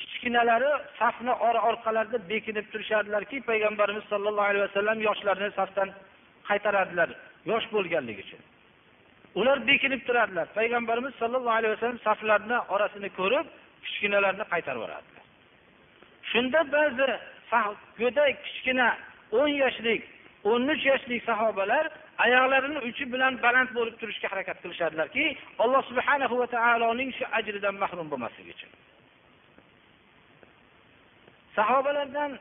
kichkinalari 0.00 0.70
safni 0.98 1.32
ora 1.48 1.60
orqalarida 1.70 2.18
bekinib 2.32 2.66
turishardilarki 2.72 3.36
payg'ambarimiz 3.50 4.04
sollallohu 4.12 4.48
alayhi 4.50 4.64
vasallam 4.68 4.98
yoshlarni 5.08 5.50
safdan 5.58 5.88
qaytarardilar 6.48 7.08
yosh 7.50 7.66
bo'lganligi 7.74 8.22
uchun. 8.26 8.40
Ular 9.40 9.58
bekinib 9.70 10.02
turardilar. 10.08 10.46
Payg'ambarimiz 10.58 11.14
sollallohu 11.22 11.56
alayhi 11.60 11.74
vasallam 11.74 12.00
saflarni 12.08 12.58
orasini 12.74 13.08
ko'rib 13.18 13.46
kichkinalarni 13.84 14.44
qaytarib 14.52 14.80
yuborardilar. 14.80 15.24
Shunda 16.30 16.60
ba'zi 16.76 17.08
go'dak 18.00 18.34
kichkina 18.46 18.88
o'n 19.40 19.50
yoshlik 19.62 20.02
o'n 20.50 20.68
uch 20.72 20.82
yoshlik 20.90 21.20
sahobalar 21.30 21.84
oyoqlarini 22.24 22.80
uchi 22.88 23.04
bilan 23.12 23.32
baland 23.44 23.70
bo'lib 23.76 23.96
turishga 24.00 24.28
harakat 24.32 24.58
qilishadilarki 24.62 25.24
alloh 25.64 25.82
subhanahu 25.90 26.34
va 26.40 26.46
taoloning 26.56 27.10
shu 27.18 27.24
ajridan 27.38 27.74
mahrum 27.82 28.06
bo'lmaslik 28.12 28.46
uchun. 28.54 28.70
Sahobalardan 31.56 32.32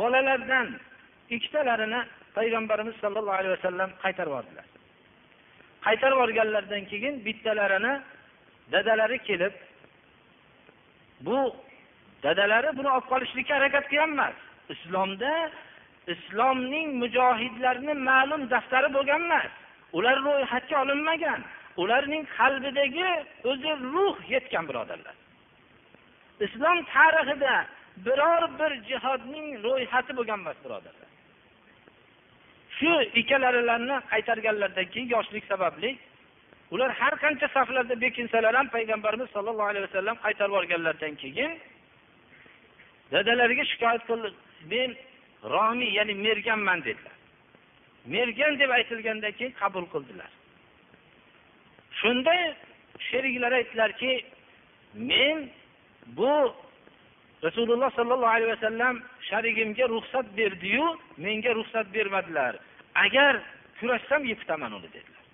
bolalardan 0.00 0.66
ikkitalarini 1.36 2.00
payg'ambarimiz 2.36 2.96
sollallohu 3.02 3.38
alayhi 3.40 3.54
vasallam 3.56 3.90
qaytarib 4.02 4.30
yubordilar 4.32 4.66
qaytarib 5.86 6.16
yuborganlaridan 6.16 6.82
keyin 6.90 7.14
bittalarini 7.26 7.94
dadalari 8.72 9.18
kelib 9.28 9.54
bu 11.26 11.38
dadalari 12.24 12.70
buni 12.78 12.90
olib 12.96 13.06
qolishlikka 13.12 13.54
harakat 13.58 13.84
qilgan 13.90 14.10
emas 14.16 14.36
islomda 14.74 15.32
islomning 16.06 16.88
mujohidlarini 17.02 17.94
ma'lum 17.94 18.50
daftari 18.50 18.88
bo'lgan 18.96 19.22
emas. 19.28 19.50
Ular 19.92 20.16
ro'yxatga 20.26 20.76
olinmagan. 20.82 21.40
Ularning 21.76 22.24
qalbidagi 22.36 23.10
o'zi 23.50 23.70
ruh 23.94 24.16
yetgan 24.34 24.68
birodarlar. 24.68 25.16
Islom 26.46 26.78
tarixida 26.94 27.54
biror 28.06 28.42
bir 28.58 28.72
jihodning 28.88 29.48
ro'yxati 29.64 30.16
bo'lgan 30.18 30.38
emas 30.42 30.58
birodarlar. 30.64 31.08
Shu 32.78 32.92
ikkalarilarni 33.20 33.96
qaytarganlaridan 34.12 34.86
keyin 34.92 35.08
yoshlik 35.16 35.44
sababli 35.52 35.90
ular 36.70 36.90
har 37.00 37.14
qancha 37.24 37.48
saflarda 37.56 38.00
bekinsalar 38.00 38.54
ham 38.54 38.68
payg'ambarimiz 38.76 39.28
sollallohu 39.34 39.70
alayhi 39.72 39.86
vasallam 39.88 40.16
qaytarib 40.24 40.52
yuborganlaridan 40.52 41.14
keyin 41.22 41.52
dadalariga 43.12 43.64
shikoyat 43.70 44.02
qildi. 44.08 44.28
Men 44.72 44.90
romiy 45.44 45.92
ya'ni 45.98 46.14
merganman 46.14 46.80
dedilar. 46.84 47.16
Mergan 48.06 48.58
deb 48.58 48.70
aytilgandan 48.70 49.32
keyin 49.32 49.52
qabul 49.60 49.86
qildilar. 49.92 50.30
Shunda 52.00 52.34
sheriklari 52.98 53.54
aytdilarki 53.54 54.24
men 54.94 55.50
bu 56.06 56.54
rasululloh 57.42 57.90
sollallohu 57.90 58.34
alayhi 58.36 58.52
vasallam 58.56 59.02
sharigimga 59.28 59.88
ruxsat 59.88 60.26
berdiyu 60.36 60.98
menga 61.16 61.54
ruxsat 61.54 61.86
bermadilar. 61.94 62.56
Agar 62.94 63.42
kurashsam 63.80 64.24
yiqitaman 64.24 64.72
uni 64.72 64.88
dedilar. 64.96 65.24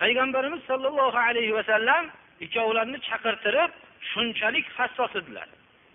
Payg'ambarimiz 0.00 0.62
sollallohu 0.70 1.18
alayhi 1.28 1.54
vasallam 1.54 2.04
ikkovlarini 2.40 2.98
chaqirtirib 3.08 3.70
shunchalik 4.10 4.66
hassos 4.76 5.16
edilar. 5.16 5.48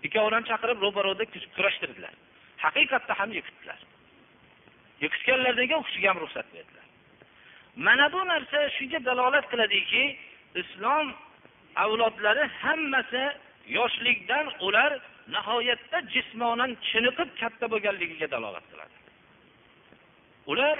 Ikkovlarini 0.06 0.48
chaqirib 0.50 0.78
ro'baro'da 0.86 1.24
kurashtirdilar. 1.56 2.14
Haqiqatda 2.64 3.12
ham 3.20 3.30
yiqitdilar 3.38 3.80
yiqitganlaridan 5.02 5.66
keyin 5.68 5.82
u 5.82 5.86
kishiga 5.88 6.08
ham 6.10 6.18
ruxsat 6.24 6.46
berdilar. 6.54 6.86
Mana 7.86 8.06
bu 8.14 8.20
narsa 8.32 8.58
shunga 8.76 8.98
dalolat 9.08 9.46
qiladiki 9.52 10.02
islom 10.62 11.06
avlodlari 11.84 12.44
hammasi 12.62 13.24
yoshlikdan 13.78 14.46
ular 14.66 14.92
nihoyatda 15.34 15.98
jismonan 16.14 16.70
chiniqib 16.88 17.28
katta 17.40 17.66
bo'lganligiga 17.72 18.28
dalolat 18.34 18.66
qiladi. 18.72 18.96
Ular 20.52 20.76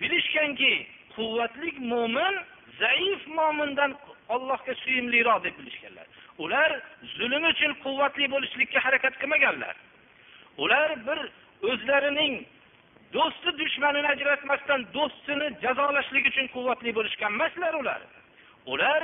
bilishganki 0.00 0.72
quvvatli 1.14 1.70
mo'min 1.92 2.34
zaif 2.82 3.20
mo'mindan 3.38 3.90
ollohga 4.34 4.74
suyumliroq 4.82 5.38
deb 5.46 5.54
bilishgan. 5.60 5.85
Ular 6.38 6.70
zulm 7.16 7.44
uchun 7.52 7.72
quvvatli 7.84 8.26
bo'lishlikka 8.34 8.80
harakat 8.86 9.14
qilmaganlar. 9.20 9.74
Ular 10.62 10.88
bir 11.06 11.20
o'zlarining 11.70 12.34
do'sti 13.14 13.50
dushmanini 13.60 14.08
ajratmasdan 14.14 14.80
do'stini 14.96 15.48
jazolashlik 15.64 16.24
uchun 16.30 16.46
quvvatli 16.56 16.90
bo'lishgan 16.98 17.32
emaslar 17.36 17.74
ular. 17.82 18.00
Ular 18.72 19.02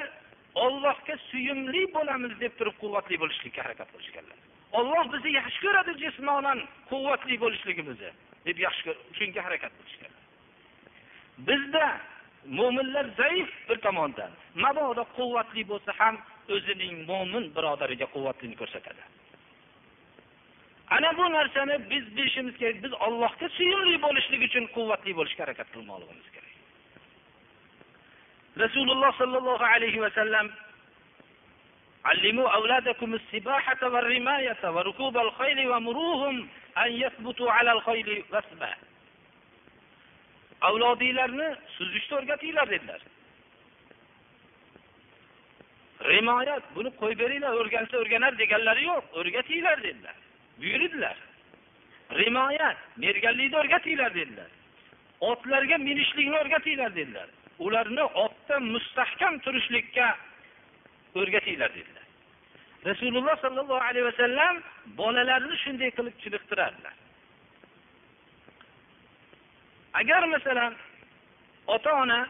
ollohga 0.64 1.16
suyumli 1.30 1.82
bo'lamiz 1.96 2.32
deb 2.42 2.52
turib 2.58 2.76
quvvatli 2.82 3.16
bo'lishlikka 3.22 3.60
harakat 3.66 3.88
qilishganlar. 3.92 4.38
Olloh 4.78 5.04
bizni 5.12 5.30
yaxshi 5.40 5.60
ko'radi 5.66 5.92
jismonan 6.04 6.58
quvvatli 6.90 7.34
bo'lishligimizni 7.44 8.10
deb 8.46 8.56
yaxshi 8.66 8.90
shunga 9.18 9.40
harakat 9.46 9.72
qilishgan 9.78 10.12
bizda 11.38 12.00
mo'minlar 12.58 13.06
zaif 13.16 13.50
bir 13.68 13.78
tomondan 13.86 14.30
mabodo 14.64 15.04
quvvatli 15.16 15.62
bo'lsa 15.70 15.92
ham 16.00 16.14
o'zining 16.55 16.93
mo'min 17.09 17.45
birodariga 17.55 18.07
quvvatligini 18.13 18.57
ko'rsatadi 18.61 19.01
ana 20.95 21.09
bu 21.17 21.25
narsani 21.37 21.75
biz 21.91 22.03
bilishimiz 22.17 22.55
kerak 22.61 22.77
biz 22.83 22.93
ollohga 23.07 23.47
suyumli 23.57 23.97
bo'lishlik 24.05 24.41
uchun 24.49 24.65
quvvatli 24.75 25.11
bo'lishga 25.19 25.41
harakat 25.45 25.67
qilmoqligimiz 25.73 26.27
kerak 26.35 26.53
rasululloh 28.63 29.11
sollallohu 29.21 29.65
alayhi 29.73 30.01
vasallam 30.07 30.49
علموا 32.11 32.49
أولادكم 32.49 33.13
السباحة 33.13 33.81
والرماية 33.93 34.61
وركوب 34.75 35.17
الخيل 35.17 35.59
ومروهم 35.71 36.35
أن 36.77 36.91
يثبتوا 37.03 37.51
على 37.51 37.71
الخيل 37.71 38.23
غصبا 38.33 38.73
avlodinglarni 40.61 41.49
suzishni 41.77 42.17
o'rgatinglar 42.17 42.69
dedilar 42.69 43.01
Rimoyat 46.10 46.64
buni 46.76 46.90
qo'yib 47.00 47.18
beringlar 47.22 47.52
o'rgansa 47.60 47.98
o'rganar 48.02 48.38
deganlari 48.38 48.84
yo'q 48.90 49.04
o'rgatinglar 49.20 49.82
dedilar. 49.82 50.16
Buyurdilar. 50.60 51.16
Rimoyat 52.22 52.78
merganlikni 53.04 53.56
o'rgatinglar 53.62 54.14
dedilar. 54.14 54.50
Otlarga 55.20 55.78
minishlikni 55.78 56.36
o'rgatinglar 56.42 56.94
dedilar. 56.94 57.28
Ularni 57.58 58.04
otda 58.24 58.60
mustahkam 58.60 59.38
turishlikka 59.44 60.16
o'rgatinglar 61.14 61.70
dedilar. 61.78 62.06
Rasululloh 62.86 63.36
sollallohu 63.44 63.84
alayhi 63.90 64.06
vasallam 64.10 64.62
bolalarni 65.00 65.56
shunday 65.64 65.90
qilib 65.98 66.16
chiniqtirardilar. 66.22 66.94
Agar 70.00 70.22
masalan 70.34 70.74
ota 71.66 71.92
ona 72.02 72.20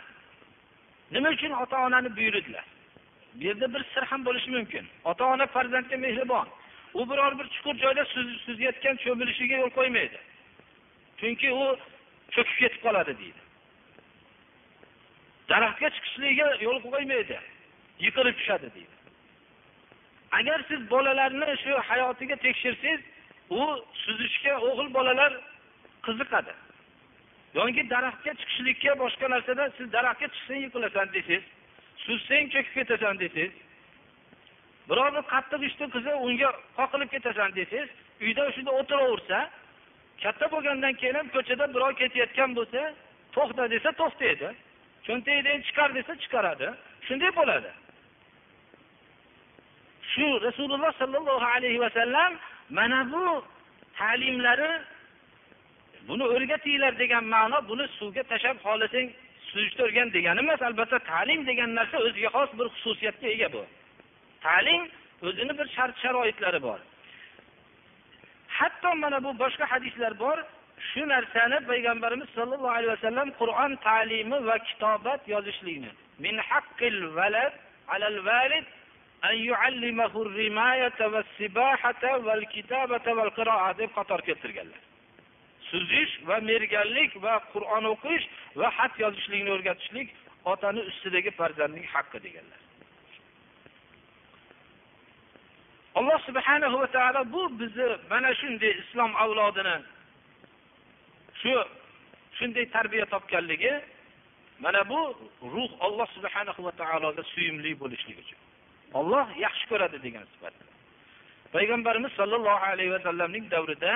nima 1.10 1.28
uchun 1.36 1.52
ota 1.62 1.76
onani 1.86 2.16
buyurdilar? 2.16 2.66
Bu 3.34 3.44
yerda 3.44 3.74
bir 3.74 3.84
sir 3.94 4.02
ham 4.02 4.24
bo'lishi 4.24 4.50
mumkin. 4.50 4.86
Ota 5.04 5.24
ona 5.24 5.46
farzandga 5.46 5.96
mehribon. 5.96 6.48
U 6.94 7.10
biror 7.10 7.38
bir 7.38 7.46
chuqur 7.54 7.76
joyda 7.84 8.04
suzayotgan 8.44 8.96
cho'milishiga 9.04 9.56
yo'l 9.62 9.70
qo'ymaydi. 9.78 10.18
Chunki 11.20 11.52
u 11.52 11.64
cho'kib 12.34 12.56
ketib 12.62 12.80
qoladi 12.86 13.12
deydi. 13.20 13.40
Daraxtga 15.48 15.88
chiqishligiga 15.96 16.46
yo'l 16.66 16.78
qo'ymaydi. 16.86 17.38
Yiqilib 18.04 18.36
tushadi 18.40 18.68
deydi. 18.76 18.94
Agar 20.38 20.58
siz 20.68 20.90
bolalarni 20.90 21.56
shu 21.64 21.72
hayotiga 21.88 22.36
tekshirsangiz 22.36 23.00
u 23.50 23.62
suzishga 24.04 24.54
o'g'il 24.68 24.94
bolalar 24.94 25.32
qiziqadi. 26.06 26.52
Yoki 27.54 27.82
daraxtga 27.94 28.32
chiqishlikka 28.40 28.92
boshqa 29.02 29.26
narsada 29.34 29.64
siz 29.78 29.86
daraxtga 29.96 30.28
chiqsang 30.34 30.60
yiqilasan 30.64 31.12
desangiz 31.16 31.44
suzsang 32.06 32.44
cho'kib 32.52 32.74
ketasan 32.78 33.14
desangiz 33.22 33.52
birovni 34.90 35.22
qattiq 35.32 35.60
ishni 35.68 35.86
qilsa 35.94 36.12
unga 36.26 36.50
qoqilib 36.78 37.08
ketasan 37.14 37.50
desangiz 37.58 37.88
uyda 38.26 38.42
shunda 38.56 38.70
o'tiraversa 38.80 39.38
katta 40.22 40.46
bo'lgandan 40.54 40.94
keyin 41.00 41.16
ham 41.20 41.28
ko'chada 41.36 41.64
birov 41.74 41.92
ketayotgan 42.00 42.50
bo'lsa 42.58 42.82
to'xta 43.36 43.64
desa 43.74 43.90
to'xtaydi. 44.00 44.48
Cho'ntagidan 45.06 45.60
chiqar 45.66 45.88
desa 45.98 46.12
chiqaradi. 46.22 46.68
Shunday 47.06 47.30
bo'ladi. 47.40 47.70
Shu 50.12 50.26
rasululloh 50.46 50.92
sollallohu 51.02 51.46
alayhi 51.56 51.80
vasallam 51.86 52.32
mana 52.78 53.00
bu 53.12 53.24
ta'limlari 53.98 54.72
buni 56.08 56.24
o'rgatinglar 56.34 56.92
degan 57.02 57.24
ma'no 57.34 57.58
buni 57.70 57.84
suvga 57.98 58.22
tashlab 58.30 58.56
xohlasang 58.64 59.08
suzishni 59.52 59.82
o'rgan 59.86 60.08
degani 60.16 60.40
emas 60.44 60.62
albatta 60.68 60.98
ta'lim 61.12 61.40
degan 61.50 61.70
narsa 61.78 61.96
o'ziga 62.06 62.30
xos 62.36 62.50
bir 62.58 62.66
xususiyatga 62.74 63.28
ega 63.34 63.48
bu. 63.54 63.62
Ta'lim 64.46 64.82
o'zini 65.28 65.54
bir 65.58 65.66
shart 65.76 65.94
sharoitlari 66.02 66.60
bor. 66.68 66.80
Hatto 68.58 68.90
mana 69.02 69.18
bu 69.24 69.30
boshqa 69.42 69.64
hadislar 69.72 70.12
bor 70.24 70.38
shu 70.90 71.02
narsani 71.14 71.58
payg'ambarimiz 71.70 72.28
sollallohu 72.36 72.76
alayhi 72.78 72.92
vasallam 72.96 73.28
qur'on 73.40 73.72
ta'limi 73.88 74.38
va 74.48 74.56
kitobat 74.68 75.20
yozishlikni 75.34 75.90
min 76.24 76.34
haqqil 76.50 76.98
valad 77.18 77.52
alal 77.94 78.18
valid 78.30 78.66
an 79.28 79.34
yuallimahu 79.48 80.18
rimayata 80.40 81.12
va 81.14 81.22
sibahata 81.36 82.12
val 82.26 82.44
kitabata 82.54 83.10
val 83.18 83.30
qiroa 83.38 83.70
deb 83.80 83.90
qator 83.98 84.20
keltirganlar. 84.28 84.80
Suzish 85.72 86.12
va 86.28 86.36
merganlik 86.50 87.12
va 87.24 87.34
qur'on 87.52 87.84
o'qish 87.94 88.24
va 88.60 88.68
xat 88.78 88.92
yozishlikni 89.04 89.50
o'rgatishlik 89.56 90.08
otani 90.52 90.80
ustidagi 90.90 91.30
farzandning 91.38 91.86
haqqi 91.94 92.18
deganlar. 92.26 92.60
Alloh 95.98 96.18
subhanahu 96.28 96.76
va 96.82 96.88
taolo 96.96 97.22
bu 97.34 97.42
bizni 97.60 97.88
mana 98.12 98.30
shunday 98.40 98.72
islom 98.82 99.12
avlodini 99.24 99.76
shu 101.40 101.52
shunday 102.38 102.64
tarbiya 102.76 103.06
topganligi 103.14 103.74
mana 104.64 104.82
bu 104.90 105.00
ruh 105.54 105.70
olloh 105.86 106.08
subhanahu 106.16 106.60
va 106.66 106.72
taologa 106.82 107.22
suyumli 107.32 107.70
bo'lishlik 107.82 108.16
uchun. 108.22 108.40
Olloh 109.00 109.26
yaxshi 109.44 109.64
ko'radi 109.70 109.98
degan 110.06 110.26
sifat 110.32 110.54
payg'ambarimiz 111.54 112.12
sollallohu 112.20 112.64
alayhi 112.72 112.92
vasallamning 112.96 113.44
davrida 113.54 113.92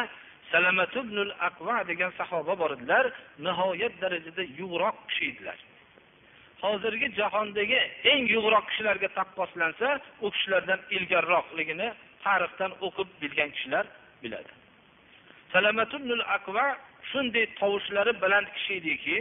salamatubnul 0.53 1.33
aqva 1.49 1.77
degan 1.91 2.13
sahoba 2.19 2.55
bor 2.61 2.71
edilar 2.77 3.07
nihoyat 3.47 3.95
darajada 4.03 4.43
yug'roq 4.61 4.97
kishi 5.09 5.25
edilar. 5.33 5.59
Hozirgi 6.63 7.09
jahondagi 7.21 7.81
eng 8.13 8.23
yug'roq 8.35 8.65
kishilarga 8.71 9.09
taqqoslansa 9.19 9.89
u 10.25 10.31
kishilardan 10.35 10.81
ilgariroqligini 10.97 11.89
tarixdan 12.25 12.73
o'qib 12.87 13.09
bilgan 13.23 13.51
kishilar 13.57 13.85
biladi. 14.23 14.53
Salamatubnul 15.53 16.25
aqva 16.37 16.67
shunday 17.11 17.47
tovushlari 17.61 18.13
baland 18.23 18.49
kishi 18.57 18.73
ediki 18.81 19.19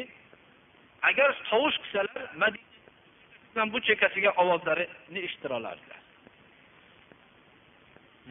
agar 1.10 1.30
tovush 1.50 1.78
qilsalar 1.84 2.24
madina 2.42 3.64
bu 3.74 3.78
chekkasiga 3.88 4.32
ovozlarini 4.42 5.20
eshitira 5.28 5.54
olardilar. 5.62 6.02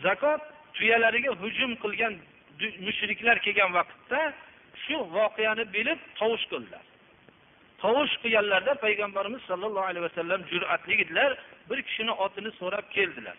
Zakot 0.05 0.43
tuyalariga 0.77 1.33
hujum 1.43 1.73
qilgan 1.85 2.15
mushriklar 2.87 3.39
kelgan 3.47 3.71
vaqtda 3.79 4.21
shu 4.85 4.97
voqeani 5.17 5.65
bilib 5.77 5.99
tovush 6.21 6.45
qildilar. 6.53 6.85
Tovush 7.83 8.15
qilganlarda 8.23 8.73
payg'ambarimiz 8.85 9.43
sollallohu 9.51 9.87
alayhi 9.91 10.07
vasallam 10.09 10.41
jur'atli 10.53 10.95
edilar 11.03 11.31
bir 11.71 11.79
kishini 11.87 12.13
otini 12.25 12.51
so'rab 12.61 12.87
keldilar. 12.97 13.37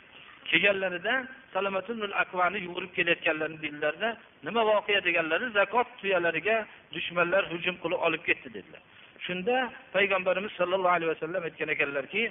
Kelganlarida 0.50 1.14
salomatul 1.54 2.12
akvani 2.24 2.60
yugurib 2.68 2.92
kelayotganlarini 2.98 3.62
bildilarda 3.62 4.10
nima 4.48 4.62
voqea? 4.72 5.00
deganlarida 5.08 5.50
zakot 5.60 5.88
tuyalariga 6.02 6.58
dushmanlar 6.96 7.44
hujum 7.54 7.76
qilib 7.84 8.00
olib 8.08 8.24
ketdi 8.28 8.54
dedilar. 8.58 8.82
Shunda 9.26 9.56
payg'ambarimiz 9.96 10.52
sollallohu 10.60 10.96
alayhi 10.98 11.12
vasallam 11.14 11.44
aytgan 11.48 11.70
ekanlarki 11.76 12.22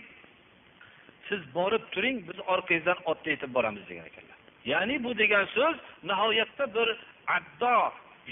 siz 1.29 1.41
borib 1.55 1.85
turing 1.95 2.17
biz 2.29 2.39
orqangizdan 2.55 2.99
otda 3.11 3.29
yetib 3.35 3.51
boramiz 3.57 3.85
degan 3.89 4.07
ekanlar. 4.11 4.39
Ya'ni 4.73 4.97
bu 5.05 5.11
degan 5.19 5.45
so'z 5.57 5.77
nihoyatda 6.11 6.65
bir 6.77 6.89
addo 7.37 7.77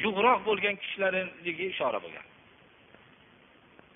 yug'roq 0.04 0.40
bo'lgan 0.48 0.74
kishilarniga 0.82 1.64
ishora 1.72 1.98
bo'lgan. 2.04 2.24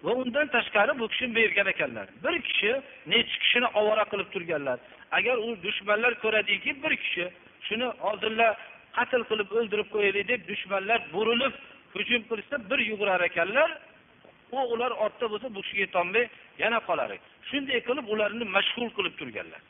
Va 0.04 0.12
undan 0.22 0.46
tashqari 0.56 0.92
bu 1.00 1.06
kishi 1.12 1.26
bergan 1.38 1.66
ekanlar. 1.74 2.06
Bir 2.24 2.34
kishi 2.46 2.72
nechi 3.12 3.36
kishini 3.42 3.68
ovora 3.80 4.04
qilib 4.12 4.28
turganlar. 4.34 4.78
Agar 5.18 5.36
u 5.46 5.48
dushmanlar 5.64 6.12
ko'radiki 6.24 6.70
bir 6.82 6.92
kishi 7.02 7.24
shuni 7.66 7.86
hozirlar 8.04 8.52
qatl 8.96 9.22
qilib 9.30 9.48
o'ldirib 9.58 9.88
qo'yaylik 9.94 10.28
deb 10.32 10.40
dushmanlar 10.50 11.00
burilib 11.14 11.54
hujum 11.94 12.22
qilishsa 12.30 12.56
bir 12.70 12.80
yugurar 12.90 13.20
ekanlar 13.30 13.70
u 14.56 14.58
ular 14.74 14.92
ortda 15.04 15.26
bo'lsa 15.32 15.46
bu 15.54 15.60
kishiga 15.62 15.82
yetolmay 15.86 16.24
yana 16.62 16.78
qolar. 16.88 17.10
Shunday 17.50 17.80
qilib 17.88 18.06
ularni 18.14 18.44
mashg'ul 18.56 18.90
qilib 18.96 19.14
turganlar. 19.20 19.60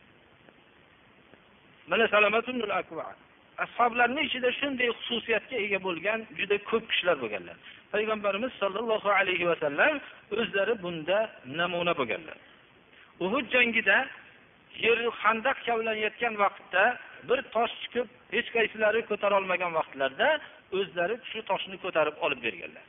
Mana 1.91 2.05
salomatul 2.15 2.71
akva 2.81 3.07
ashoblarni 3.65 4.21
ichida 4.29 4.51
shunday 4.61 4.89
xususiyatga 4.99 5.57
ega 5.65 5.79
bo'lgan 5.87 6.21
juda 6.39 6.57
ko'p 6.71 6.85
kishilar 6.91 7.17
bo'lganlar. 7.23 7.57
Payg'ambarimiz 7.95 8.53
sollallohu 8.63 9.11
alayhi 9.21 9.47
vasallam 9.51 9.95
o'zlari 10.41 10.75
bunda 10.85 11.19
namuna 11.61 11.93
bo'lganlar. 12.01 12.39
Uhud 13.25 13.47
jangida 13.55 13.99
yer 14.85 14.99
handaq 15.23 15.59
kavlanayotgan 15.67 16.35
vaqtda 16.43 16.85
bir 17.29 17.39
tosh 17.55 17.75
chiqib 17.83 18.07
hech 18.35 18.49
qaysilari 18.57 19.01
ko'tarolmagan 19.11 19.73
vaqtlarda 19.79 20.29
o'zlari 20.79 21.15
shu 21.31 21.41
toshni 21.51 21.77
ko'tarib 21.85 22.17
olib 22.25 22.41
berganlar. 22.47 22.85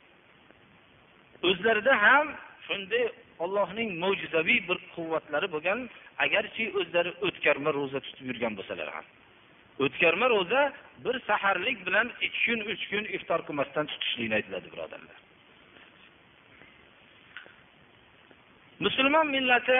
O'zlarida 1.48 1.92
ham 2.04 2.26
shunday 2.66 3.04
ollohning 3.44 3.90
mo'jizaviy 4.02 4.60
bir 4.68 4.78
quvvatlari 4.94 5.48
bo'lgan 5.54 5.78
agarchi 6.24 6.64
o'zlari 6.80 7.12
o'tkarma 7.26 7.70
ro'za 7.78 8.00
tutib 8.06 8.26
yurgan 8.30 8.52
bo'lsalar 8.58 8.88
ham. 8.96 9.06
O'tkarma 9.84 10.26
ro'za 10.34 10.62
bir 11.04 11.16
saharlik 11.28 11.78
bilan 11.86 12.06
ikki 12.26 12.40
kun 12.44 12.60
uch 12.72 12.84
kun 12.90 13.04
iftor 13.16 13.40
qilmasdan 13.48 13.86
tutishlikni 13.92 14.34
aytiladi 14.38 14.68
birodarlar 14.74 15.18
musulmon 18.86 19.26
millati 19.36 19.78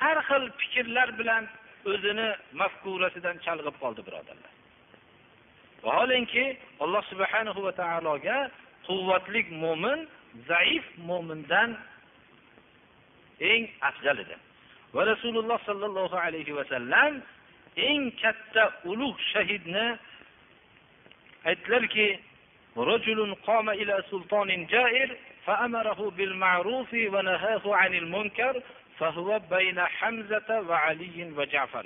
har 0.00 0.18
xil 0.28 0.44
fikrlar 0.60 1.08
bilan 1.20 1.44
o'zini 1.92 2.28
mafkurasidan 2.60 3.36
chalg'ib 3.46 3.76
qoldi 3.82 4.02
birodarlar 4.08 4.52
vaholanki 5.86 6.44
alloh 6.84 7.02
subhanahu 7.12 7.60
va 7.66 7.72
taologa 7.82 8.38
quvvatli 8.88 9.40
mo'min 9.64 9.98
zaif 10.50 10.84
mo'mindan 11.10 11.70
eng 13.39 13.67
afzalidir 13.81 14.39
va 14.93 15.05
rasululloh 15.11 15.59
sollallohu 15.65 16.15
alayhi 16.25 16.53
vasallam 16.59 17.21
eng 17.75 18.11
katta 18.21 18.63
ulug' 18.85 19.19
shahidni 19.33 19.85
aytdilarki 21.45 22.19
رجل 22.77 23.35
قام 23.47 23.69
إلى 23.69 24.03
سلطان 24.11 24.65
جائر 24.65 25.09
فأمره 25.45 26.11
بالمعروف 26.17 26.93
ونهاه 26.93 27.75
عن 27.75 27.93
المنكر 27.93 28.61
فهو 28.99 29.39
بين 29.49 29.79
حمزة 29.79 30.49
وعلي 30.69 31.31
وجعفر 31.37 31.85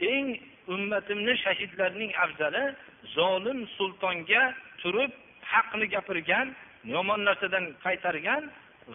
eng 0.00 0.38
ummatimni 0.70 1.34
shahidlarning 1.44 2.12
afzali 2.24 2.64
zolim 3.14 3.66
sultonga 3.76 4.54
turib 4.82 5.10
haqni 5.52 5.86
gapirgan 5.94 6.54
yomon 6.94 7.20
narsadan 7.28 7.64
qaytargan 7.84 8.42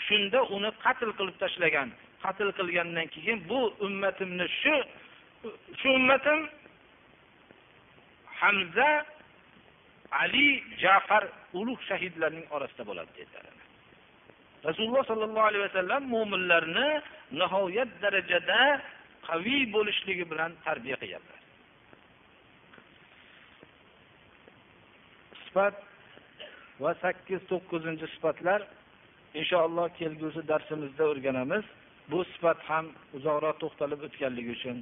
shunda 0.07 0.41
uni 0.57 0.71
qatl 0.85 1.11
qilib 1.19 1.37
tashlagan. 1.43 1.89
Qatl 2.25 2.49
qilgandan 2.59 3.07
keyin 3.15 3.39
bu 3.51 3.61
ummatimni 3.87 4.47
shu 4.61 4.75
shu 5.81 5.89
ummatim 5.99 6.39
hamza 8.41 8.91
ali 10.23 10.47
jafar 10.83 11.25
ulug' 11.59 11.83
shahidlarning 11.89 12.47
orasida 12.57 12.83
bo'ladi 12.91 13.11
dedilar. 13.19 13.45
Rasululloh 14.69 15.05
sollallohu 15.11 15.49
alayhi 15.51 15.65
vasallam 15.69 16.03
mo'minlarni 16.15 16.89
nihoyat 17.41 17.91
darajada 18.03 18.61
qaviy 19.29 19.63
bo'lishligi 19.75 20.25
bilan 20.33 20.51
tarbiya 20.67 20.97
qilyaptilar 21.03 21.39
sifat 25.45 25.75
va 26.83 26.93
sakkiz 27.03 27.41
to'qqizinchi 27.51 28.07
sifatlar 28.15 28.61
inshaalloh 29.41 29.89
kelgusi 30.01 30.41
darsimizda 30.49 31.05
o'rganamiz. 31.13 31.65
Bu 32.11 32.25
sifat 32.33 32.59
ham 32.69 32.87
uzoqroq 33.17 33.57
to'xtalib 33.63 34.01
o'tganligi 34.07 34.51
uchun. 34.59 34.79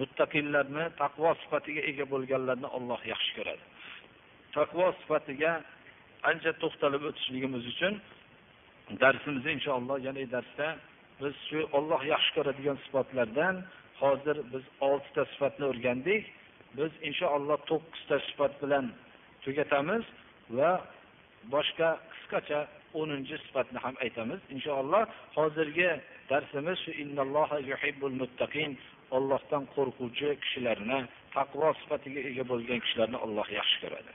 Muttaqinlarni 0.00 0.84
taqvo 1.02 1.30
sifatiga 1.42 1.82
ega 1.90 2.04
bo'lganlarni 2.12 2.68
olloh 2.76 3.00
yaxshi 3.12 3.30
ko'radi. 3.38 3.64
Taqvo 4.56 4.86
sifatiga 5.00 5.52
ancha 6.30 6.52
to'xtalib 6.62 7.02
o'tishligimiz 7.08 7.64
uchun 7.72 7.94
darsimizni 9.02 9.50
inshaalloh 9.56 9.98
yana 10.08 10.24
darsda 10.34 10.66
biz 11.20 11.34
shu 11.48 11.58
olloh 11.78 12.02
yaxshi 12.12 12.30
ko'radigan 12.36 12.78
sifatlardan 12.84 13.54
hozir 14.02 14.36
biz 14.52 14.64
oltita 14.88 15.22
sifatni 15.32 15.64
o'rgandik. 15.70 16.22
Biz 16.78 16.92
inshaalloh 17.08 17.58
to'qqizta 17.70 18.16
sifat 18.28 18.52
bilan 18.62 18.84
tugatamiz. 19.44 20.04
Va 20.58 20.72
boshqa 21.54 21.88
qisqacha 22.12 22.60
o'ninchi 23.00 23.36
sifatni 23.44 23.78
ham 23.84 23.94
aytamiz. 24.04 24.40
Inshaalloh 24.54 25.04
hozirgi 25.36 25.90
darsimiz 26.30 26.78
shu 26.84 26.92
yuhibbul 27.70 28.16
muttaqin 28.22 28.70
Allohdan 29.16 29.64
qo'rquvchi 29.74 30.28
kishilarni 30.42 30.98
taqvo 31.36 31.68
sifatiga 31.80 32.20
ega 32.30 32.44
bo'lgan 32.50 32.78
kishilarni 32.84 33.18
Alloh 33.26 33.48
yaxshi 33.58 33.76
ko'radi. 33.82 34.12